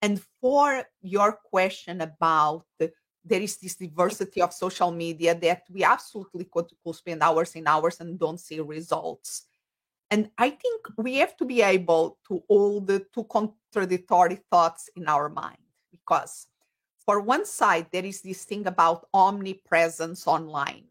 And 0.02 0.22
for 0.42 0.84
your 1.02 1.34
question 1.34 2.02
about 2.02 2.66
the 2.80 2.92
there 3.28 3.42
is 3.42 3.58
this 3.58 3.76
diversity 3.76 4.42
of 4.42 4.54
social 4.54 4.92
media 4.92 5.36
that 5.36 5.64
we 5.70 5.84
absolutely 5.84 6.46
could, 6.46 6.68
could 6.84 6.96
spend 6.96 7.22
hours 7.22 7.56
and 7.56 7.68
hours 7.68 8.00
and 8.00 8.18
don't 8.18 8.40
see 8.40 8.60
results. 8.60 9.46
And 10.10 10.30
I 10.38 10.52
think 10.52 10.88
we 10.98 11.16
have 11.16 11.36
to 11.38 11.46
be 11.46 11.62
able 11.62 12.18
to 12.30 12.42
hold 12.48 12.88
the 12.88 13.06
two 13.14 13.26
contradictory 13.78 14.40
thoughts 14.50 14.90
in 14.96 15.08
our 15.08 15.30
mind 15.30 15.58
because 15.92 16.48
for 17.06 17.22
one 17.22 17.46
side, 17.46 17.88
there 17.92 18.06
is 18.06 18.22
this 18.22 18.44
thing 18.44 18.68
about 18.68 19.06
omnipresence 19.14 20.28
online. 20.28 20.86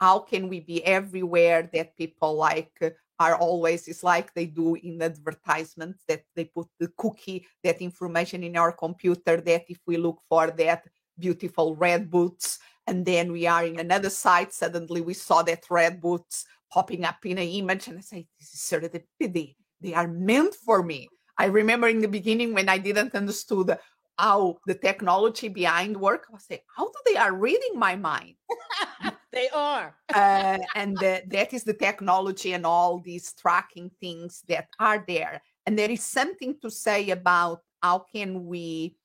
How 0.00 0.20
can 0.20 0.48
we 0.48 0.60
be 0.60 0.84
everywhere 0.84 1.68
that 1.72 1.96
people 1.96 2.36
like 2.36 2.70
uh, 2.80 2.90
are 3.18 3.34
always 3.34 3.88
it's 3.88 4.04
like 4.04 4.32
they 4.32 4.46
do 4.46 4.76
in 4.76 5.02
advertisements 5.02 6.04
that 6.06 6.22
they 6.36 6.44
put 6.44 6.68
the 6.78 6.86
cookie 6.96 7.44
that 7.64 7.82
information 7.82 8.44
in 8.44 8.56
our 8.56 8.70
computer 8.70 9.40
that 9.40 9.64
if 9.68 9.78
we 9.88 9.96
look 9.96 10.20
for 10.28 10.52
that 10.52 10.84
beautiful 11.18 11.74
red 11.74 12.08
boots 12.08 12.60
and 12.86 13.04
then 13.04 13.32
we 13.32 13.44
are 13.44 13.64
in 13.64 13.80
another 13.80 14.08
site 14.08 14.52
suddenly 14.52 15.00
we 15.00 15.14
saw 15.14 15.42
that 15.42 15.64
red 15.68 16.00
boots 16.00 16.46
popping 16.70 17.04
up 17.04 17.26
in 17.26 17.38
an 17.38 17.48
image 17.48 17.88
and 17.88 17.98
i 17.98 18.00
say 18.00 18.24
this 18.38 18.54
is 18.54 18.60
serendipity 18.60 19.56
they 19.80 19.94
are 19.94 20.06
meant 20.06 20.54
for 20.54 20.84
me 20.84 21.08
i 21.38 21.46
remember 21.46 21.88
in 21.88 22.00
the 22.00 22.08
beginning 22.08 22.54
when 22.54 22.68
i 22.68 22.78
didn't 22.78 23.14
understood 23.14 23.76
how 24.18 24.58
the 24.66 24.74
technology 24.74 25.48
behind 25.48 25.96
work 25.96 26.26
i 26.28 26.32
was 26.32 26.44
saying 26.44 26.60
how 26.76 26.84
do 26.84 26.98
they 27.06 27.16
are 27.16 27.34
reading 27.34 27.78
my 27.78 27.96
mind? 27.96 28.34
They 29.32 29.48
are. 29.50 29.94
Uh, 30.14 30.58
and 30.74 30.96
the, 30.98 31.22
that 31.28 31.52
is 31.52 31.64
the 31.64 31.74
technology 31.74 32.54
and 32.54 32.64
all 32.64 32.98
these 32.98 33.34
tracking 33.34 33.90
things 34.00 34.42
that 34.48 34.68
are 34.80 35.04
there. 35.06 35.42
And 35.66 35.78
there 35.78 35.90
is 35.90 36.02
something 36.02 36.56
to 36.62 36.70
say 36.70 37.10
about 37.10 37.60
how 37.82 38.06
can 38.10 38.46
we 38.46 38.96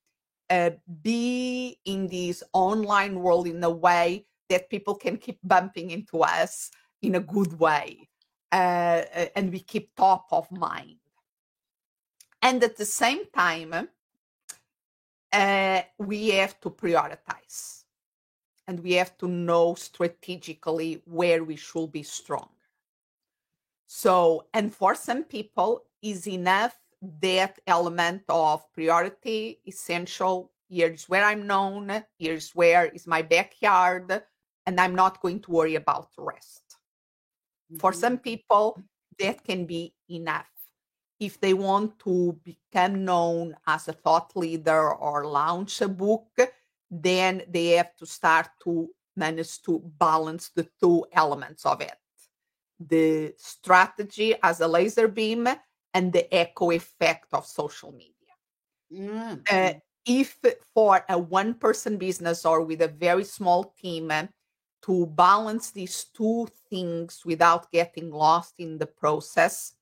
uh, 0.49 0.71
be 1.01 1.77
in 1.85 2.07
this 2.07 2.41
online 2.53 3.19
world 3.19 3.47
in 3.47 3.61
a 3.63 3.69
way 3.69 4.25
that 4.49 4.69
people 4.69 4.95
can 4.95 5.17
keep 5.17 5.39
bumping 5.43 5.91
into 5.91 6.21
us 6.21 6.71
in 7.01 7.15
a 7.15 7.19
good 7.19 7.59
way 7.59 8.07
uh, 8.53 9.03
uh, 9.15 9.25
and 9.35 9.51
we 9.51 9.59
keep 9.59 9.93
top 9.95 10.25
of 10.31 10.49
mind 10.51 10.97
and 12.43 12.63
at 12.63 12.77
the 12.77 12.85
same 12.85 13.25
time 13.35 13.89
uh, 15.31 15.81
we 15.97 16.29
have 16.29 16.59
to 16.61 16.69
prioritize 16.69 17.85
and 18.67 18.79
we 18.81 18.93
have 18.93 19.17
to 19.17 19.27
know 19.27 19.73
strategically 19.73 21.01
where 21.05 21.43
we 21.43 21.55
should 21.55 21.91
be 21.91 22.03
strong 22.03 22.49
so 23.87 24.45
and 24.53 24.73
for 24.73 24.93
some 24.93 25.23
people 25.23 25.83
is 26.01 26.27
enough 26.27 26.77
that 27.21 27.59
element 27.67 28.23
of 28.29 28.71
priority, 28.73 29.59
essential. 29.67 30.51
Here's 30.69 31.09
where 31.09 31.25
I'm 31.25 31.45
known. 31.45 32.03
Here's 32.17 32.51
where 32.51 32.85
is 32.85 33.05
my 33.07 33.21
backyard. 33.21 34.23
And 34.65 34.79
I'm 34.79 34.95
not 34.95 35.21
going 35.21 35.41
to 35.41 35.51
worry 35.51 35.75
about 35.75 36.09
the 36.15 36.23
rest. 36.23 36.63
Mm-hmm. 37.71 37.79
For 37.79 37.91
some 37.91 38.17
people, 38.17 38.81
that 39.19 39.43
can 39.43 39.65
be 39.65 39.93
enough. 40.09 40.52
If 41.25 41.39
they 41.39 41.53
want 41.53 41.99
to 41.99 42.37
become 42.43 43.05
known 43.05 43.55
as 43.65 43.87
a 43.87 43.93
thought 43.93 44.35
leader 44.35 44.93
or 44.93 45.25
launch 45.25 45.81
a 45.81 45.87
book, 45.87 46.27
then 46.89 47.43
they 47.49 47.67
have 47.79 47.95
to 47.97 48.05
start 48.05 48.47
to 48.63 48.89
manage 49.15 49.61
to 49.63 49.81
balance 49.99 50.49
the 50.55 50.67
two 50.79 51.05
elements 51.13 51.65
of 51.65 51.81
it 51.81 51.97
the 52.79 53.33
strategy 53.37 54.35
as 54.41 54.61
a 54.61 54.67
laser 54.67 55.07
beam 55.07 55.47
and 55.93 56.11
the 56.11 56.33
echo 56.33 56.71
effect 56.71 57.27
of 57.33 57.45
social 57.45 57.91
media. 57.91 58.13
Mm-hmm. 58.91 59.41
Uh, 59.49 59.73
if 60.05 60.37
for 60.73 61.03
a 61.07 61.17
one 61.17 61.53
person 61.53 61.97
business 61.97 62.45
or 62.45 62.61
with 62.61 62.81
a 62.81 62.87
very 62.87 63.23
small 63.23 63.73
team, 63.81 64.11
uh, 64.11 64.27
to 64.81 65.05
balance 65.05 65.71
these 65.71 66.07
two 66.13 66.45
things 66.69 67.21
without 67.23 67.71
getting 67.71 68.11
lost 68.11 68.55
in 68.57 68.77
the 68.77 68.85
process, 68.85 69.75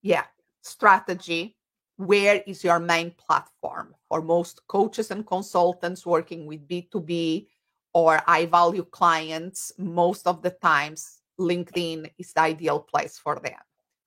yeah, 0.00 0.24
strategy. 0.62 1.56
Where 1.96 2.42
is 2.46 2.64
your 2.64 2.78
main 2.78 3.12
platform? 3.12 3.94
For 4.08 4.22
most 4.22 4.60
coaches 4.68 5.10
and 5.10 5.26
consultants 5.26 6.06
working 6.06 6.46
with 6.46 6.68
B2B 6.68 7.46
or 7.92 8.22
high 8.26 8.46
value 8.46 8.84
clients, 8.84 9.72
most 9.78 10.26
of 10.26 10.42
the 10.42 10.50
times 10.50 11.20
LinkedIn 11.40 12.10
is 12.18 12.32
the 12.32 12.42
ideal 12.42 12.80
place 12.80 13.18
for 13.18 13.36
them 13.40 13.58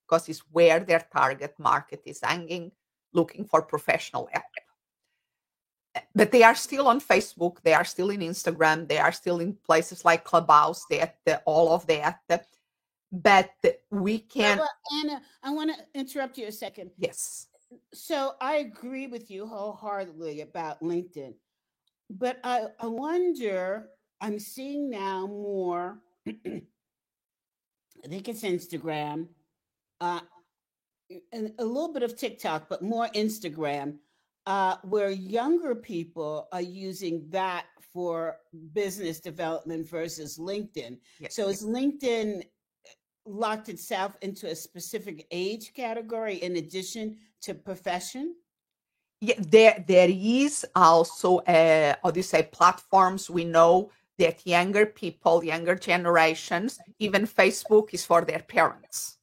because 0.08 0.30
it's 0.30 0.44
where 0.52 0.80
their 0.82 1.06
target 1.14 1.56
market 1.58 2.02
is 2.06 2.22
hanging, 2.24 2.72
looking 3.14 3.46
for 3.46 3.62
professional 3.62 4.30
help. 4.32 4.46
But 6.16 6.32
they 6.32 6.44
are 6.44 6.56
still 6.56 6.88
on 6.88 7.02
Facebook, 7.02 7.58
they 7.64 7.74
are 7.74 7.86
still 7.86 8.10
in 8.10 8.22
Instagram, 8.22 8.88
they 8.88 8.98
are 8.98 9.12
still 9.12 9.40
in 9.40 9.56
places 9.66 10.06
like 10.06 10.24
Clubhouse, 10.24 10.86
that 10.90 11.44
all 11.46 11.74
of 11.74 11.88
that. 11.88 12.20
But 13.12 13.52
we 13.90 14.20
can. 14.20 14.60
Well, 14.60 14.70
Anna, 15.04 15.22
I 15.44 15.52
want 15.52 15.72
to 15.76 16.00
interrupt 16.00 16.38
you 16.38 16.48
a 16.48 16.52
second. 16.52 16.92
Yes. 16.98 17.48
So 17.94 18.34
I 18.42 18.56
agree 18.58 19.08
with 19.08 19.30
you 19.30 19.46
wholeheartedly 19.46 20.42
about 20.42 20.82
LinkedIn, 20.82 21.34
but 22.10 22.40
I, 22.44 22.68
I 22.80 22.88
wonder. 22.88 23.90
I'm 24.24 24.38
seeing 24.38 24.90
now 24.90 25.26
more. 25.26 25.98
I 26.28 28.08
think 28.08 28.30
it's 28.30 28.44
Instagram, 28.44 29.28
uh, 30.00 30.22
and 31.32 31.54
a 31.60 31.66
little 31.66 31.92
bit 31.92 32.04
of 32.04 32.16
TikTok, 32.16 32.70
but 32.70 32.82
more 32.82 33.08
Instagram, 33.16 33.98
uh, 34.46 34.78
where 34.84 35.10
younger 35.10 35.76
people 35.76 36.48
are 36.52 36.62
using 36.62 37.26
that 37.30 37.66
for 37.94 38.38
business 38.74 39.20
development 39.20 39.88
versus 39.90 40.38
LinkedIn. 40.38 40.98
Yes. 41.20 41.36
So 41.36 41.50
is 41.50 41.64
LinkedIn 41.64 42.44
locked 43.32 43.70
itself 43.70 44.18
into 44.22 44.48
a 44.50 44.56
specific 44.56 45.28
age 45.32 45.74
category 45.74 46.36
in 46.36 46.58
addition 46.58 47.18
to 47.42 47.54
profession? 47.54 48.36
Yeah, 49.22 49.36
there 49.38 49.84
there 49.88 50.10
is 50.10 50.66
also 50.76 51.40
uh, 51.40 51.96
how 52.04 52.12
do 52.12 52.20
you 52.20 52.24
say 52.24 52.44
platforms 52.44 53.30
we 53.30 53.46
know 53.46 53.92
that 54.18 54.46
younger 54.46 54.86
people, 54.86 55.44
younger 55.44 55.76
generations, 55.76 56.80
even 57.00 57.26
Facebook 57.26 57.94
is 57.94 58.06
for 58.06 58.22
their 58.24 58.40
parents. 58.40 59.18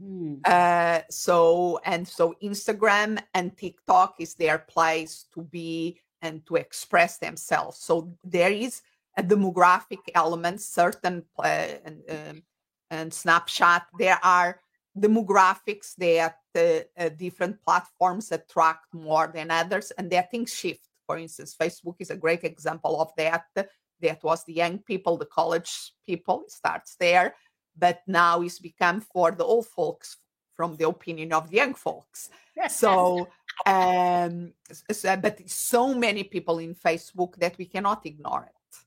Mm. 0.00 0.46
Uh, 0.46 1.02
so 1.10 1.80
and 1.84 2.06
so 2.06 2.34
Instagram 2.42 3.18
and 3.34 3.56
TikTok 3.56 4.16
is 4.20 4.34
their 4.34 4.58
place 4.58 5.26
to 5.34 5.42
be 5.42 5.98
and 6.22 6.44
to 6.46 6.56
express 6.56 7.18
themselves. 7.18 7.78
So 7.78 8.12
there 8.22 8.52
is 8.52 8.82
a 9.16 9.22
demographic 9.22 10.02
element, 10.14 10.60
certain 10.60 11.24
uh, 11.38 11.66
and, 12.90 13.12
snapshot. 13.12 13.86
There 13.98 14.18
are 14.22 14.60
demographics 14.98 15.94
that 15.96 16.38
uh, 16.54 16.80
uh, 16.98 17.10
different 17.10 17.62
platforms 17.62 18.32
attract 18.32 18.94
more 18.94 19.30
than 19.32 19.50
others, 19.50 19.92
and 19.98 20.10
that 20.10 20.30
things 20.30 20.52
shift. 20.52 20.88
For 21.06 21.18
instance, 21.18 21.54
Facebook 21.60 21.96
is 22.00 22.10
a 22.10 22.16
great 22.16 22.44
example 22.44 23.00
of 23.00 23.10
that. 23.16 23.44
That 24.00 24.22
was 24.22 24.44
the 24.44 24.52
young 24.52 24.78
people, 24.78 25.16
the 25.16 25.26
college 25.26 25.92
people. 26.04 26.42
It 26.42 26.50
starts 26.50 26.96
there, 26.98 27.34
but 27.76 28.02
now 28.06 28.42
it's 28.42 28.58
become 28.58 29.00
for 29.00 29.30
the 29.30 29.44
old 29.44 29.66
folks 29.66 30.18
from 30.56 30.76
the 30.76 30.88
opinion 30.88 31.32
of 31.32 31.50
the 31.50 31.56
young 31.56 31.74
folks. 31.74 32.30
so, 32.68 33.28
um, 33.66 34.52
so, 34.90 35.16
but 35.16 35.48
so 35.48 35.94
many 35.94 36.24
people 36.24 36.58
in 36.58 36.74
Facebook 36.74 37.36
that 37.36 37.56
we 37.58 37.66
cannot 37.66 38.04
ignore 38.06 38.44
it 38.44 38.78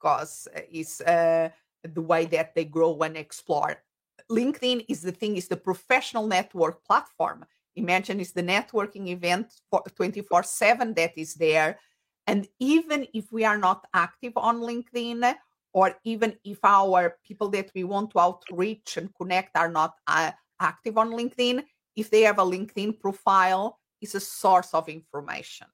because 0.00 0.48
it's 0.70 1.00
uh, 1.02 1.50
the 1.84 2.00
way 2.00 2.26
that 2.26 2.54
they 2.54 2.64
grow 2.64 2.98
and 3.00 3.16
explore 3.16 3.82
LinkedIn 4.30 4.84
is 4.88 5.02
the 5.02 5.12
thing, 5.12 5.36
is 5.36 5.48
the 5.48 5.56
professional 5.56 6.26
network 6.26 6.84
platform. 6.84 7.44
Imagine 7.76 8.20
it's 8.20 8.32
the 8.32 8.42
networking 8.42 9.08
event 9.08 9.52
24 9.96 10.42
7 10.42 10.94
that 10.94 11.12
is 11.16 11.34
there. 11.34 11.78
And 12.26 12.46
even 12.58 13.06
if 13.14 13.32
we 13.32 13.44
are 13.44 13.58
not 13.58 13.86
active 13.94 14.32
on 14.36 14.60
LinkedIn, 14.60 15.34
or 15.72 15.94
even 16.04 16.36
if 16.44 16.58
our 16.64 17.16
people 17.26 17.48
that 17.48 17.70
we 17.74 17.84
want 17.84 18.10
to 18.10 18.20
outreach 18.20 18.98
and 18.98 19.14
connect 19.14 19.56
are 19.56 19.70
not 19.70 19.94
uh, 20.06 20.30
active 20.60 20.98
on 20.98 21.10
LinkedIn, 21.10 21.64
if 21.96 22.10
they 22.10 22.22
have 22.22 22.38
a 22.38 22.44
LinkedIn 22.44 23.00
profile, 23.00 23.78
it's 24.00 24.14
a 24.14 24.20
source 24.20 24.74
of 24.74 24.88
information. 24.88 25.66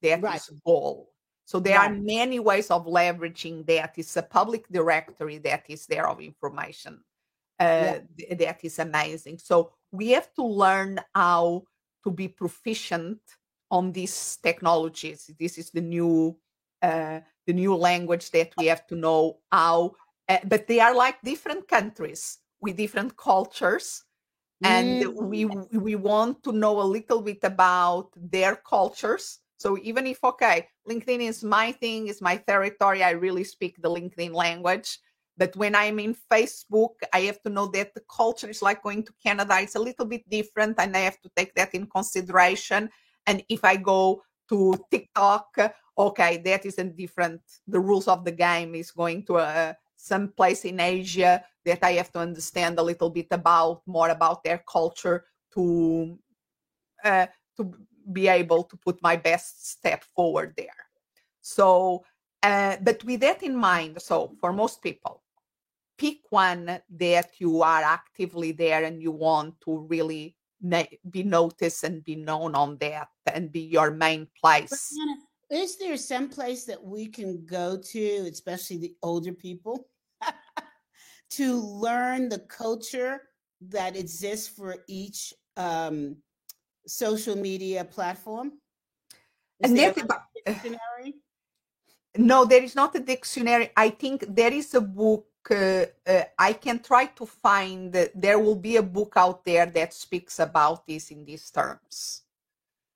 That 0.00 0.22
right. 0.22 0.36
is 0.36 0.50
goal. 0.64 1.11
So 1.52 1.60
there 1.60 1.76
right. 1.76 1.90
are 1.90 1.94
many 1.94 2.40
ways 2.40 2.70
of 2.70 2.86
leveraging 2.86 3.66
that. 3.66 3.92
It's 3.98 4.16
a 4.16 4.22
public 4.22 4.66
directory 4.70 5.36
that 5.40 5.64
is 5.68 5.84
there 5.84 6.08
of 6.08 6.18
information 6.18 7.04
uh, 7.60 7.98
yeah. 8.16 8.34
that 8.36 8.64
is 8.64 8.78
amazing. 8.78 9.36
So 9.36 9.72
we 9.90 10.12
have 10.12 10.32
to 10.36 10.46
learn 10.46 10.98
how 11.14 11.64
to 12.04 12.10
be 12.10 12.28
proficient 12.28 13.20
on 13.70 13.92
these 13.92 14.38
technologies. 14.42 15.30
This 15.38 15.58
is 15.58 15.68
the 15.68 15.82
new 15.82 16.38
uh, 16.80 17.20
the 17.46 17.52
new 17.52 17.76
language 17.76 18.30
that 18.30 18.54
we 18.56 18.64
have 18.68 18.86
to 18.86 18.96
know 18.96 19.40
how. 19.50 19.96
Uh, 20.30 20.38
but 20.46 20.66
they 20.66 20.80
are 20.80 20.94
like 20.94 21.20
different 21.20 21.68
countries 21.68 22.38
with 22.62 22.78
different 22.78 23.14
cultures, 23.18 24.02
and 24.64 25.04
mm. 25.04 25.22
we 25.28 25.44
we 25.44 25.96
want 25.96 26.42
to 26.44 26.52
know 26.52 26.80
a 26.80 26.92
little 26.96 27.20
bit 27.20 27.44
about 27.44 28.08
their 28.16 28.56
cultures. 28.56 29.41
So 29.62 29.78
even 29.82 30.06
if 30.06 30.18
okay, 30.24 30.68
LinkedIn 30.88 31.20
is 31.20 31.44
my 31.44 31.72
thing, 31.72 32.08
is 32.08 32.20
my 32.20 32.36
territory, 32.36 33.02
I 33.02 33.10
really 33.10 33.44
speak 33.44 33.80
the 33.80 33.90
LinkedIn 33.90 34.34
language 34.34 34.98
but 35.36 35.56
when 35.56 35.74
I'm 35.74 35.98
in 35.98 36.14
Facebook, 36.30 36.94
I 37.12 37.20
have 37.22 37.40
to 37.42 37.50
know 37.50 37.66
that 37.68 37.94
the 37.94 38.02
culture 38.14 38.48
is 38.48 38.62
like 38.62 38.82
going 38.82 39.02
to 39.04 39.12
Canada. 39.24 39.58
It's 39.60 39.76
a 39.76 39.80
little 39.80 40.04
bit 40.04 40.28
different, 40.28 40.78
and 40.78 40.96
I 40.96 41.00
have 41.00 41.20
to 41.22 41.30
take 41.34 41.54
that 41.54 41.74
in 41.74 41.86
consideration. 41.86 42.90
And 43.26 43.42
if 43.48 43.64
I 43.64 43.76
go 43.76 44.22
to 44.50 44.78
TikTok, 44.90 45.56
okay, 45.96 46.36
that 46.44 46.66
is 46.66 46.78
a 46.78 46.84
different. 46.84 47.40
The 47.66 47.80
rules 47.80 48.08
of 48.08 48.24
the 48.24 48.32
game 48.32 48.74
is 48.74 48.90
going 48.90 49.24
to 49.26 49.36
uh, 49.36 49.72
some 49.96 50.28
place 50.28 50.64
in 50.64 50.80
Asia 50.80 51.42
that 51.64 51.82
I 51.82 51.92
have 51.92 52.12
to 52.12 52.18
understand 52.18 52.78
a 52.78 52.82
little 52.82 53.10
bit 53.10 53.28
about 53.30 53.82
more 53.86 54.10
about 54.10 54.44
their 54.44 54.62
culture 54.68 55.24
to 55.54 56.18
uh, 57.04 57.26
to 57.56 57.72
be 58.12 58.28
able 58.28 58.64
to 58.64 58.76
put 58.76 59.02
my 59.02 59.16
best 59.16 59.70
step 59.70 60.04
forward 60.14 60.54
there. 60.56 60.86
So, 61.40 62.04
uh, 62.42 62.76
but 62.80 63.04
with 63.04 63.20
that 63.20 63.42
in 63.42 63.56
mind, 63.56 64.00
so 64.00 64.34
for 64.40 64.52
most 64.52 64.82
people, 64.82 65.22
pick 65.98 66.18
one 66.30 66.80
that 66.90 67.30
you 67.38 67.62
are 67.62 67.82
actively 67.82 68.52
there 68.52 68.84
and 68.84 69.02
you 69.02 69.12
want 69.12 69.60
to 69.60 69.86
really 69.88 70.36
be 71.10 71.22
noticed 71.22 71.84
and 71.84 72.04
be 72.04 72.16
known 72.16 72.54
on 72.54 72.76
that 72.78 73.08
and 73.32 73.50
be 73.50 73.60
your 73.60 73.90
main 73.90 74.28
place. 74.40 74.92
Is 75.50 75.76
there 75.76 75.96
some 75.96 76.28
place 76.28 76.64
that 76.64 76.82
we 76.82 77.06
can 77.08 77.44
go 77.44 77.76
to, 77.76 78.28
especially 78.32 78.78
the 78.78 78.96
older 79.02 79.32
people, 79.32 79.88
to 81.30 81.60
learn 81.60 82.28
the 82.28 82.38
culture 82.38 83.22
that 83.68 83.96
exists 83.96 84.48
for 84.48 84.76
each 84.88 85.34
um, 85.56 86.16
social 86.86 87.36
media 87.36 87.84
platform? 87.84 88.52
Is 89.60 89.70
and 89.70 89.78
there 89.78 89.94
dictionary? 90.46 91.14
No, 92.16 92.44
there 92.44 92.62
is 92.62 92.74
not 92.74 92.94
a 92.94 93.00
dictionary. 93.00 93.70
I 93.76 93.90
think 93.90 94.24
there 94.28 94.52
is 94.52 94.74
a 94.74 94.80
book 94.80 95.26
uh, 95.50 95.86
uh, 96.06 96.22
I 96.38 96.52
can 96.52 96.78
try 96.78 97.06
to 97.06 97.26
find 97.26 97.92
there 98.14 98.38
will 98.38 98.56
be 98.56 98.76
a 98.76 98.82
book 98.82 99.14
out 99.16 99.44
there 99.44 99.66
that 99.66 99.92
speaks 99.92 100.38
about 100.38 100.86
this 100.86 101.10
in 101.10 101.24
these 101.24 101.50
terms. 101.50 102.22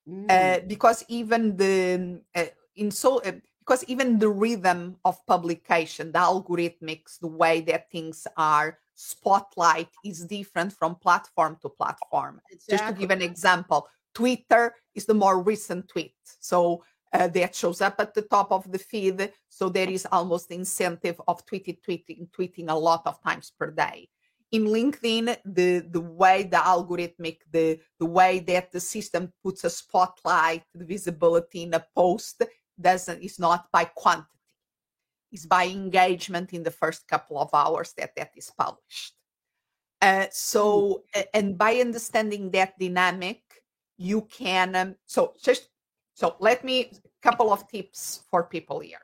Mm. 0.09 0.31
Uh, 0.31 0.61
because 0.66 1.05
even 1.09 1.57
the 1.57 2.20
uh, 2.35 2.44
in 2.77 2.90
so 2.90 3.18
uh, 3.22 3.33
because 3.59 3.83
even 3.88 4.18
the 4.20 4.29
rhythm 4.29 4.96
of 5.05 5.25
publication, 5.27 6.12
the 6.12 6.20
algorithmics, 6.20 7.18
the 7.18 7.27
way 7.27 7.61
that 7.62 7.90
things 7.90 8.27
are 8.37 8.79
spotlight 8.97 9.89
is 10.05 10.25
different 10.25 10.73
from 10.73 10.97
platform 10.97 11.57
to 11.63 11.69
platform. 11.69 12.41
Exactly. 12.51 12.77
Just 12.77 12.89
to 12.89 13.01
give 13.01 13.11
an 13.11 13.23
example, 13.23 13.87
Twitter 14.15 14.75
is 14.95 15.07
the 15.07 15.15
more 15.15 15.43
recent 15.43 15.89
tweet. 15.89 16.15
So 16.41 16.83
uh, 17.13 17.29
that 17.29 17.55
shows 17.55 17.81
up 17.81 17.97
at 18.01 18.15
the 18.15 18.23
top 18.23 18.51
of 18.51 18.71
the 18.73 18.79
feed. 18.79 19.31
So 19.49 19.69
there 19.69 19.89
is 19.89 20.07
almost 20.11 20.51
incentive 20.51 21.21
of 21.29 21.45
tweeting, 21.47 21.79
tweeting, 21.87 22.29
tweeting 22.31 22.69
a 22.69 22.75
lot 22.75 23.03
of 23.07 23.23
times 23.23 23.53
per 23.57 23.71
day. 23.71 24.09
In 24.53 24.65
LinkedIn, 24.65 25.37
the, 25.45 25.81
the 25.91 26.01
way 26.01 26.45
the 26.45 26.57
algorithmic, 26.57 27.39
the, 27.51 27.79
the 27.99 28.07
way 28.07 28.39
that 28.41 28.73
the 28.73 28.81
system 28.81 29.33
puts 29.43 29.65
a 29.65 29.71
spotlight, 29.71 30.63
the 30.75 30.85
visibility 30.85 31.65
in 31.65 31.75
a 31.75 31.85
post 31.95 32.43
doesn't 32.81 33.23
is 33.23 33.39
not 33.39 33.67
by 33.73 33.85
quantity. 33.85 34.36
It's 35.33 35.47
by 35.47 35.67
engagement 35.67 36.53
in 36.53 36.62
the 36.62 36.71
first 36.71 37.09
couple 37.09 37.39
of 37.39 37.51
hours 37.53 37.93
that 37.99 38.15
that 38.17 38.31
is 38.37 38.51
published. 38.57 39.15
Uh, 40.01 40.27
so, 40.31 41.03
hmm. 41.15 41.21
and 41.35 41.59
by 41.59 41.77
understanding 41.77 42.51
that 42.53 42.79
dynamic, 42.79 43.43
you 43.97 44.23
can. 44.23 44.77
Um, 44.77 44.95
so, 45.07 45.35
just 45.43 45.69
so 46.15 46.37
let 46.41 46.65
me, 46.65 46.93
couple 47.23 47.53
of 47.53 47.69
tips 47.69 48.23
for 48.31 48.45
people 48.45 48.81
here. 48.81 49.03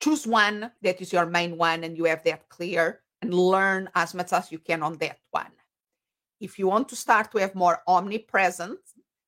Choose 0.00 0.26
one 0.26 0.70
that 0.80 1.00
is 1.02 1.12
your 1.12 1.26
main 1.26 1.58
one 1.58 1.84
and 1.84 1.96
you 1.96 2.04
have 2.04 2.24
that 2.24 2.48
clear 2.48 3.00
and 3.20 3.34
learn 3.34 3.90
as 3.94 4.14
much 4.14 4.32
as 4.32 4.50
you 4.50 4.58
can 4.58 4.82
on 4.82 4.96
that 4.98 5.18
one. 5.30 5.52
If 6.40 6.58
you 6.58 6.68
want 6.68 6.88
to 6.88 6.96
start 6.96 7.30
to 7.32 7.38
have 7.38 7.54
more 7.54 7.82
omnipresent, 7.86 8.78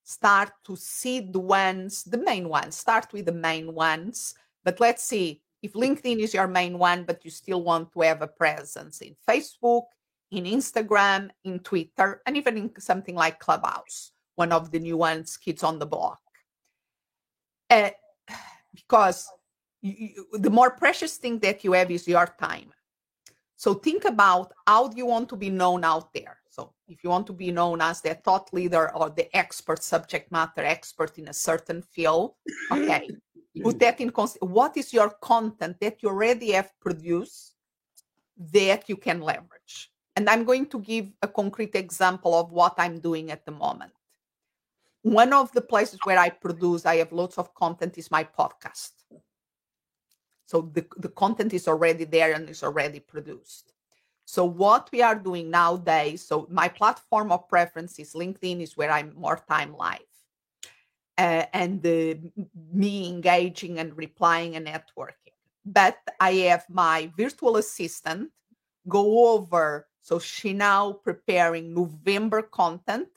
start 0.03 0.51
to 0.65 0.75
see 0.75 1.19
the 1.19 1.39
ones, 1.39 2.03
the 2.03 2.17
main 2.17 2.49
ones, 2.49 2.75
start 2.75 3.13
with 3.13 3.25
the 3.25 3.33
main 3.33 3.73
ones. 3.73 4.33
But 4.63 4.79
let's 4.79 5.03
see, 5.03 5.41
if 5.61 5.73
LinkedIn 5.73 6.19
is 6.19 6.33
your 6.33 6.47
main 6.47 6.77
one, 6.77 7.03
but 7.03 7.23
you 7.23 7.31
still 7.31 7.63
want 7.63 7.91
to 7.93 8.01
have 8.01 8.21
a 8.21 8.27
presence 8.27 9.01
in 9.01 9.15
Facebook, 9.27 9.83
in 10.31 10.45
Instagram, 10.45 11.29
in 11.43 11.59
Twitter, 11.59 12.21
and 12.25 12.35
even 12.35 12.57
in 12.57 12.71
something 12.79 13.15
like 13.15 13.39
Clubhouse, 13.39 14.11
one 14.35 14.51
of 14.51 14.71
the 14.71 14.79
new 14.79 14.97
ones, 14.97 15.37
Kids 15.37 15.63
on 15.63 15.79
the 15.79 15.85
Block. 15.85 16.19
Uh, 17.69 17.91
because 18.73 19.29
you, 19.81 20.27
the 20.33 20.49
more 20.49 20.71
precious 20.71 21.17
thing 21.17 21.39
that 21.39 21.63
you 21.63 21.73
have 21.73 21.91
is 21.91 22.07
your 22.07 22.27
time. 22.39 22.71
So 23.55 23.73
think 23.73 24.05
about 24.05 24.51
how 24.67 24.87
do 24.87 24.97
you 24.97 25.05
want 25.05 25.29
to 25.29 25.35
be 25.35 25.49
known 25.49 25.83
out 25.83 26.13
there. 26.13 26.37
So 26.49 26.73
if 26.87 27.03
you 27.03 27.09
want 27.09 27.27
to 27.27 27.33
be 27.33 27.51
known 27.51 27.81
as 27.81 28.01
the 28.01 28.15
thought 28.15 28.53
leader 28.53 28.93
or 28.95 29.09
the 29.09 29.35
expert 29.35 29.81
subject 29.81 30.31
matter 30.31 30.63
expert 30.63 31.17
in 31.17 31.29
a 31.29 31.33
certain 31.33 31.81
field, 31.81 32.33
okay, 32.71 33.09
put 33.61 33.79
that 33.79 34.01
in 34.01 34.09
what 34.09 34.77
is 34.77 34.93
your 34.93 35.09
content 35.21 35.79
that 35.79 36.01
you 36.01 36.09
already 36.09 36.51
have 36.51 36.71
produced 36.79 37.55
that 38.37 38.89
you 38.89 38.97
can 38.97 39.21
leverage? 39.21 39.91
And 40.15 40.29
i'm 40.29 40.43
going 40.43 40.67
to 40.67 40.79
give 40.79 41.11
a 41.21 41.27
concrete 41.27 41.75
example 41.75 42.33
of 42.33 42.51
what 42.51 42.75
i'm 42.77 42.99
doing 42.99 43.31
at 43.31 43.45
the 43.45 43.51
moment. 43.51 43.93
One 45.01 45.33
of 45.33 45.51
the 45.51 45.61
places 45.61 45.99
where 46.03 46.17
i 46.17 46.29
produce 46.29 46.85
i 46.85 46.97
have 46.97 47.11
lots 47.11 47.37
of 47.37 47.53
content 47.53 47.97
is 47.97 48.09
my 48.11 48.23
podcast. 48.23 48.91
So 50.45 50.69
the, 50.73 50.85
the 50.97 51.09
content 51.09 51.53
is 51.53 51.67
already 51.67 52.03
there 52.03 52.33
and 52.33 52.49
is 52.49 52.63
already 52.63 52.99
produced. 52.99 53.73
So 54.25 54.45
what 54.45 54.89
we 54.91 55.01
are 55.01 55.15
doing 55.15 55.49
nowadays 55.49 56.25
so 56.25 56.47
my 56.49 56.67
platform 56.69 57.31
of 57.31 57.49
preference 57.49 57.99
is 57.99 58.13
linkedin 58.13 58.61
is 58.61 58.77
where 58.77 58.91
i'm 58.91 59.13
more 59.15 59.39
time 59.49 59.75
live 59.75 60.12
uh, 61.17 61.45
and 61.53 61.81
the, 61.81 62.19
me 62.71 63.09
engaging 63.09 63.79
and 63.79 63.95
replying 63.97 64.55
and 64.55 64.67
networking. 64.67 65.33
But 65.65 65.97
I 66.19 66.31
have 66.49 66.65
my 66.69 67.11
virtual 67.17 67.57
assistant 67.57 68.31
go 68.87 69.29
over. 69.29 69.87
So 70.01 70.19
she 70.19 70.53
now 70.53 70.93
preparing 70.93 71.73
November 71.73 72.41
content 72.41 73.07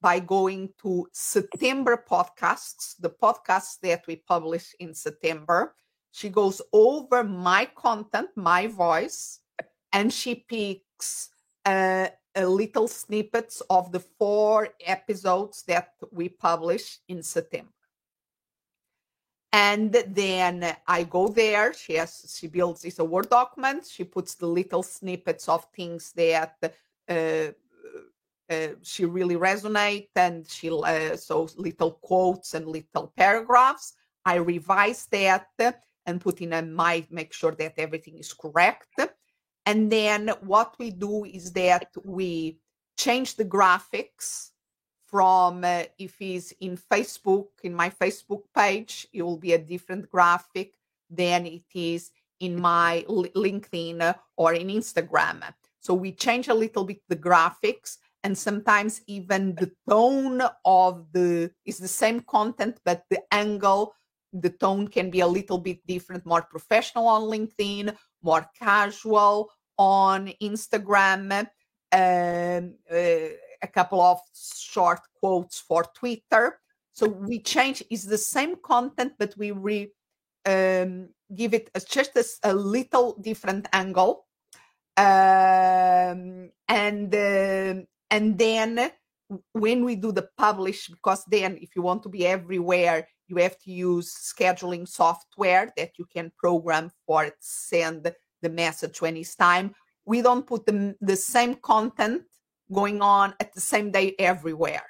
by 0.00 0.18
going 0.18 0.70
to 0.82 1.06
September 1.12 2.02
podcasts, 2.10 2.94
the 2.98 3.10
podcasts 3.10 3.78
that 3.82 4.06
we 4.06 4.16
publish 4.16 4.74
in 4.78 4.94
September. 4.94 5.74
She 6.12 6.30
goes 6.30 6.62
over 6.72 7.22
my 7.22 7.66
content, 7.76 8.30
my 8.34 8.66
voice, 8.66 9.40
and 9.92 10.12
she 10.12 10.34
picks 10.34 11.28
uh, 11.66 12.08
little 12.36 12.88
snippets 12.88 13.62
of 13.70 13.92
the 13.92 14.00
four 14.00 14.68
episodes 14.86 15.62
that 15.64 15.94
we 16.12 16.28
publish 16.28 16.98
in 17.08 17.22
September. 17.22 17.72
And 19.52 19.92
then 20.06 20.76
I 20.86 21.02
go 21.02 21.26
there. 21.26 21.74
She 21.74 21.94
has 21.94 22.36
she 22.38 22.46
builds 22.46 22.82
this 22.82 23.00
a 23.00 23.04
Word 23.04 23.28
document. 23.30 23.84
She 23.84 24.04
puts 24.04 24.36
the 24.36 24.46
little 24.46 24.84
snippets 24.84 25.48
of 25.48 25.66
things 25.74 26.12
that 26.12 26.56
uh, 27.08 27.52
uh, 28.48 28.68
she 28.82 29.04
really 29.04 29.34
resonate, 29.36 30.08
and 30.14 30.48
she 30.48 30.70
uh, 30.70 31.16
so 31.16 31.48
little 31.56 31.92
quotes 31.92 32.54
and 32.54 32.66
little 32.66 33.12
paragraphs. 33.16 33.94
I 34.24 34.36
revise 34.36 35.06
that 35.06 35.48
and 36.06 36.20
put 36.20 36.40
in 36.40 36.52
a 36.52 36.62
my 36.62 37.04
make 37.10 37.32
sure 37.32 37.52
that 37.52 37.74
everything 37.76 38.18
is 38.18 38.32
correct 38.32 38.88
and 39.66 39.90
then 39.90 40.28
what 40.40 40.74
we 40.78 40.90
do 40.90 41.24
is 41.24 41.52
that 41.52 41.88
we 42.04 42.58
change 42.96 43.36
the 43.36 43.44
graphics 43.44 44.50
from 45.06 45.64
uh, 45.64 45.84
if 45.98 46.20
it's 46.20 46.52
in 46.60 46.76
Facebook, 46.76 47.48
in 47.62 47.74
my 47.74 47.90
Facebook 47.90 48.42
page, 48.54 49.06
it 49.12 49.22
will 49.22 49.36
be 49.36 49.52
a 49.52 49.58
different 49.58 50.08
graphic 50.08 50.74
than 51.10 51.46
it 51.46 51.64
is 51.74 52.10
in 52.38 52.60
my 52.60 53.04
LinkedIn 53.08 54.14
or 54.36 54.54
in 54.54 54.68
Instagram. 54.68 55.42
So 55.80 55.94
we 55.94 56.12
change 56.12 56.48
a 56.48 56.54
little 56.54 56.84
bit 56.84 57.00
the 57.08 57.16
graphics 57.16 57.98
and 58.22 58.36
sometimes 58.36 59.00
even 59.06 59.54
the 59.54 59.72
tone 59.88 60.42
of 60.64 61.06
the 61.12 61.50
is 61.64 61.78
the 61.78 61.88
same 61.88 62.20
content, 62.20 62.78
but 62.84 63.04
the 63.10 63.22
angle, 63.32 63.94
the 64.32 64.50
tone 64.50 64.88
can 64.88 65.10
be 65.10 65.20
a 65.20 65.26
little 65.26 65.58
bit 65.58 65.84
different, 65.86 66.26
more 66.26 66.42
professional 66.42 67.08
on 67.08 67.22
LinkedIn 67.22 67.96
more 68.22 68.48
casual 68.58 69.50
on 69.78 70.32
Instagram, 70.42 71.46
um, 71.92 72.74
uh, 72.90 72.96
a 73.62 73.68
couple 73.72 74.00
of 74.00 74.20
short 74.34 75.00
quotes 75.18 75.60
for 75.60 75.84
Twitter. 75.94 76.58
So 76.92 77.08
we 77.08 77.38
change, 77.40 77.82
it's 77.90 78.04
the 78.04 78.18
same 78.18 78.56
content, 78.56 79.14
but 79.18 79.34
we 79.36 79.52
re, 79.52 79.90
um, 80.46 81.08
give 81.34 81.54
it 81.54 81.70
a, 81.74 81.80
just 81.80 82.16
a, 82.16 82.24
a, 82.50 82.52
little 82.52 83.16
different 83.20 83.68
angle. 83.72 84.26
Um, 84.96 86.50
and 86.68 87.14
uh, 87.14 87.82
and 88.10 88.36
then 88.36 88.90
when 89.52 89.84
we 89.84 89.96
do 89.96 90.12
the 90.12 90.28
publish, 90.36 90.88
because 90.88 91.24
then 91.30 91.58
if 91.60 91.70
you 91.76 91.82
want 91.82 92.02
to 92.02 92.08
be 92.08 92.26
everywhere, 92.26 93.06
you 93.30 93.36
have 93.36 93.58
to 93.60 93.70
use 93.70 94.12
scheduling 94.14 94.86
software 94.86 95.72
that 95.76 95.92
you 95.98 96.06
can 96.12 96.32
program 96.36 96.90
for 97.06 97.24
it, 97.24 97.34
send 97.40 98.12
the 98.42 98.48
message 98.48 99.00
when 99.00 99.16
it's 99.16 99.34
time. 99.36 99.74
We 100.04 100.22
don't 100.22 100.46
put 100.46 100.66
the, 100.66 100.96
the 101.00 101.16
same 101.16 101.54
content 101.54 102.22
going 102.72 103.02
on 103.02 103.34
at 103.40 103.54
the 103.54 103.60
same 103.60 103.90
day 103.90 104.14
everywhere. 104.18 104.84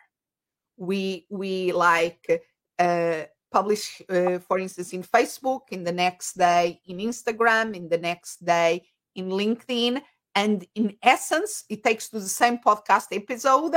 We 0.77 1.27
we 1.29 1.73
like 1.73 2.43
uh, 2.79 3.25
publish, 3.53 4.01
uh, 4.09 4.39
for 4.39 4.59
instance, 4.59 4.93
in 4.93 5.03
Facebook, 5.03 5.61
in 5.71 5.85
the 5.85 5.93
next 5.93 6.39
day 6.39 6.81
in 6.87 6.99
Instagram, 6.99 7.77
in 7.77 7.89
the 7.89 7.99
next 7.99 8.45
day 8.45 8.83
in 9.15 9.29
LinkedIn, 9.29 10.01
and 10.35 10.65
in 10.75 10.97
essence, 11.03 11.65
it 11.69 11.83
takes 11.83 12.09
to 12.09 12.21
the 12.21 12.29
same 12.29 12.59
podcast 12.59 13.09
episode 13.13 13.75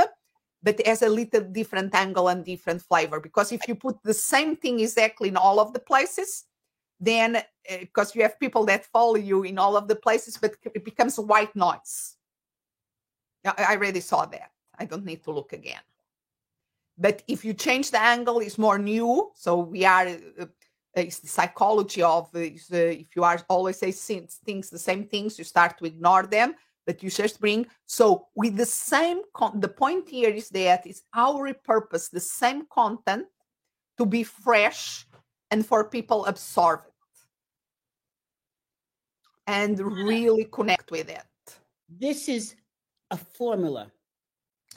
but 0.64 0.84
has 0.86 1.02
a 1.02 1.08
little 1.08 1.42
different 1.42 1.94
angle 1.94 2.28
and 2.28 2.44
different 2.44 2.80
flavor. 2.80 3.20
Because 3.20 3.52
if 3.52 3.60
you 3.68 3.74
put 3.74 4.02
the 4.02 4.14
same 4.14 4.56
thing 4.56 4.80
exactly 4.80 5.28
in 5.28 5.36
all 5.36 5.60
of 5.60 5.74
the 5.74 5.78
places, 5.78 6.44
then 6.98 7.42
because 7.80 8.10
uh, 8.10 8.12
you 8.14 8.22
have 8.22 8.40
people 8.40 8.64
that 8.64 8.86
follow 8.86 9.16
you 9.16 9.42
in 9.42 9.58
all 9.58 9.76
of 9.76 9.88
the 9.88 9.96
places, 9.96 10.38
but 10.38 10.52
it 10.74 10.84
becomes 10.84 11.18
white 11.18 11.54
noise. 11.54 12.16
I, 13.44 13.74
already 13.74 14.00
saw 14.00 14.24
that. 14.24 14.50
I 14.78 14.86
don't 14.86 15.04
need 15.04 15.22
to 15.24 15.30
look 15.30 15.52
again. 15.52 15.84
But 16.96 17.22
if 17.28 17.44
you 17.44 17.52
change 17.52 17.90
the 17.90 18.00
angle, 18.00 18.40
it's 18.40 18.56
more 18.56 18.78
new. 18.78 19.32
So 19.34 19.58
we 19.58 19.84
are. 19.84 20.08
Uh, 20.40 20.46
it's 20.94 21.18
the 21.18 21.28
psychology 21.28 22.02
of 22.02 22.30
uh, 22.34 22.38
if 22.38 23.16
you 23.16 23.24
are 23.24 23.38
always 23.48 23.78
say 23.78 23.90
things 23.90 24.70
the 24.70 24.78
same 24.78 25.04
things, 25.04 25.36
you 25.38 25.44
start 25.44 25.76
to 25.78 25.84
ignore 25.84 26.22
them 26.22 26.54
that 26.86 27.02
you 27.02 27.10
just 27.10 27.40
bring. 27.40 27.66
So 27.86 28.28
with 28.34 28.56
the 28.56 28.66
same, 28.66 29.22
con- 29.34 29.60
the 29.60 29.68
point 29.68 30.08
here 30.08 30.30
is 30.30 30.48
that 30.50 30.86
it's 30.86 31.02
how 31.12 31.38
repurpose 31.38 32.10
the 32.10 32.20
same 32.20 32.66
content 32.70 33.26
to 33.98 34.06
be 34.06 34.22
fresh 34.22 35.06
and 35.50 35.64
for 35.64 35.88
people 35.88 36.26
absorb 36.26 36.80
it 36.86 36.92
and 39.46 39.78
really 39.80 40.44
connect 40.52 40.90
with 40.90 41.08
it. 41.08 41.22
This 41.88 42.28
is 42.28 42.56
a 43.10 43.16
formula 43.16 43.90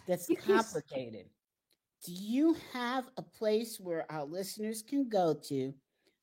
that's 0.08 0.30
it 0.30 0.46
complicated. 0.46 1.26
Is. 1.26 2.06
Do 2.06 2.14
you 2.14 2.56
have 2.74 3.10
a 3.18 3.22
place 3.22 3.80
where 3.80 4.10
our 4.12 4.24
listeners 4.24 4.82
can 4.82 5.10
go 5.10 5.34
to 5.34 5.74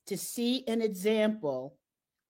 to 0.06 0.16
see 0.16 0.64
an 0.68 0.82
example 0.82 1.76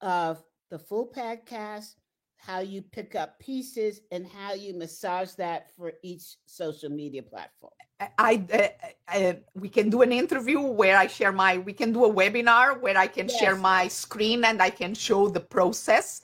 of 0.01 0.43
the 0.69 0.79
full 0.79 1.07
podcast 1.07 1.95
how 2.45 2.59
you 2.59 2.81
pick 2.81 3.15
up 3.15 3.39
pieces 3.39 4.01
and 4.11 4.27
how 4.27 4.53
you 4.53 4.73
massage 4.73 5.31
that 5.33 5.71
for 5.75 5.93
each 6.03 6.35
social 6.45 6.89
media 6.89 7.23
platform 7.23 7.73
I, 8.17 8.45
uh, 8.51 9.17
uh, 9.17 9.33
we 9.53 9.69
can 9.69 9.89
do 9.89 10.01
an 10.01 10.11
interview 10.11 10.59
where 10.59 10.97
I 10.97 11.07
share 11.07 11.31
my 11.31 11.57
we 11.59 11.71
can 11.71 11.93
do 11.93 12.05
a 12.05 12.13
webinar 12.13 12.81
where 12.81 12.97
I 12.97 13.07
can 13.07 13.29
yes. 13.29 13.39
share 13.39 13.55
my 13.55 13.87
screen 13.87 14.43
and 14.43 14.61
I 14.61 14.69
can 14.69 14.93
show 14.93 15.29
the 15.29 15.39
process. 15.39 16.21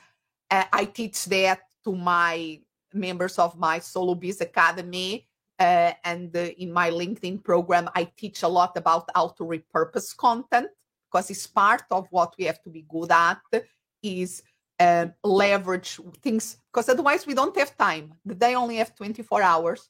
Uh, 0.49 0.65
I 0.73 0.85
teach 0.85 1.25
that 1.25 1.61
to 1.85 1.95
my 1.95 2.59
members 2.93 3.39
of 3.39 3.57
my 3.57 3.79
Solo 3.79 4.15
Biz 4.15 4.41
Academy 4.41 5.29
uh, 5.59 5.93
and 6.03 6.35
in 6.35 6.73
my 6.73 6.89
LinkedIn 6.89 7.41
program. 7.41 7.89
I 7.95 8.11
teach 8.17 8.43
a 8.43 8.49
lot 8.49 8.75
about 8.75 9.09
how 9.15 9.29
to 9.29 9.43
repurpose 9.43 10.15
content 10.15 10.67
because 11.09 11.29
it's 11.29 11.47
part 11.47 11.83
of 11.89 12.07
what 12.09 12.35
we 12.37 12.45
have 12.45 12.61
to 12.63 12.69
be 12.69 12.85
good 12.89 13.11
at 13.11 13.39
is 14.03 14.43
uh, 14.81 15.07
leverage 15.23 15.99
things 16.23 16.57
because 16.71 16.89
otherwise 16.89 17.27
we 17.27 17.35
don't 17.35 17.57
have 17.57 17.77
time. 17.77 18.13
The 18.25 18.35
day 18.35 18.55
only 18.55 18.77
have 18.77 18.95
24 18.95 19.41
hours. 19.41 19.89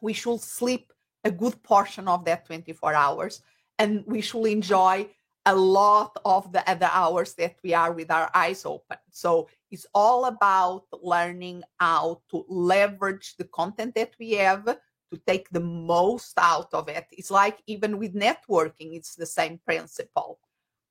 We 0.00 0.14
should 0.14 0.40
sleep 0.40 0.92
a 1.24 1.30
good 1.30 1.62
portion 1.62 2.08
of 2.08 2.24
that 2.24 2.46
24 2.46 2.94
hours 2.94 3.42
and 3.78 4.04
we 4.06 4.20
should 4.20 4.46
enjoy 4.46 5.08
a 5.46 5.54
lot 5.54 6.16
of 6.24 6.50
the 6.52 6.62
other 6.68 6.88
hours 6.90 7.34
that 7.34 7.56
we 7.62 7.74
are 7.74 7.92
with 7.92 8.10
our 8.10 8.30
eyes 8.34 8.64
open. 8.64 8.96
So 9.10 9.48
it's 9.70 9.86
all 9.94 10.24
about 10.24 10.84
learning 11.02 11.62
how 11.78 12.22
to 12.30 12.46
leverage 12.48 13.36
the 13.36 13.44
content 13.44 13.94
that 13.94 14.12
we 14.18 14.32
have 14.32 14.64
to 14.64 15.20
take 15.26 15.50
the 15.50 15.60
most 15.60 16.32
out 16.38 16.72
of 16.72 16.88
it. 16.88 17.06
It's 17.12 17.30
like 17.30 17.58
even 17.66 17.98
with 17.98 18.14
networking, 18.14 18.96
it's 18.96 19.14
the 19.16 19.26
same 19.26 19.60
principle 19.66 20.38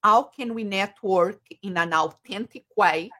how 0.04 0.22
can 0.22 0.52
we 0.52 0.64
network 0.64 1.40
in 1.62 1.78
an 1.78 1.94
authentic 1.94 2.66
way 2.76 3.10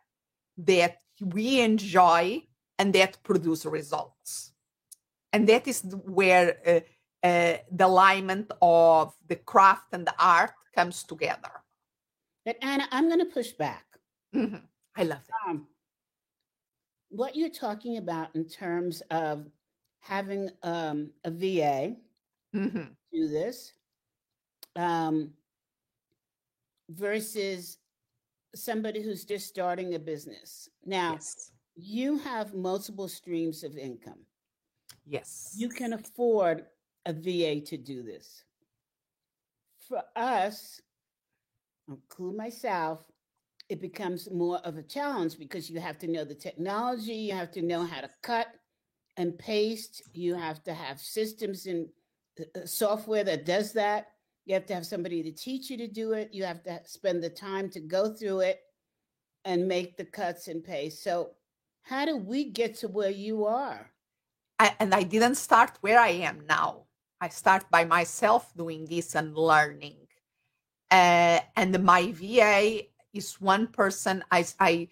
that 0.58 0.98
we 1.20 1.60
enjoy 1.60 2.42
and 2.78 2.92
that 2.94 3.22
produce 3.22 3.64
results 3.64 4.52
and 5.32 5.48
that 5.48 5.66
is 5.66 5.82
where 6.04 6.56
uh, 6.66 7.26
uh, 7.26 7.56
the 7.72 7.86
alignment 7.86 8.50
of 8.60 9.14
the 9.28 9.36
craft 9.36 9.88
and 9.92 10.06
the 10.06 10.14
art 10.18 10.52
comes 10.74 11.02
together 11.02 11.62
but 12.44 12.56
anna 12.62 12.86
i'm 12.90 13.08
going 13.08 13.18
to 13.18 13.26
push 13.26 13.52
back 13.52 13.84
mm-hmm. 14.34 14.56
i 14.96 15.02
love 15.02 15.20
that 15.26 15.50
um, 15.50 15.66
what 17.10 17.36
you're 17.36 17.48
talking 17.48 17.96
about 17.98 18.34
in 18.34 18.44
terms 18.44 19.02
of 19.10 19.46
having 20.00 20.50
um, 20.62 21.10
a 21.24 21.30
va 21.30 21.94
mm-hmm. 22.54 22.84
do 23.12 23.28
this 23.28 23.72
um, 24.76 25.30
versus 26.90 27.78
somebody 28.54 29.02
who's 29.02 29.24
just 29.24 29.46
starting 29.46 29.94
a 29.94 29.98
business. 29.98 30.68
Now, 30.84 31.12
yes. 31.12 31.52
you 31.76 32.18
have 32.18 32.54
multiple 32.54 33.08
streams 33.08 33.64
of 33.64 33.76
income. 33.76 34.20
Yes. 35.06 35.54
You 35.56 35.68
can 35.68 35.92
afford 35.92 36.64
a 37.06 37.12
VA 37.12 37.60
to 37.60 37.76
do 37.76 38.02
this. 38.02 38.44
For 39.88 40.02
us, 40.16 40.80
include 41.88 42.36
myself, 42.36 43.04
it 43.68 43.80
becomes 43.80 44.30
more 44.30 44.58
of 44.58 44.76
a 44.76 44.82
challenge 44.82 45.38
because 45.38 45.70
you 45.70 45.80
have 45.80 45.98
to 45.98 46.06
know 46.06 46.24
the 46.24 46.34
technology, 46.34 47.14
you 47.14 47.32
have 47.32 47.50
to 47.52 47.62
know 47.62 47.84
how 47.84 48.00
to 48.00 48.10
cut 48.22 48.48
and 49.16 49.38
paste, 49.38 50.02
you 50.12 50.34
have 50.34 50.62
to 50.64 50.74
have 50.74 51.00
systems 51.00 51.66
and 51.66 51.88
uh, 52.38 52.60
uh, 52.60 52.66
software 52.66 53.24
that 53.24 53.46
does 53.46 53.72
that. 53.72 54.08
You 54.46 54.54
have 54.54 54.66
to 54.66 54.74
have 54.74 54.86
somebody 54.86 55.22
to 55.22 55.32
teach 55.32 55.70
you 55.70 55.76
to 55.78 55.88
do 55.88 56.12
it. 56.12 56.30
You 56.32 56.44
have 56.44 56.62
to 56.64 56.80
spend 56.84 57.22
the 57.22 57.30
time 57.30 57.70
to 57.70 57.80
go 57.80 58.12
through 58.12 58.40
it 58.40 58.60
and 59.44 59.68
make 59.68 59.96
the 59.96 60.04
cuts 60.04 60.48
and 60.48 60.62
paste. 60.62 61.02
So, 61.02 61.30
how 61.82 62.04
do 62.04 62.16
we 62.16 62.50
get 62.50 62.76
to 62.76 62.88
where 62.88 63.10
you 63.10 63.44
are? 63.44 63.90
I, 64.58 64.74
and 64.80 64.94
I 64.94 65.02
didn't 65.02 65.34
start 65.34 65.78
where 65.80 65.98
I 65.98 66.08
am 66.08 66.44
now. 66.48 66.84
I 67.20 67.28
start 67.28 67.64
by 67.70 67.84
myself 67.84 68.52
doing 68.56 68.86
this 68.86 69.14
and 69.14 69.36
learning. 69.36 69.96
Uh, 70.90 71.40
and 71.56 71.82
my 71.82 72.12
VA 72.12 72.82
is 73.12 73.40
one 73.40 73.66
person. 73.66 74.22
I, 74.30 74.46
I 74.60 74.88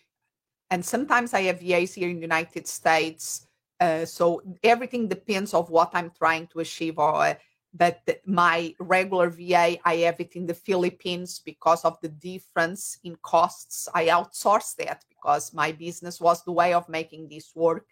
and 0.70 0.84
sometimes 0.84 1.34
I 1.34 1.42
have 1.42 1.60
VAs 1.60 1.94
here 1.94 2.08
in 2.08 2.16
the 2.16 2.22
United 2.22 2.66
States. 2.66 3.46
Uh, 3.78 4.04
so 4.06 4.42
everything 4.62 5.08
depends 5.08 5.52
of 5.52 5.68
what 5.68 5.90
I'm 5.92 6.10
trying 6.10 6.46
to 6.48 6.60
achieve 6.60 6.98
or 6.98 7.36
but 7.74 8.00
my 8.26 8.74
regular 8.78 9.30
VA, 9.30 9.78
I 9.84 9.96
have 10.04 10.20
it 10.20 10.36
in 10.36 10.46
the 10.46 10.54
Philippines 10.54 11.40
because 11.44 11.84
of 11.84 11.98
the 12.02 12.08
difference 12.08 12.98
in 13.02 13.16
costs. 13.22 13.88
I 13.94 14.06
outsourced 14.06 14.76
that 14.76 15.04
because 15.08 15.54
my 15.54 15.72
business 15.72 16.20
was 16.20 16.44
the 16.44 16.52
way 16.52 16.74
of 16.74 16.88
making 16.88 17.28
this 17.28 17.52
work 17.54 17.86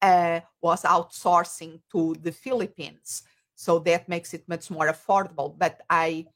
uh, 0.00 0.40
was 0.62 0.82
outsourcing 0.82 1.80
to 1.92 2.14
the 2.22 2.32
Philippines. 2.32 3.22
So 3.54 3.78
that 3.80 4.08
makes 4.08 4.32
it 4.32 4.48
much 4.48 4.70
more 4.70 4.86
affordable. 4.86 5.58
But 5.58 5.82
I, 5.90 6.26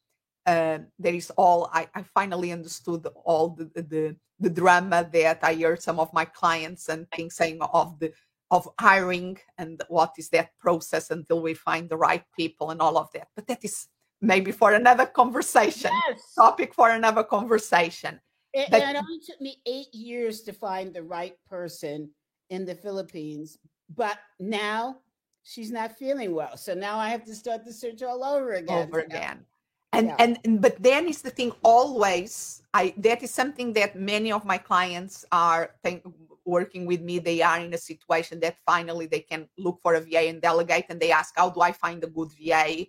uh, 0.44 0.80
there 0.98 1.14
is 1.14 1.30
all, 1.30 1.70
I, 1.72 1.88
I 1.94 2.02
finally 2.02 2.52
understood 2.52 3.06
all 3.24 3.50
the, 3.50 3.70
the, 3.74 4.16
the 4.38 4.50
drama 4.50 5.08
that 5.12 5.38
I 5.42 5.54
heard 5.54 5.80
some 5.80 5.98
of 5.98 6.12
my 6.12 6.26
clients 6.26 6.88
and 6.88 7.06
things 7.10 7.36
saying 7.36 7.60
of 7.62 7.98
the 8.00 8.12
of 8.52 8.68
hiring 8.78 9.38
and 9.56 9.82
what 9.88 10.12
is 10.18 10.28
that 10.28 10.50
process 10.60 11.10
until 11.10 11.40
we 11.40 11.54
find 11.54 11.88
the 11.88 11.96
right 11.96 12.22
people 12.36 12.70
and 12.70 12.82
all 12.82 12.98
of 12.98 13.10
that. 13.14 13.28
But 13.34 13.46
that 13.46 13.64
is 13.64 13.88
maybe 14.20 14.52
for 14.52 14.74
another 14.74 15.06
conversation, 15.06 15.90
yes. 16.06 16.34
topic 16.34 16.74
for 16.74 16.90
another 16.90 17.24
conversation. 17.24 18.20
It, 18.52 18.70
but, 18.70 18.82
it 18.82 18.96
only 18.96 19.20
took 19.26 19.40
me 19.40 19.56
eight 19.66 19.92
years 19.94 20.42
to 20.42 20.52
find 20.52 20.92
the 20.92 21.02
right 21.02 21.34
person 21.48 22.10
in 22.50 22.66
the 22.66 22.74
Philippines, 22.74 23.56
but 23.96 24.18
now 24.38 24.98
she's 25.42 25.70
not 25.70 25.96
feeling 25.96 26.34
well. 26.34 26.58
So 26.58 26.74
now 26.74 26.98
I 26.98 27.08
have 27.08 27.24
to 27.24 27.34
start 27.34 27.64
the 27.64 27.72
search 27.72 28.02
all 28.02 28.22
over 28.22 28.52
again. 28.52 28.86
Over 28.86 29.00
again. 29.00 29.46
And, 29.92 30.08
yeah. 30.08 30.16
and 30.18 30.38
and 30.44 30.62
but 30.62 30.82
then 30.82 31.06
is 31.06 31.20
the 31.20 31.30
thing 31.30 31.52
always 31.62 32.62
I 32.72 32.94
that 32.98 33.22
is 33.22 33.30
something 33.30 33.74
that 33.74 33.94
many 33.94 34.32
of 34.32 34.44
my 34.44 34.56
clients 34.56 35.26
are 35.30 35.74
think, 35.82 36.02
working 36.44 36.86
with 36.86 37.02
me, 37.02 37.18
they 37.18 37.42
are 37.42 37.58
in 37.58 37.74
a 37.74 37.78
situation 37.78 38.40
that 38.40 38.56
finally 38.66 39.06
they 39.06 39.20
can 39.20 39.48
look 39.58 39.80
for 39.82 39.94
a 39.94 40.00
VA 40.00 40.28
and 40.28 40.40
delegate, 40.40 40.86
and 40.88 41.00
they 41.00 41.12
ask, 41.12 41.34
"How 41.36 41.50
do 41.50 41.60
I 41.60 41.72
find 41.72 42.02
a 42.02 42.06
good 42.06 42.32
VA?" 42.32 42.86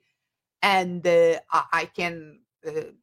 And 0.61 1.05
uh, 1.05 1.39
I, 1.51 1.85
can. 1.85 2.39
Uh, 2.65 2.95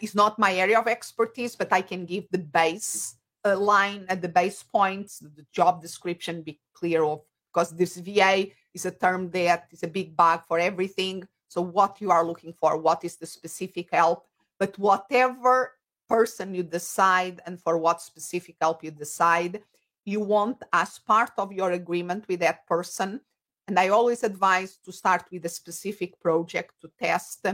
it's 0.00 0.14
not 0.14 0.38
my 0.38 0.54
area 0.54 0.78
of 0.78 0.88
expertise, 0.88 1.54
but 1.54 1.72
I 1.72 1.80
can 1.80 2.04
give 2.06 2.24
the 2.30 2.38
base 2.38 3.16
uh, 3.44 3.56
line 3.56 4.06
at 4.08 4.20
the 4.20 4.28
base 4.28 4.62
points, 4.62 5.20
the 5.20 5.46
job 5.52 5.80
description, 5.80 6.42
be 6.42 6.60
clear 6.74 7.04
of 7.04 7.20
because 7.52 7.70
this 7.70 7.96
VA 7.96 8.48
is 8.74 8.84
a 8.84 8.90
term 8.90 9.30
that 9.30 9.68
is 9.70 9.82
a 9.82 9.88
big 9.88 10.16
bag 10.16 10.40
for 10.46 10.58
everything. 10.58 11.26
So 11.48 11.60
what 11.60 12.00
you 12.00 12.10
are 12.10 12.24
looking 12.24 12.52
for, 12.52 12.76
what 12.76 13.04
is 13.04 13.16
the 13.16 13.26
specific 13.26 13.88
help, 13.92 14.26
but 14.58 14.78
whatever 14.78 15.72
person 16.08 16.54
you 16.54 16.62
decide 16.62 17.40
and 17.46 17.60
for 17.60 17.78
what 17.78 18.00
specific 18.00 18.56
help 18.60 18.84
you 18.84 18.90
decide 18.90 19.62
you 20.06 20.20
want 20.20 20.62
as 20.72 20.98
part 21.00 21.32
of 21.36 21.52
your 21.52 21.72
agreement 21.72 22.26
with 22.28 22.40
that 22.40 22.66
person. 22.66 23.20
And 23.68 23.78
i 23.78 23.88
always 23.88 24.22
advise 24.22 24.78
to 24.84 24.92
start 24.92 25.24
with 25.30 25.44
a 25.44 25.48
specific 25.48 26.18
project 26.20 26.80
to 26.80 26.90
test. 26.98 27.46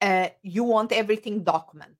Uh, 0.00 0.28
you 0.42 0.64
want 0.64 0.92
everything 0.92 1.44
document. 1.44 1.96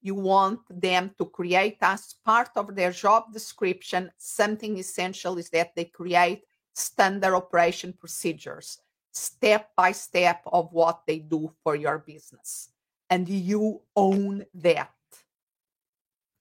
You 0.00 0.14
want 0.14 0.60
them 0.68 1.14
to 1.18 1.26
create 1.26 1.76
as 1.82 2.14
part 2.24 2.50
of 2.56 2.74
their 2.74 2.90
job 2.90 3.32
description 3.32 4.10
something 4.16 4.78
essential 4.78 5.36
is 5.38 5.50
that 5.50 5.74
they 5.76 5.84
create 5.84 6.42
standard 6.72 7.34
operation 7.34 7.92
procedures 7.92 8.78
step 9.12 9.70
by 9.76 9.92
step 9.92 10.42
of 10.46 10.72
what 10.72 11.02
they 11.06 11.18
do 11.18 11.52
for 11.62 11.76
your 11.76 11.98
business 11.98 12.70
and 13.10 13.28
you 13.28 13.80
own 13.94 14.44
that 14.54 14.90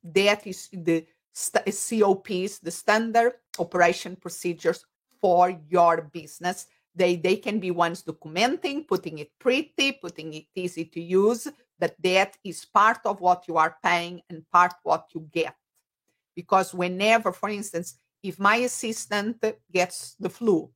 that 0.04 0.48
is 0.48 0.70
the 0.72 1.06
SOPs, 1.34 2.60
the 2.60 2.72
standard 2.72 3.34
operation 3.60 4.16
procedures 4.16 4.86
for 5.20 5.58
your 5.70 6.10
business. 6.14 6.68
They 6.94 7.16
they 7.16 7.38
can 7.38 7.60
be 7.60 7.72
ones 7.72 8.04
documenting, 8.04 8.88
putting 8.88 9.20
it 9.20 9.32
pretty, 9.40 9.94
putting 9.94 10.34
it 10.34 10.46
easy 10.56 10.86
to 10.86 11.02
use, 11.02 11.48
but 11.80 11.96
that 12.04 12.38
is 12.44 12.66
part 12.66 13.00
of 13.06 13.22
what 13.22 13.48
you 13.48 13.58
are 13.58 13.78
paying 13.84 14.22
and 14.30 14.44
part 14.52 14.74
what 14.84 15.08
you 15.16 15.28
get. 15.32 15.56
Because 16.36 16.74
whenever, 16.74 17.32
for 17.32 17.50
instance, 17.50 17.96
if 18.24 18.40
my 18.40 18.58
assistant 18.58 19.44
gets 19.72 20.16
the 20.20 20.30
flu, 20.30 20.70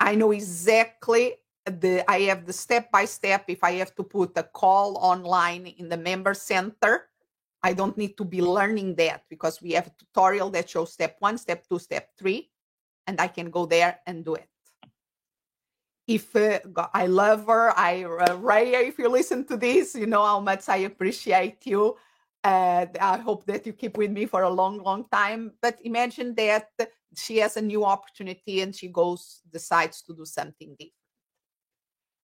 I 0.00 0.14
know 0.16 0.32
exactly 0.32 1.34
the 1.66 2.04
I 2.10 2.20
have 2.22 2.46
the 2.46 2.52
step 2.52 2.90
by 2.90 3.04
step 3.04 3.44
if 3.48 3.62
I 3.62 3.72
have 3.72 3.94
to 3.96 4.02
put 4.02 4.32
a 4.36 4.42
call 4.42 4.96
online 4.96 5.66
in 5.66 5.88
the 5.88 5.96
member 5.98 6.34
center 6.34 7.10
I 7.62 7.74
don't 7.74 7.96
need 7.96 8.16
to 8.16 8.24
be 8.24 8.40
learning 8.40 8.94
that 8.96 9.24
because 9.28 9.60
we 9.60 9.72
have 9.72 9.86
a 9.86 9.92
tutorial 9.98 10.50
that 10.50 10.70
shows 10.70 10.92
step 10.92 11.16
one, 11.18 11.36
step 11.36 11.68
two, 11.68 11.78
step 11.78 12.08
three, 12.18 12.50
and 13.06 13.20
I 13.20 13.28
can 13.28 13.50
go 13.50 13.66
there 13.66 14.00
and 14.06 14.24
do 14.24 14.34
it. 14.34 14.48
If 16.06 16.34
uh, 16.34 16.60
I 16.94 17.06
love 17.06 17.46
her, 17.46 17.72
I 17.78 18.04
uh, 18.04 18.36
Ray, 18.36 18.74
if 18.86 18.98
you 18.98 19.08
listen 19.08 19.44
to 19.46 19.56
this, 19.56 19.94
you 19.94 20.06
know 20.06 20.24
how 20.24 20.40
much 20.40 20.68
I 20.68 20.78
appreciate 20.78 21.66
you. 21.66 21.96
Uh, 22.42 22.86
I 23.00 23.18
hope 23.18 23.44
that 23.46 23.66
you 23.66 23.72
keep 23.72 23.96
with 23.98 24.10
me 24.10 24.26
for 24.26 24.42
a 24.42 24.50
long, 24.50 24.82
long 24.82 25.06
time. 25.10 25.52
But 25.60 25.78
imagine 25.84 26.34
that 26.36 26.68
she 27.16 27.38
has 27.38 27.56
a 27.56 27.62
new 27.62 27.84
opportunity 27.84 28.62
and 28.62 28.74
she 28.74 28.88
goes, 28.88 29.40
decides 29.52 30.02
to 30.02 30.14
do 30.14 30.24
something 30.24 30.70
different. 30.78 30.94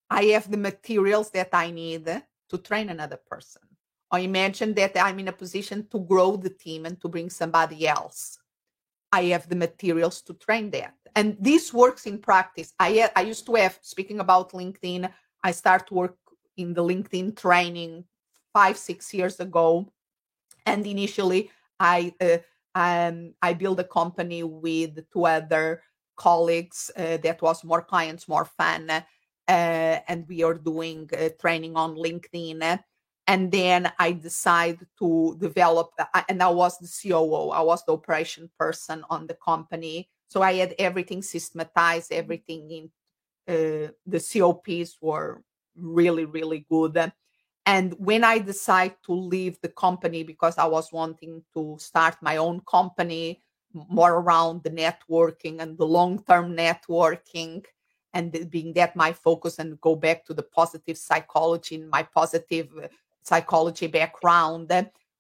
I 0.09 0.25
have 0.27 0.51
the 0.51 0.57
materials 0.57 1.31
that 1.31 1.51
I 1.53 1.71
need 1.71 2.07
to 2.07 2.59
train 2.59 2.89
another 2.89 3.19
person 3.29 3.63
or 4.13 4.19
imagine 4.19 4.73
that 4.75 4.97
I'm 4.97 5.19
in 5.19 5.29
a 5.29 5.33
position 5.33 5.87
to 5.91 5.99
grow 6.01 6.37
the 6.37 6.51
team 6.51 6.87
and 6.87 7.01
to 7.01 7.09
bring 7.09 7.29
somebody 7.29 7.89
else. 7.89 8.39
I 9.13 9.25
have 9.25 9.49
the 9.49 9.57
materials 9.57 10.23
to 10.23 10.35
train 10.35 10.71
that. 10.71 10.95
And 11.15 11.37
this 11.41 11.73
works 11.73 12.07
in 12.07 12.19
practice. 12.19 12.73
I, 12.79 13.11
I 13.17 13.23
used 13.23 13.47
to 13.47 13.55
have, 13.55 13.79
speaking 13.83 14.21
about 14.21 14.53
LinkedIn, 14.53 15.11
I 15.43 15.51
started 15.51 15.91
work 15.91 16.17
in 16.57 16.75
the 16.75 16.83
LinkedIn 16.83 17.37
training 17.37 18.05
five, 18.53 18.77
six 18.77 19.13
years 19.13 19.41
ago. 19.41 19.93
And 20.67 20.87
initially, 20.87 21.51
I 21.81 22.13
uh, 22.21 22.39
um, 22.75 23.35
I 23.41 23.55
built 23.55 23.81
a 23.81 23.85
company 23.85 24.43
with 24.43 25.11
two 25.13 25.27
other 25.27 25.83
colleagues 26.17 26.91
uh, 26.97 27.17
that 27.19 27.41
was 27.41 27.65
more 27.65 27.83
clients, 27.83 28.29
more 28.29 28.45
fun. 28.45 28.91
Uh, 28.91 29.03
and 29.49 30.27
we 30.29 30.43
are 30.43 30.55
doing 30.55 31.09
uh, 31.17 31.29
training 31.41 31.77
on 31.77 31.95
LinkedIn 31.95 32.81
and 33.27 33.51
then 33.51 33.91
I 33.99 34.13
decided 34.13 34.87
to 35.01 35.37
develop, 35.41 35.91
and 36.29 36.43
I 36.43 36.49
was 36.49 36.79
the 36.79 36.89
COO, 36.89 37.51
I 37.51 37.61
was 37.61 37.85
the 37.85 37.93
operation 37.93 38.49
person 38.59 39.05
on 39.11 39.27
the 39.27 39.35
company. 39.35 40.09
So 40.29 40.43
I 40.43 40.55
had 40.55 40.75
everything 40.79 41.23
systematized, 41.23 42.13
everything 42.13 42.71
in 42.71 42.91
uh, 43.49 43.91
the 44.07 44.21
SOPs 44.21 44.99
were 45.01 45.43
really, 45.77 46.25
really 46.25 46.67
good. 46.71 47.13
And 47.67 47.95
when 47.99 48.23
I 48.23 48.39
decided 48.39 48.97
to 49.07 49.13
leave 49.13 49.61
the 49.61 49.69
company 49.69 50.23
because 50.23 50.57
I 50.57 50.67
was 50.67 50.93
wanting 50.93 51.43
to 51.55 51.77
start 51.81 52.17
my 52.23 52.37
own 52.37 52.61
company, 52.61 53.43
more 53.73 54.15
around 54.15 54.63
the 54.63 54.71
networking 54.71 55.61
and 55.61 55.77
the 55.77 55.85
long 55.85 56.23
term 56.23 56.57
networking, 56.57 57.65
and 58.15 58.49
being 58.51 58.73
that 58.75 58.95
my 58.95 59.13
focus, 59.13 59.59
and 59.59 59.81
go 59.81 59.97
back 59.97 60.25
to 60.27 60.33
the 60.33 60.45
positive 60.45 60.97
psychology, 60.97 61.75
and 61.75 61.91
my 61.91 62.05
positive 62.05 62.71
uh, 62.83 62.87
psychology 63.23 63.89
background. 63.89 64.73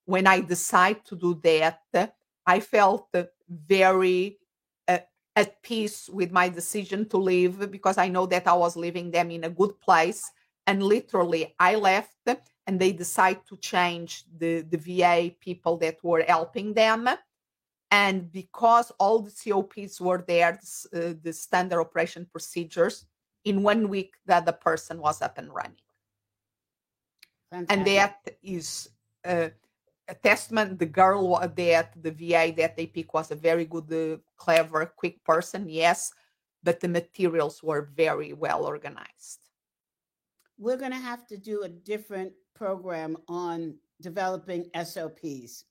When 0.05 0.29
I 0.29 0.41
decided 0.41 1.05
to 1.07 1.17
do 1.17 1.41
that, 1.43 2.15
I 2.47 2.61
felt 2.61 3.09
very 3.49 4.39
uh, 4.87 4.99
at 5.35 5.61
peace 5.63 6.09
with 6.09 6.31
my 6.31 6.49
decision 6.49 7.09
to 7.09 7.17
leave 7.17 7.73
because 7.73 7.99
I 7.99 8.07
know 8.07 8.25
that 8.27 8.47
I 8.47 8.55
was 8.55 8.77
leaving 8.77 9.11
them 9.11 9.33
in 9.33 9.43
a 9.45 9.51
good 9.51 9.81
place 9.81 10.31
and 10.67 10.83
literally 10.83 11.55
i 11.59 11.75
left 11.75 12.17
and 12.67 12.81
they 12.81 12.93
decide 12.93 13.47
to 13.47 13.57
change 13.59 14.25
the 14.39 14.63
the 14.63 14.79
va 14.79 15.31
people 15.41 15.77
that 15.79 16.03
were 16.03 16.23
helping 16.23 16.75
them. 16.75 17.09
And 17.93 18.33
because 18.33 18.91
all 18.99 19.21
the 19.21 19.31
SOPs 19.31 20.01
were 20.01 20.23
there 20.27 20.59
uh, 20.93 21.15
the 21.23 21.33
standard 21.33 21.81
operation 21.81 22.27
procedures 22.31 23.07
in 23.45 23.63
one 23.63 23.89
week 23.89 24.15
that 24.27 24.45
the 24.45 24.53
person 24.53 24.99
was 24.99 25.23
up 25.23 25.39
and 25.39 25.55
running. 25.55 25.87
Fantastic. 27.53 27.79
and 27.79 27.87
that 27.87 28.17
is 28.43 28.89
uh, 29.25 29.49
a 30.09 30.15
testament 30.15 30.81
the 30.81 30.87
girl 30.87 31.39
that 31.57 31.95
the 32.03 32.11
va 32.11 32.53
that 32.57 32.77
they 32.77 32.87
picked 32.87 33.15
was 33.15 33.31
a 33.31 33.37
very 33.37 33.65
good 33.65 33.93
uh, 33.93 34.19
clever 34.37 34.85
quick 34.87 35.23
person 35.23 35.69
yes 35.69 36.13
but 36.65 36.81
the 36.81 36.89
materials 36.89 37.63
were 37.63 37.89
very 37.95 38.33
well 38.33 38.65
organized 38.65 39.46
we're 40.59 40.77
going 40.77 40.93
to 40.93 40.99
have 40.99 41.27
to 41.29 41.37
do 41.37 41.63
a 41.63 41.69
different 41.69 42.33
program 42.55 43.17
on 43.29 43.75
developing 44.01 44.71
SOPs. 44.75 45.65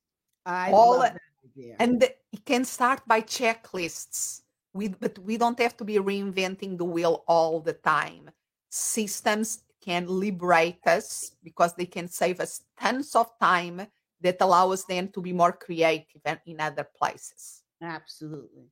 I 0.46 0.72
All, 0.72 1.00
love 1.00 1.14
that 1.14 1.22
idea. 1.44 1.76
And 1.80 2.04
it 2.04 2.46
can 2.46 2.66
start 2.66 3.02
by 3.08 3.22
checklists. 3.22 4.42
We, 4.74 4.90
but 4.90 5.18
we 5.20 5.38
don't 5.38 5.60
have 5.60 5.78
to 5.78 5.86
be 5.86 5.96
reinventing 5.96 6.78
the 6.78 6.86
wheel 6.86 7.24
all 7.28 7.60
the 7.60 7.74
time. 7.74 8.30
Systems 8.70 9.64
can 9.82 10.08
liberate 10.08 10.86
us 10.86 11.32
because 11.44 11.74
they 11.76 11.86
can 11.86 12.08
save 12.08 12.40
us 12.40 12.62
tons 12.80 13.16
of 13.16 13.32
time 13.40 13.88
that 14.22 14.38
allow 14.42 14.72
us 14.72 14.84
then 14.86 15.12
to 15.12 15.22
be 15.22 15.32
more 15.32 15.52
creative 15.52 16.22
in 16.46 16.60
other 16.60 16.86
places. 16.98 17.62
Absolutely. 17.82 18.66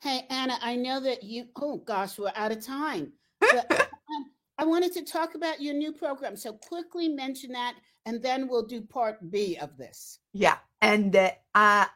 Hey, 0.00 0.26
Anna, 0.30 0.58
I 0.62 0.76
know 0.76 1.00
that 1.00 1.24
you, 1.24 1.46
oh 1.56 1.78
gosh, 1.78 2.18
we're 2.18 2.32
out 2.36 2.52
of 2.52 2.64
time. 2.64 3.12
But, 3.40 3.70
um, 3.72 4.26
I 4.58 4.64
wanted 4.64 4.92
to 4.94 5.04
talk 5.04 5.36
about 5.36 5.62
your 5.62 5.74
new 5.74 5.92
program. 5.92 6.36
So 6.36 6.52
quickly 6.52 7.08
mention 7.08 7.52
that, 7.52 7.76
and 8.06 8.20
then 8.20 8.48
we'll 8.48 8.66
do 8.66 8.82
part 8.82 9.30
B 9.30 9.56
of 9.60 9.76
this. 9.76 10.18
Yeah. 10.32 10.58
And 10.82 11.14
uh, 11.14 11.30
uh, 11.54 11.86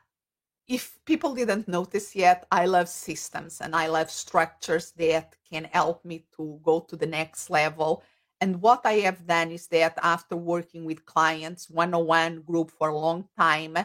if 0.69 0.99
people 1.05 1.35
didn't 1.35 1.67
notice 1.67 2.15
yet, 2.15 2.47
I 2.53 2.67
love 2.67 2.89
systems 2.89 3.61
and 3.61 3.75
I 3.75 3.89
love 3.89 4.11
structures 4.11 4.93
that 4.93 5.35
can 5.51 5.65
help 5.73 6.05
me 6.05 6.25
to 6.37 6.61
go 6.63 6.81
to 6.81 6.97
the 6.97 7.07
next 7.07 7.51
level. 7.51 8.03
And 8.41 8.61
what 8.63 8.83
I 8.85 8.95
have 8.95 9.27
done 9.27 9.51
is 9.51 9.67
that 9.69 9.99
after 10.03 10.37
working 10.37 10.85
with 10.85 11.05
clients, 11.05 11.69
one 11.69 11.95
on 11.95 12.07
one 12.07 12.43
group 12.43 12.71
for 12.71 12.89
a 12.89 12.99
long 12.99 13.29
time, 13.39 13.77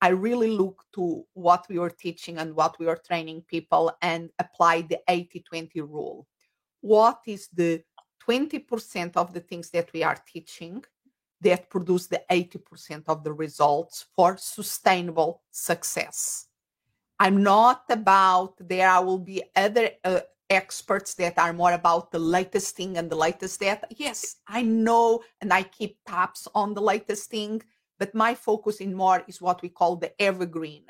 I 0.00 0.08
really 0.08 0.50
look 0.50 0.84
to 0.94 1.24
what 1.34 1.66
we 1.68 1.78
were 1.78 1.90
teaching 1.90 2.38
and 2.38 2.54
what 2.54 2.78
we 2.78 2.86
were 2.86 3.00
training 3.06 3.42
people 3.48 3.92
and 4.00 4.30
apply 4.38 4.82
the 4.82 5.00
80 5.08 5.40
20 5.40 5.80
rule. 5.80 6.26
What 6.80 7.20
is 7.26 7.48
the 7.52 7.82
20% 8.28 9.16
of 9.16 9.32
the 9.32 9.40
things 9.40 9.70
that 9.70 9.92
we 9.92 10.02
are 10.02 10.18
teaching 10.26 10.84
that 11.40 11.70
produce 11.70 12.06
the 12.06 12.22
80% 12.30 13.04
of 13.06 13.24
the 13.24 13.32
results 13.32 14.06
for 14.14 14.36
sustainable 14.36 15.42
success. 15.50 16.46
I'm 17.20 17.42
not 17.42 17.84
about 17.90 18.54
there 18.60 19.00
will 19.02 19.18
be 19.18 19.42
other 19.56 19.90
uh, 20.04 20.20
experts 20.50 21.14
that 21.14 21.38
are 21.38 21.52
more 21.52 21.72
about 21.72 22.10
the 22.10 22.18
latest 22.18 22.76
thing 22.76 22.96
and 22.96 23.10
the 23.10 23.16
latest 23.16 23.60
data. 23.60 23.86
Yes, 23.90 24.36
I 24.46 24.62
know 24.62 25.20
and 25.40 25.52
I 25.52 25.62
keep 25.62 25.98
tabs 26.06 26.48
on 26.54 26.74
the 26.74 26.82
latest 26.82 27.30
thing, 27.30 27.62
but 27.98 28.14
my 28.14 28.34
focus 28.34 28.76
in 28.80 28.94
more 28.94 29.22
is 29.26 29.40
what 29.40 29.62
we 29.62 29.68
call 29.68 29.96
the 29.96 30.12
evergreen. 30.20 30.84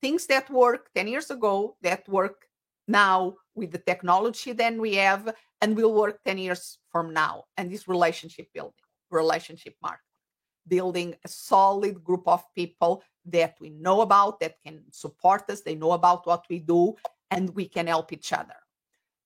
Things 0.00 0.26
that 0.26 0.50
work 0.50 0.90
10 0.94 1.08
years 1.08 1.30
ago 1.30 1.76
that 1.82 2.08
work 2.08 2.45
now 2.88 3.34
with 3.54 3.72
the 3.72 3.78
technology 3.78 4.52
then 4.52 4.80
we 4.80 4.94
have 4.94 5.34
and 5.60 5.76
we'll 5.76 5.94
work 5.94 6.20
10 6.24 6.38
years 6.38 6.78
from 6.92 7.12
now. 7.12 7.44
And 7.56 7.70
this 7.70 7.88
relationship 7.88 8.48
building 8.52 8.72
relationship 9.10 9.74
marketing 9.80 10.02
building 10.68 11.14
a 11.24 11.28
solid 11.28 12.02
group 12.02 12.26
of 12.26 12.42
people 12.54 13.02
that 13.24 13.54
we 13.60 13.70
know 13.70 14.00
about 14.00 14.40
that 14.40 14.56
can 14.64 14.82
support 14.90 15.48
us 15.48 15.60
they 15.60 15.74
know 15.76 15.92
about 15.92 16.26
what 16.26 16.44
we 16.50 16.58
do 16.58 16.94
and 17.30 17.54
we 17.54 17.66
can 17.68 17.86
help 17.86 18.12
each 18.12 18.32
other. 18.32 18.56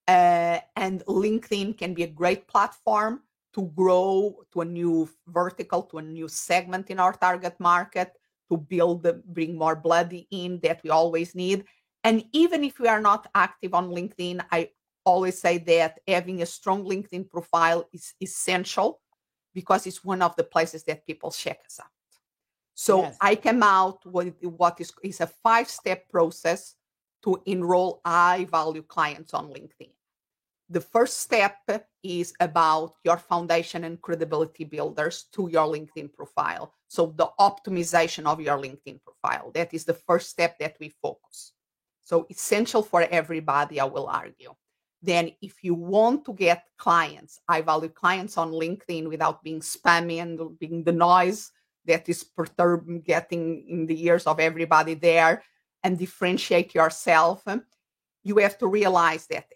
Uh, 0.06 0.58
and 0.76 1.04
linkedin 1.06 1.76
can 1.76 1.94
be 1.94 2.02
a 2.02 2.06
great 2.06 2.46
platform 2.46 3.22
to 3.54 3.62
grow 3.74 4.36
to 4.52 4.60
a 4.60 4.64
new 4.64 5.08
vertical 5.28 5.82
to 5.82 5.98
a 5.98 6.02
new 6.02 6.28
segment 6.28 6.90
in 6.90 7.00
our 7.00 7.12
target 7.12 7.58
market 7.58 8.12
to 8.50 8.56
build 8.56 9.06
bring 9.26 9.56
more 9.56 9.76
blood 9.76 10.14
in 10.30 10.58
that 10.62 10.80
we 10.82 10.90
always 10.90 11.34
need 11.34 11.64
and 12.04 12.24
even 12.32 12.64
if 12.64 12.78
we 12.78 12.88
are 12.88 13.00
not 13.00 13.28
active 13.34 13.74
on 13.74 13.90
LinkedIn, 13.90 14.44
I 14.50 14.70
always 15.04 15.38
say 15.38 15.58
that 15.58 16.00
having 16.06 16.42
a 16.42 16.46
strong 16.46 16.84
LinkedIn 16.84 17.28
profile 17.28 17.88
is 17.92 18.14
essential 18.20 19.00
because 19.54 19.86
it's 19.86 20.04
one 20.04 20.22
of 20.22 20.36
the 20.36 20.44
places 20.44 20.84
that 20.84 21.06
people 21.06 21.30
check 21.30 21.60
us 21.66 21.80
out. 21.80 21.88
So 22.74 23.02
yes. 23.02 23.16
I 23.20 23.34
came 23.34 23.62
out 23.62 24.06
with 24.06 24.42
what 24.42 24.80
is, 24.80 24.92
is 25.02 25.20
a 25.20 25.26
five 25.26 25.68
step 25.68 26.08
process 26.08 26.76
to 27.24 27.42
enroll 27.44 28.00
high 28.04 28.46
value 28.46 28.82
clients 28.82 29.34
on 29.34 29.48
LinkedIn. 29.50 29.90
The 30.70 30.80
first 30.80 31.18
step 31.18 31.58
is 32.02 32.32
about 32.38 32.94
your 33.04 33.18
foundation 33.18 33.84
and 33.84 34.00
credibility 34.00 34.64
builders 34.64 35.24
to 35.32 35.48
your 35.50 35.66
LinkedIn 35.66 36.12
profile. 36.12 36.72
So 36.88 37.12
the 37.16 37.28
optimization 37.40 38.24
of 38.24 38.40
your 38.40 38.56
LinkedIn 38.56 39.00
profile. 39.02 39.50
That 39.52 39.74
is 39.74 39.84
the 39.84 39.94
first 39.94 40.30
step 40.30 40.58
that 40.60 40.76
we 40.80 40.94
focus. 41.02 41.52
So 42.10 42.26
essential 42.28 42.82
for 42.82 43.02
everybody, 43.02 43.78
I 43.78 43.84
will 43.84 44.08
argue. 44.08 44.52
Then, 45.00 45.30
if 45.40 45.62
you 45.62 45.74
want 45.76 46.24
to 46.24 46.32
get 46.34 46.64
clients, 46.76 47.38
I 47.46 47.60
value 47.60 47.88
clients 47.88 48.36
on 48.36 48.50
LinkedIn 48.50 49.08
without 49.08 49.44
being 49.44 49.60
spammy 49.60 50.20
and 50.20 50.58
being 50.58 50.82
the 50.82 50.90
noise 50.90 51.52
that 51.84 52.08
is 52.08 52.24
perturbing 52.24 53.02
getting 53.02 53.64
in 53.68 53.86
the 53.86 54.04
ears 54.06 54.26
of 54.26 54.40
everybody 54.40 54.94
there 54.94 55.44
and 55.84 56.00
differentiate 56.00 56.74
yourself. 56.74 57.46
You 58.24 58.38
have 58.38 58.58
to 58.58 58.66
realize 58.66 59.28
that 59.28 59.46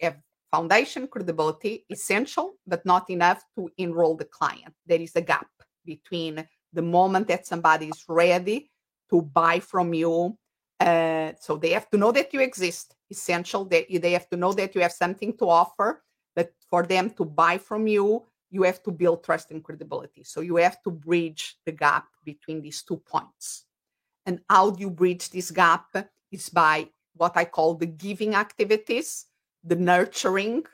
foundation 0.52 1.09
credibility 1.09 1.84
essential, 1.90 2.55
but 2.68 2.86
not 2.86 3.11
enough 3.11 3.44
to 3.57 3.68
enroll 3.78 4.14
the 4.14 4.26
client. 4.26 4.74
There 4.86 5.00
is 5.00 5.16
a 5.16 5.22
gap 5.22 5.50
between 5.84 6.46
the 6.72 6.82
moment 6.82 7.26
that 7.26 7.48
somebody 7.48 7.86
is 7.88 8.05
ready 8.07 8.70
to 9.11 9.22
buy 9.22 9.59
from 9.59 9.92
you 9.92 10.38
uh, 10.85 11.32
so 11.41 11.57
they 11.57 11.70
have 11.70 11.89
to 11.91 11.97
know 11.97 12.12
that 12.12 12.35
you 12.35 12.41
exist, 12.41 12.95
essential. 13.11 13.64
That 13.64 13.87
they 13.89 14.12
have 14.12 14.28
to 14.28 14.37
know 14.37 14.53
that 14.53 14.74
you 14.74 14.82
have 14.82 14.93
something 14.93 15.37
to 15.39 15.49
offer. 15.49 16.03
But 16.37 16.53
for 16.68 16.82
them 16.82 17.11
to 17.11 17.24
buy 17.24 17.59
from 17.59 17.87
you, 17.87 18.24
you 18.51 18.64
have 18.64 18.82
to 18.82 18.91
build 18.91 19.24
trust 19.24 19.51
and 19.51 19.64
credibility. 19.64 20.24
So 20.24 20.43
you 20.43 20.57
have 20.57 20.82
to 20.82 20.91
bridge 20.91 21.57
the 21.64 21.72
gap 21.72 22.09
between 22.24 22.61
these 22.61 22.82
two 22.82 22.99
points. 22.99 23.64
And 24.26 24.41
how 24.51 24.70
do 24.70 24.80
you 24.80 24.91
bridge 24.91 25.30
this 25.30 25.51
gap? 25.51 25.87
Is 26.30 26.49
by 26.49 26.89
what 27.14 27.37
I 27.37 27.45
call 27.45 27.74
the 27.74 27.87
giving 27.87 28.35
activities, 28.35 29.26
the 29.62 29.76
nurturing, 29.76 30.64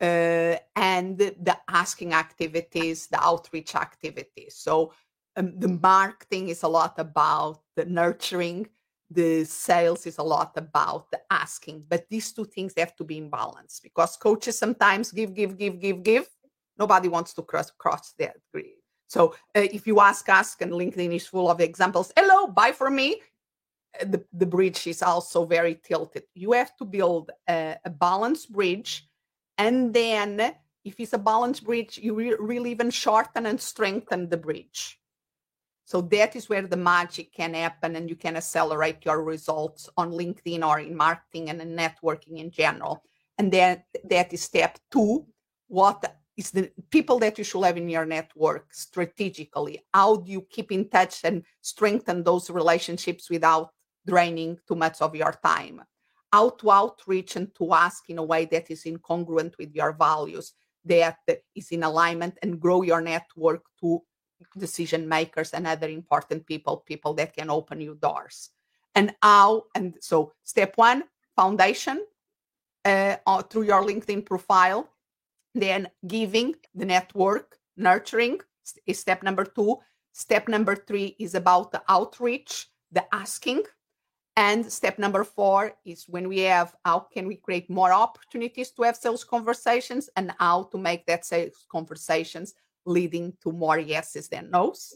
uh, 0.00 0.56
and 0.76 1.16
the 1.18 1.56
asking 1.68 2.12
activities, 2.12 3.06
the 3.06 3.22
outreach 3.22 3.76
activities. 3.76 4.56
So 4.56 4.92
um, 5.36 5.58
the 5.58 5.68
marketing 5.68 6.48
is 6.48 6.64
a 6.64 6.68
lot 6.68 6.98
about 6.98 7.60
the 7.76 7.84
nurturing 7.84 8.66
the 9.14 9.44
sales 9.44 10.06
is 10.06 10.18
a 10.18 10.22
lot 10.22 10.52
about 10.56 11.10
the 11.10 11.20
asking 11.30 11.84
but 11.88 12.04
these 12.10 12.32
two 12.32 12.44
things 12.44 12.72
have 12.76 12.94
to 12.96 13.04
be 13.04 13.18
in 13.18 13.30
balance 13.30 13.80
because 13.82 14.16
coaches 14.16 14.58
sometimes 14.58 15.12
give 15.12 15.34
give 15.34 15.56
give 15.56 15.80
give 15.80 16.02
give. 16.02 16.28
Nobody 16.78 17.08
wants 17.08 17.32
to 17.34 17.42
cross 17.42 17.70
cross 17.70 18.12
that 18.18 18.36
grid. 18.52 18.78
So 19.06 19.34
uh, 19.54 19.66
if 19.72 19.86
you 19.86 20.00
ask 20.00 20.28
ask 20.28 20.60
and 20.62 20.72
linkedin 20.72 21.14
is 21.14 21.26
full 21.26 21.50
of 21.50 21.60
examples 21.60 22.12
hello 22.16 22.48
buy 22.48 22.72
for 22.72 22.90
me 22.90 23.20
uh, 24.00 24.04
the, 24.06 24.24
the 24.32 24.46
bridge 24.46 24.86
is 24.86 25.02
also 25.02 25.44
very 25.44 25.80
tilted. 25.84 26.24
You 26.34 26.52
have 26.52 26.76
to 26.78 26.84
build 26.84 27.30
a, 27.48 27.76
a 27.84 27.90
balanced 27.90 28.52
bridge 28.52 29.08
and 29.58 29.94
then 29.94 30.54
if 30.84 30.98
it's 30.98 31.12
a 31.12 31.18
balanced 31.18 31.64
bridge 31.64 31.98
you 31.98 32.14
re- 32.14 32.36
really 32.38 32.72
even 32.72 32.90
shorten 32.90 33.46
and 33.46 33.60
strengthen 33.60 34.28
the 34.28 34.36
bridge 34.36 34.98
so 35.84 36.00
that 36.00 36.34
is 36.34 36.48
where 36.48 36.66
the 36.66 36.76
magic 36.76 37.32
can 37.34 37.54
happen 37.54 37.96
and 37.96 38.08
you 38.08 38.16
can 38.16 38.36
accelerate 38.36 39.04
your 39.04 39.22
results 39.22 39.88
on 39.96 40.10
LinkedIn 40.10 40.66
or 40.66 40.80
in 40.80 40.96
marketing 40.96 41.50
and 41.50 41.60
in 41.60 41.76
networking 41.76 42.38
in 42.38 42.50
general. 42.50 43.04
And 43.38 43.52
then 43.52 43.82
that 44.08 44.32
is 44.32 44.42
step 44.42 44.78
two. 44.90 45.26
What 45.68 46.14
is 46.36 46.50
the 46.50 46.70
people 46.90 47.18
that 47.20 47.38
you 47.38 47.44
should 47.44 47.64
have 47.64 47.76
in 47.76 47.88
your 47.88 48.04
network 48.04 48.72
strategically. 48.74 49.84
How 49.92 50.16
do 50.16 50.32
you 50.32 50.42
keep 50.42 50.72
in 50.72 50.88
touch 50.88 51.20
and 51.24 51.44
strengthen 51.60 52.24
those 52.24 52.50
relationships 52.50 53.30
without 53.30 53.70
draining 54.06 54.58
too 54.66 54.74
much 54.74 55.00
of 55.00 55.14
your 55.14 55.32
time? 55.44 55.82
How 56.32 56.50
to 56.50 56.70
outreach 56.70 57.36
and 57.36 57.54
to 57.56 57.72
ask 57.74 58.10
in 58.10 58.18
a 58.18 58.24
way 58.24 58.46
that 58.46 58.70
is 58.70 58.84
incongruent 58.84 59.56
with 59.58 59.72
your 59.74 59.92
values, 59.92 60.52
that 60.84 61.18
is 61.54 61.70
in 61.70 61.84
alignment 61.84 62.36
and 62.42 62.60
grow 62.60 62.82
your 62.82 63.00
network 63.00 63.62
to 63.80 64.02
decision 64.56 65.08
makers 65.08 65.52
and 65.52 65.66
other 65.66 65.88
important 65.88 66.46
people, 66.46 66.78
people 66.78 67.14
that 67.14 67.34
can 67.34 67.50
open 67.50 67.80
you 67.80 67.94
doors. 67.94 68.50
And 68.94 69.14
how, 69.22 69.64
and 69.74 69.94
so 70.00 70.32
step 70.44 70.76
one, 70.76 71.04
foundation 71.36 72.04
uh, 72.84 73.16
through 73.50 73.62
your 73.62 73.82
LinkedIn 73.82 74.24
profile 74.24 74.88
then 75.54 75.88
giving 76.06 76.54
the 76.74 76.84
network, 76.84 77.58
nurturing 77.76 78.40
is 78.86 78.98
step 78.98 79.22
number 79.22 79.44
two. 79.44 79.78
Step 80.12 80.48
number 80.48 80.76
three 80.76 81.16
is 81.18 81.34
about 81.34 81.72
the 81.72 81.82
outreach, 81.88 82.68
the 82.92 83.04
asking. 83.14 83.62
And 84.36 84.70
step 84.70 84.98
number 84.98 85.22
four 85.22 85.74
is 85.84 86.08
when 86.08 86.28
we 86.28 86.40
have 86.40 86.74
how 86.84 87.06
can 87.12 87.28
we 87.28 87.36
create 87.36 87.70
more 87.70 87.92
opportunities 87.92 88.72
to 88.72 88.82
have 88.82 88.96
sales 88.96 89.22
conversations 89.22 90.10
and 90.16 90.32
how 90.40 90.64
to 90.64 90.78
make 90.78 91.06
that 91.06 91.24
sales 91.24 91.66
conversations 91.70 92.54
leading 92.86 93.32
to 93.42 93.52
more 93.52 93.78
yeses 93.78 94.28
than 94.28 94.50
nos. 94.50 94.94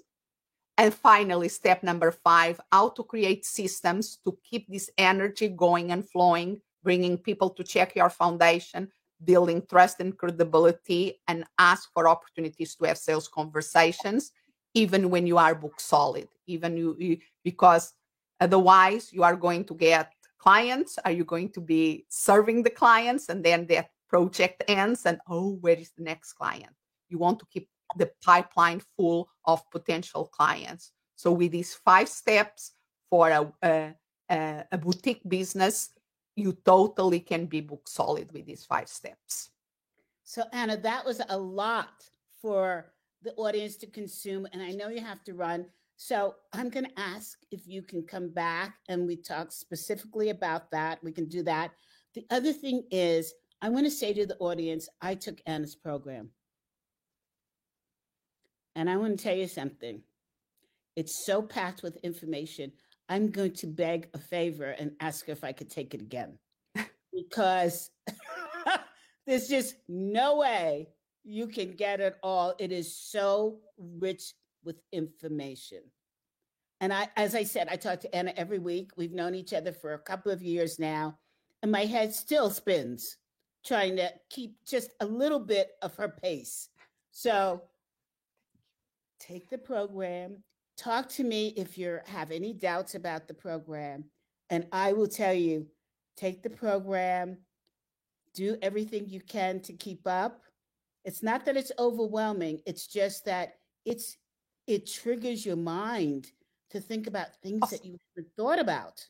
And 0.76 0.95
finally, 0.95 1.49
step 1.49 1.82
number 1.82 2.12
five, 2.12 2.61
how 2.70 2.91
to 2.91 3.03
create 3.03 3.45
systems 3.45 4.18
to 4.24 4.39
keep 4.49 4.68
this 4.68 4.91
energy 4.97 5.49
going 5.49 5.91
and 5.91 6.09
flowing, 6.09 6.61
bringing 6.84 7.18
people 7.18 7.51
to 7.51 7.64
check 7.64 7.97
your 7.97 8.11
foundation, 8.11 8.89
building 9.24 9.62
trust 9.68 10.01
and 10.01 10.16
credibility 10.16 11.20
and 11.26 11.45
ask 11.59 11.91
for 11.93 12.09
opportunities 12.09 12.74
to 12.76 12.84
have 12.86 12.99
sales 12.99 13.28
conversations 13.28 14.32
even 14.74 15.11
when 15.11 15.26
you 15.26 15.39
are 15.39 15.55
book 15.55 15.80
solid 15.80 16.28
even 16.47 16.76
you, 16.76 16.97
you, 16.99 17.18
because 17.43 17.95
otherwise 18.41 19.12
you 19.12 19.22
are 19.22 19.36
going 19.36 19.64
to 19.64 19.74
get 19.74 20.12
clients 20.39 20.99
are 21.05 21.11
you 21.11 21.24
going 21.24 21.49
to 21.49 21.61
be 21.61 22.05
serving 22.09 22.62
the 22.62 22.70
clients 22.70 23.28
and 23.28 23.45
then 23.45 23.66
that 23.66 23.91
project 24.09 24.62
ends 24.68 25.05
and 25.05 25.18
oh 25.28 25.55
where 25.61 25.76
is 25.76 25.91
the 25.97 26.03
next 26.03 26.34
client 26.34 26.72
you 27.09 27.18
want 27.18 27.39
to 27.39 27.47
keep 27.53 27.68
the 27.97 28.11
pipeline 28.24 28.80
full 28.97 29.28
of 29.45 29.62
potential 29.70 30.26
clients 30.26 30.93
so 31.16 31.32
with 31.32 31.53
these 31.53 31.74
five 31.74 32.09
steps 32.09 32.72
for 33.11 33.30
a, 33.30 33.53
a, 34.30 34.64
a 34.70 34.78
boutique 34.78 35.22
business 35.28 35.91
you 36.39 36.53
totally 36.64 37.18
can 37.18 37.47
be 37.47 37.61
book 37.61 37.89
solid 37.89 38.30
with 38.32 38.47
these 38.47 38.64
five 38.64 38.89
steps. 38.89 39.51
So, 40.22 40.45
Anna, 40.53 40.76
that 40.76 41.05
was 41.05 41.20
a 41.28 41.36
lot 41.36 42.05
for 42.41 42.93
the 43.22 43.34
audience 43.34 43.76
to 43.78 43.86
consume. 43.89 44.47
And 44.53 44.62
I 44.62 44.70
know 44.70 44.89
you 44.89 45.01
have 45.01 45.24
to 45.24 45.34
run. 45.34 45.66
So, 45.97 46.36
I'm 46.53 46.70
going 46.70 46.86
to 46.86 47.01
ask 47.01 47.39
if 47.51 47.66
you 47.66 47.82
can 47.82 48.05
come 48.05 48.28
back 48.28 48.76
and 48.89 49.05
we 49.05 49.16
talk 49.16 49.51
specifically 49.51 50.30
about 50.30 50.70
that. 50.70 51.03
We 51.03 51.11
can 51.11 51.26
do 51.26 51.43
that. 51.43 51.72
The 52.14 52.24
other 52.30 52.53
thing 52.53 52.84
is, 52.93 53.34
I 53.61 53.68
want 53.68 53.86
to 53.86 53.91
say 53.91 54.12
to 54.12 54.24
the 54.24 54.39
audience, 54.39 54.89
I 55.03 55.16
took 55.16 55.41
Anna's 55.47 55.74
program. 55.74 56.30
And 58.79 58.89
I 58.89 58.97
want 58.97 59.18
to 59.18 59.24
tell 59.24 59.37
you 59.37 59.49
something. 59.49 60.03
It's 60.95 61.26
so 61.26 61.43
packed 61.43 61.83
with 61.83 61.97
information. 62.05 62.70
I'm 63.09 63.29
going 63.29 63.55
to 63.55 63.66
beg 63.66 64.09
a 64.14 64.18
favor 64.18 64.70
and 64.70 64.93
ask 65.01 65.29
if 65.29 65.43
I 65.43 65.51
could 65.51 65.68
take 65.68 65.95
it 65.95 66.01
again 66.01 66.39
because 67.12 67.91
there's 69.26 69.49
just 69.49 69.74
no 69.89 70.37
way 70.37 70.91
you 71.24 71.49
can 71.49 71.72
get 71.72 71.99
it 71.99 72.18
all. 72.22 72.55
It 72.61 72.70
is 72.70 72.97
so 72.97 73.59
rich 73.76 74.33
with 74.62 74.76
information. 74.93 75.81
And 76.81 76.93
I, 76.93 77.09
as 77.16 77.35
I 77.35 77.43
said, 77.43 77.66
I 77.68 77.74
talk 77.74 77.99
to 78.03 78.14
Anna 78.14 78.33
every 78.37 78.61
week. 78.61 78.93
We've 78.97 79.12
known 79.12 79.35
each 79.35 79.53
other 79.53 79.72
for 79.72 79.95
a 79.95 79.99
couple 79.99 80.31
of 80.31 80.41
years 80.41 80.79
now, 80.79 81.18
and 81.64 81.72
my 81.72 81.85
head 81.85 82.14
still 82.14 82.49
spins 82.49 83.16
trying 83.66 83.97
to 83.97 84.12
keep 84.31 84.55
just 84.64 84.93
a 85.01 85.07
little 85.07 85.41
bit 85.41 85.70
of 85.83 85.97
her 85.97 86.09
pace. 86.09 86.68
So 87.11 87.62
take 89.19 89.49
the 89.51 89.59
program, 89.59 90.43
talk 90.77 91.09
to 91.11 91.25
me 91.25 91.49
if 91.57 91.77
you 91.77 91.99
have 92.07 92.31
any 92.31 92.53
doubts 92.53 92.95
about 92.95 93.29
the 93.29 93.35
program, 93.35 94.05
and 94.51 94.66
I 94.73 94.93
will 94.93 95.09
tell 95.09 95.35
you 95.35 95.66
take 96.16 96.43
the 96.43 96.51
program, 96.51 97.39
do 98.35 98.57
everything 98.62 99.09
you 99.09 99.21
can 99.21 99.61
to 99.61 99.73
keep 99.73 100.07
up. 100.07 100.43
It's 101.05 101.23
not 101.23 101.45
that 101.45 101.57
it's 101.57 101.73
overwhelming, 101.79 102.61
it's 102.66 102.87
just 102.87 103.25
that 103.27 103.59
it's 103.85 104.16
it 104.66 104.87
triggers 104.87 105.47
your 105.47 105.57
mind 105.57 106.31
to 106.71 106.81
think 106.81 107.07
about 107.07 107.35
things 107.43 107.71
that 107.71 107.85
you 107.85 107.97
haven't 108.14 108.31
thought 108.37 108.59
about. 108.59 109.07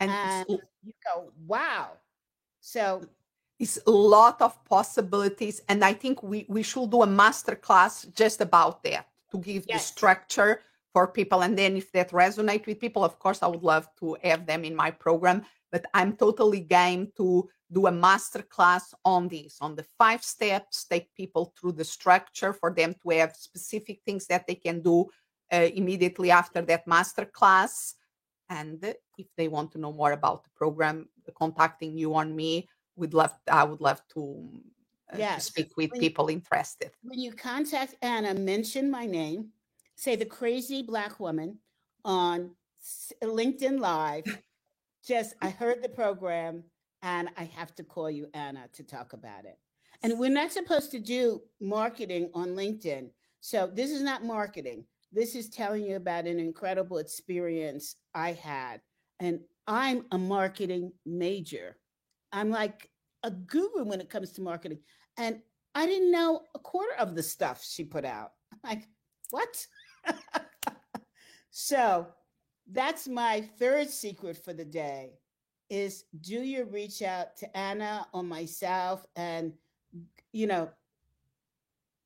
And, 0.00 0.10
and 0.10 0.46
you 0.82 0.92
go, 1.04 1.30
wow. 1.46 1.90
So 2.60 3.00
mm, 3.00 3.08
it's 3.58 3.78
a 3.86 3.90
lot 3.90 4.40
of 4.40 4.64
possibilities. 4.64 5.60
And 5.68 5.84
I 5.84 5.92
think 5.92 6.22
we, 6.22 6.46
we 6.48 6.62
should 6.62 6.90
do 6.90 7.02
a 7.02 7.06
master 7.06 7.54
class 7.54 8.04
just 8.14 8.40
about 8.40 8.82
that 8.84 9.06
to 9.30 9.38
give 9.38 9.64
yes. 9.68 9.82
the 9.82 9.86
structure 9.92 10.60
for 10.92 11.06
people 11.06 11.42
and 11.42 11.56
then 11.56 11.76
if 11.76 11.92
that 11.92 12.10
resonate 12.10 12.66
with 12.66 12.80
people 12.80 13.04
of 13.04 13.18
course 13.18 13.42
i 13.42 13.46
would 13.46 13.62
love 13.62 13.86
to 13.98 14.16
have 14.22 14.46
them 14.46 14.64
in 14.64 14.74
my 14.74 14.90
program 14.90 15.44
but 15.70 15.84
i'm 15.94 16.16
totally 16.16 16.60
game 16.60 17.10
to 17.16 17.48
do 17.70 17.86
a 17.86 17.92
master 17.92 18.42
class 18.42 18.94
on 19.04 19.28
this 19.28 19.58
on 19.60 19.74
the 19.74 19.84
five 19.98 20.22
steps 20.22 20.84
take 20.84 21.14
people 21.14 21.52
through 21.58 21.72
the 21.72 21.84
structure 21.84 22.52
for 22.52 22.72
them 22.72 22.94
to 23.02 23.10
have 23.10 23.36
specific 23.36 24.00
things 24.04 24.26
that 24.26 24.46
they 24.46 24.54
can 24.54 24.80
do 24.80 25.06
uh, 25.52 25.68
immediately 25.74 26.30
after 26.30 26.62
that 26.62 26.86
master 26.86 27.24
class 27.24 27.94
and 28.48 28.94
if 29.18 29.26
they 29.36 29.48
want 29.48 29.70
to 29.70 29.78
know 29.78 29.92
more 29.92 30.12
about 30.12 30.42
the 30.44 30.50
program 30.56 31.08
contacting 31.38 31.96
you 31.96 32.14
on 32.14 32.34
me 32.34 32.66
would 32.96 33.14
love 33.14 33.34
i 33.50 33.62
would 33.62 33.80
love 33.80 34.00
to, 34.12 34.48
Uh, 35.12 35.16
yes. 35.16 35.46
to 35.46 35.52
speak 35.52 35.76
with 35.76 35.90
when 35.92 36.00
people 36.00 36.30
you, 36.30 36.36
interested 36.36 36.90
when 37.02 37.18
you 37.18 37.32
contact 37.32 37.94
anna 38.02 38.34
mention 38.34 38.90
my 38.90 39.06
name 39.06 39.48
say 39.96 40.14
the 40.16 40.24
crazy 40.24 40.82
black 40.82 41.18
woman 41.18 41.58
on 42.04 42.50
LinkedIn 43.22 43.80
Live. 43.80 44.24
Just, 45.06 45.34
I 45.40 45.50
heard 45.50 45.82
the 45.82 45.88
program 45.88 46.64
and 47.02 47.30
I 47.36 47.44
have 47.44 47.74
to 47.76 47.84
call 47.84 48.10
you, 48.10 48.28
Anna, 48.34 48.68
to 48.74 48.82
talk 48.82 49.12
about 49.12 49.44
it. 49.44 49.58
And 50.02 50.18
we're 50.18 50.30
not 50.30 50.52
supposed 50.52 50.90
to 50.92 50.98
do 50.98 51.42
marketing 51.60 52.30
on 52.34 52.50
LinkedIn. 52.50 53.10
So 53.40 53.70
this 53.72 53.90
is 53.90 54.02
not 54.02 54.24
marketing. 54.24 54.84
This 55.12 55.34
is 55.34 55.48
telling 55.48 55.84
you 55.84 55.96
about 55.96 56.26
an 56.26 56.38
incredible 56.38 56.98
experience 56.98 57.96
I 58.14 58.32
had. 58.32 58.80
And 59.20 59.40
I'm 59.66 60.04
a 60.12 60.18
marketing 60.18 60.92
major. 61.06 61.76
I'm 62.32 62.50
like 62.50 62.90
a 63.22 63.30
guru 63.30 63.84
when 63.84 64.00
it 64.00 64.10
comes 64.10 64.32
to 64.32 64.42
marketing. 64.42 64.78
And 65.16 65.40
I 65.74 65.86
didn't 65.86 66.10
know 66.10 66.42
a 66.54 66.58
quarter 66.58 66.94
of 66.98 67.14
the 67.14 67.22
stuff 67.22 67.64
she 67.64 67.84
put 67.84 68.04
out. 68.04 68.32
I'm 68.52 68.70
like, 68.70 68.88
what? 69.30 69.66
so 71.50 72.06
that's 72.70 73.08
my 73.08 73.40
third 73.58 73.88
secret 73.88 74.36
for 74.36 74.52
the 74.52 74.64
day 74.64 75.12
is 75.70 76.04
do 76.20 76.36
you 76.36 76.64
reach 76.64 77.02
out 77.02 77.36
to 77.36 77.56
Anna 77.56 78.06
or 78.12 78.22
myself 78.22 79.04
and 79.16 79.52
you 80.32 80.46
know 80.46 80.70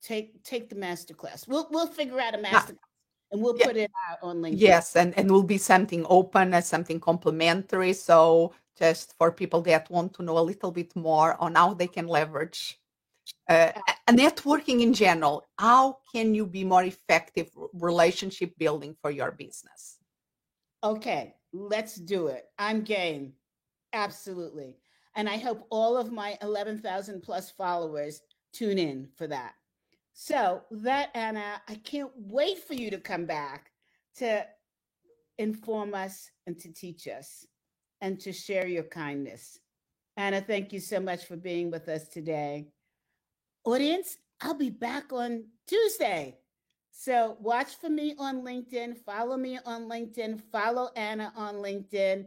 take 0.02 0.42
take 0.42 0.68
the 0.68 0.74
master 0.74 1.14
class. 1.14 1.46
We'll 1.46 1.68
we'll 1.70 1.86
figure 1.86 2.20
out 2.20 2.34
a 2.34 2.38
ah. 2.38 2.42
master 2.42 2.72
class 2.74 2.90
and 3.30 3.40
we'll 3.40 3.56
yeah. 3.56 3.66
put 3.66 3.76
it 3.76 3.90
out 4.10 4.18
on 4.22 4.38
LinkedIn. 4.38 4.60
Yes, 4.60 4.96
and 4.96 5.16
and 5.16 5.30
will 5.30 5.42
be 5.42 5.58
something 5.58 6.04
open 6.08 6.52
as 6.52 6.68
something 6.68 7.00
complimentary. 7.00 7.92
So 7.92 8.52
just 8.78 9.14
for 9.18 9.30
people 9.30 9.60
that 9.62 9.90
want 9.90 10.14
to 10.14 10.22
know 10.22 10.38
a 10.38 10.48
little 10.50 10.70
bit 10.70 10.94
more 10.96 11.36
on 11.40 11.54
how 11.54 11.74
they 11.74 11.86
can 11.86 12.06
leverage 12.06 12.78
uh, 13.48 13.70
networking 14.08 14.80
in 14.80 14.92
general 14.92 15.44
how 15.58 15.98
can 16.12 16.34
you 16.34 16.46
be 16.46 16.64
more 16.64 16.84
effective 16.84 17.48
relationship 17.74 18.52
building 18.58 18.96
for 19.00 19.10
your 19.10 19.30
business? 19.30 19.98
Okay 20.82 21.34
let's 21.52 21.96
do 21.96 22.28
it. 22.28 22.46
I'm 22.58 22.82
game. 22.82 23.32
Absolutely. 23.92 24.76
And 25.14 25.28
i 25.28 25.36
hope 25.36 25.66
all 25.70 25.96
of 25.96 26.10
my 26.10 26.38
11000 26.40 27.22
plus 27.22 27.50
followers 27.50 28.22
tune 28.52 28.78
in 28.78 29.08
for 29.16 29.26
that. 29.26 29.54
So 30.14 30.62
that 30.70 31.10
anna 31.14 31.60
i 31.68 31.74
can't 31.76 32.10
wait 32.16 32.58
for 32.58 32.74
you 32.74 32.90
to 32.90 32.98
come 32.98 33.26
back 33.26 33.70
to 34.16 34.46
inform 35.38 35.94
us 35.94 36.30
and 36.46 36.58
to 36.60 36.72
teach 36.72 37.08
us 37.08 37.46
and 38.02 38.20
to 38.20 38.32
share 38.32 38.66
your 38.66 38.82
kindness 38.82 39.58
anna 40.18 40.42
thank 40.42 40.70
you 40.74 40.80
so 40.80 41.00
much 41.00 41.24
for 41.24 41.36
being 41.36 41.70
with 41.70 41.88
us 41.88 42.08
today 42.08 42.66
audience, 43.64 44.18
I'll 44.40 44.54
be 44.54 44.70
back 44.70 45.12
on 45.12 45.44
Tuesday. 45.66 46.36
So 46.90 47.36
watch 47.40 47.76
for 47.80 47.88
me 47.88 48.14
on 48.18 48.42
LinkedIn, 48.42 48.98
follow 48.98 49.36
me 49.36 49.58
on 49.64 49.88
LinkedIn, 49.88 50.40
follow 50.52 50.90
Anna 50.94 51.32
on 51.36 51.56
LinkedIn, 51.56 52.26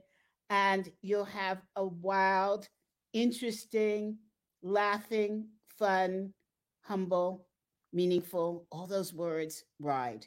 and 0.50 0.92
you'll 1.02 1.26
have 1.26 1.62
a 1.76 1.86
wild, 1.86 2.68
interesting, 3.14 4.18
laughing, 4.64 5.48
fun, 5.78 6.34
humble, 6.82 7.46
meaningful, 7.94 8.66
all 8.72 8.88
those 8.88 9.14
words 9.14 9.64
ride. 9.80 10.26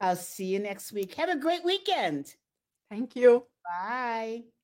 I'll 0.00 0.16
see 0.16 0.44
you 0.46 0.58
next 0.58 0.92
week. 0.92 1.14
Have 1.14 1.30
a 1.30 1.38
great 1.38 1.64
weekend. 1.64 2.34
Thank 2.90 3.16
you. 3.16 3.46
Bye. 3.64 4.55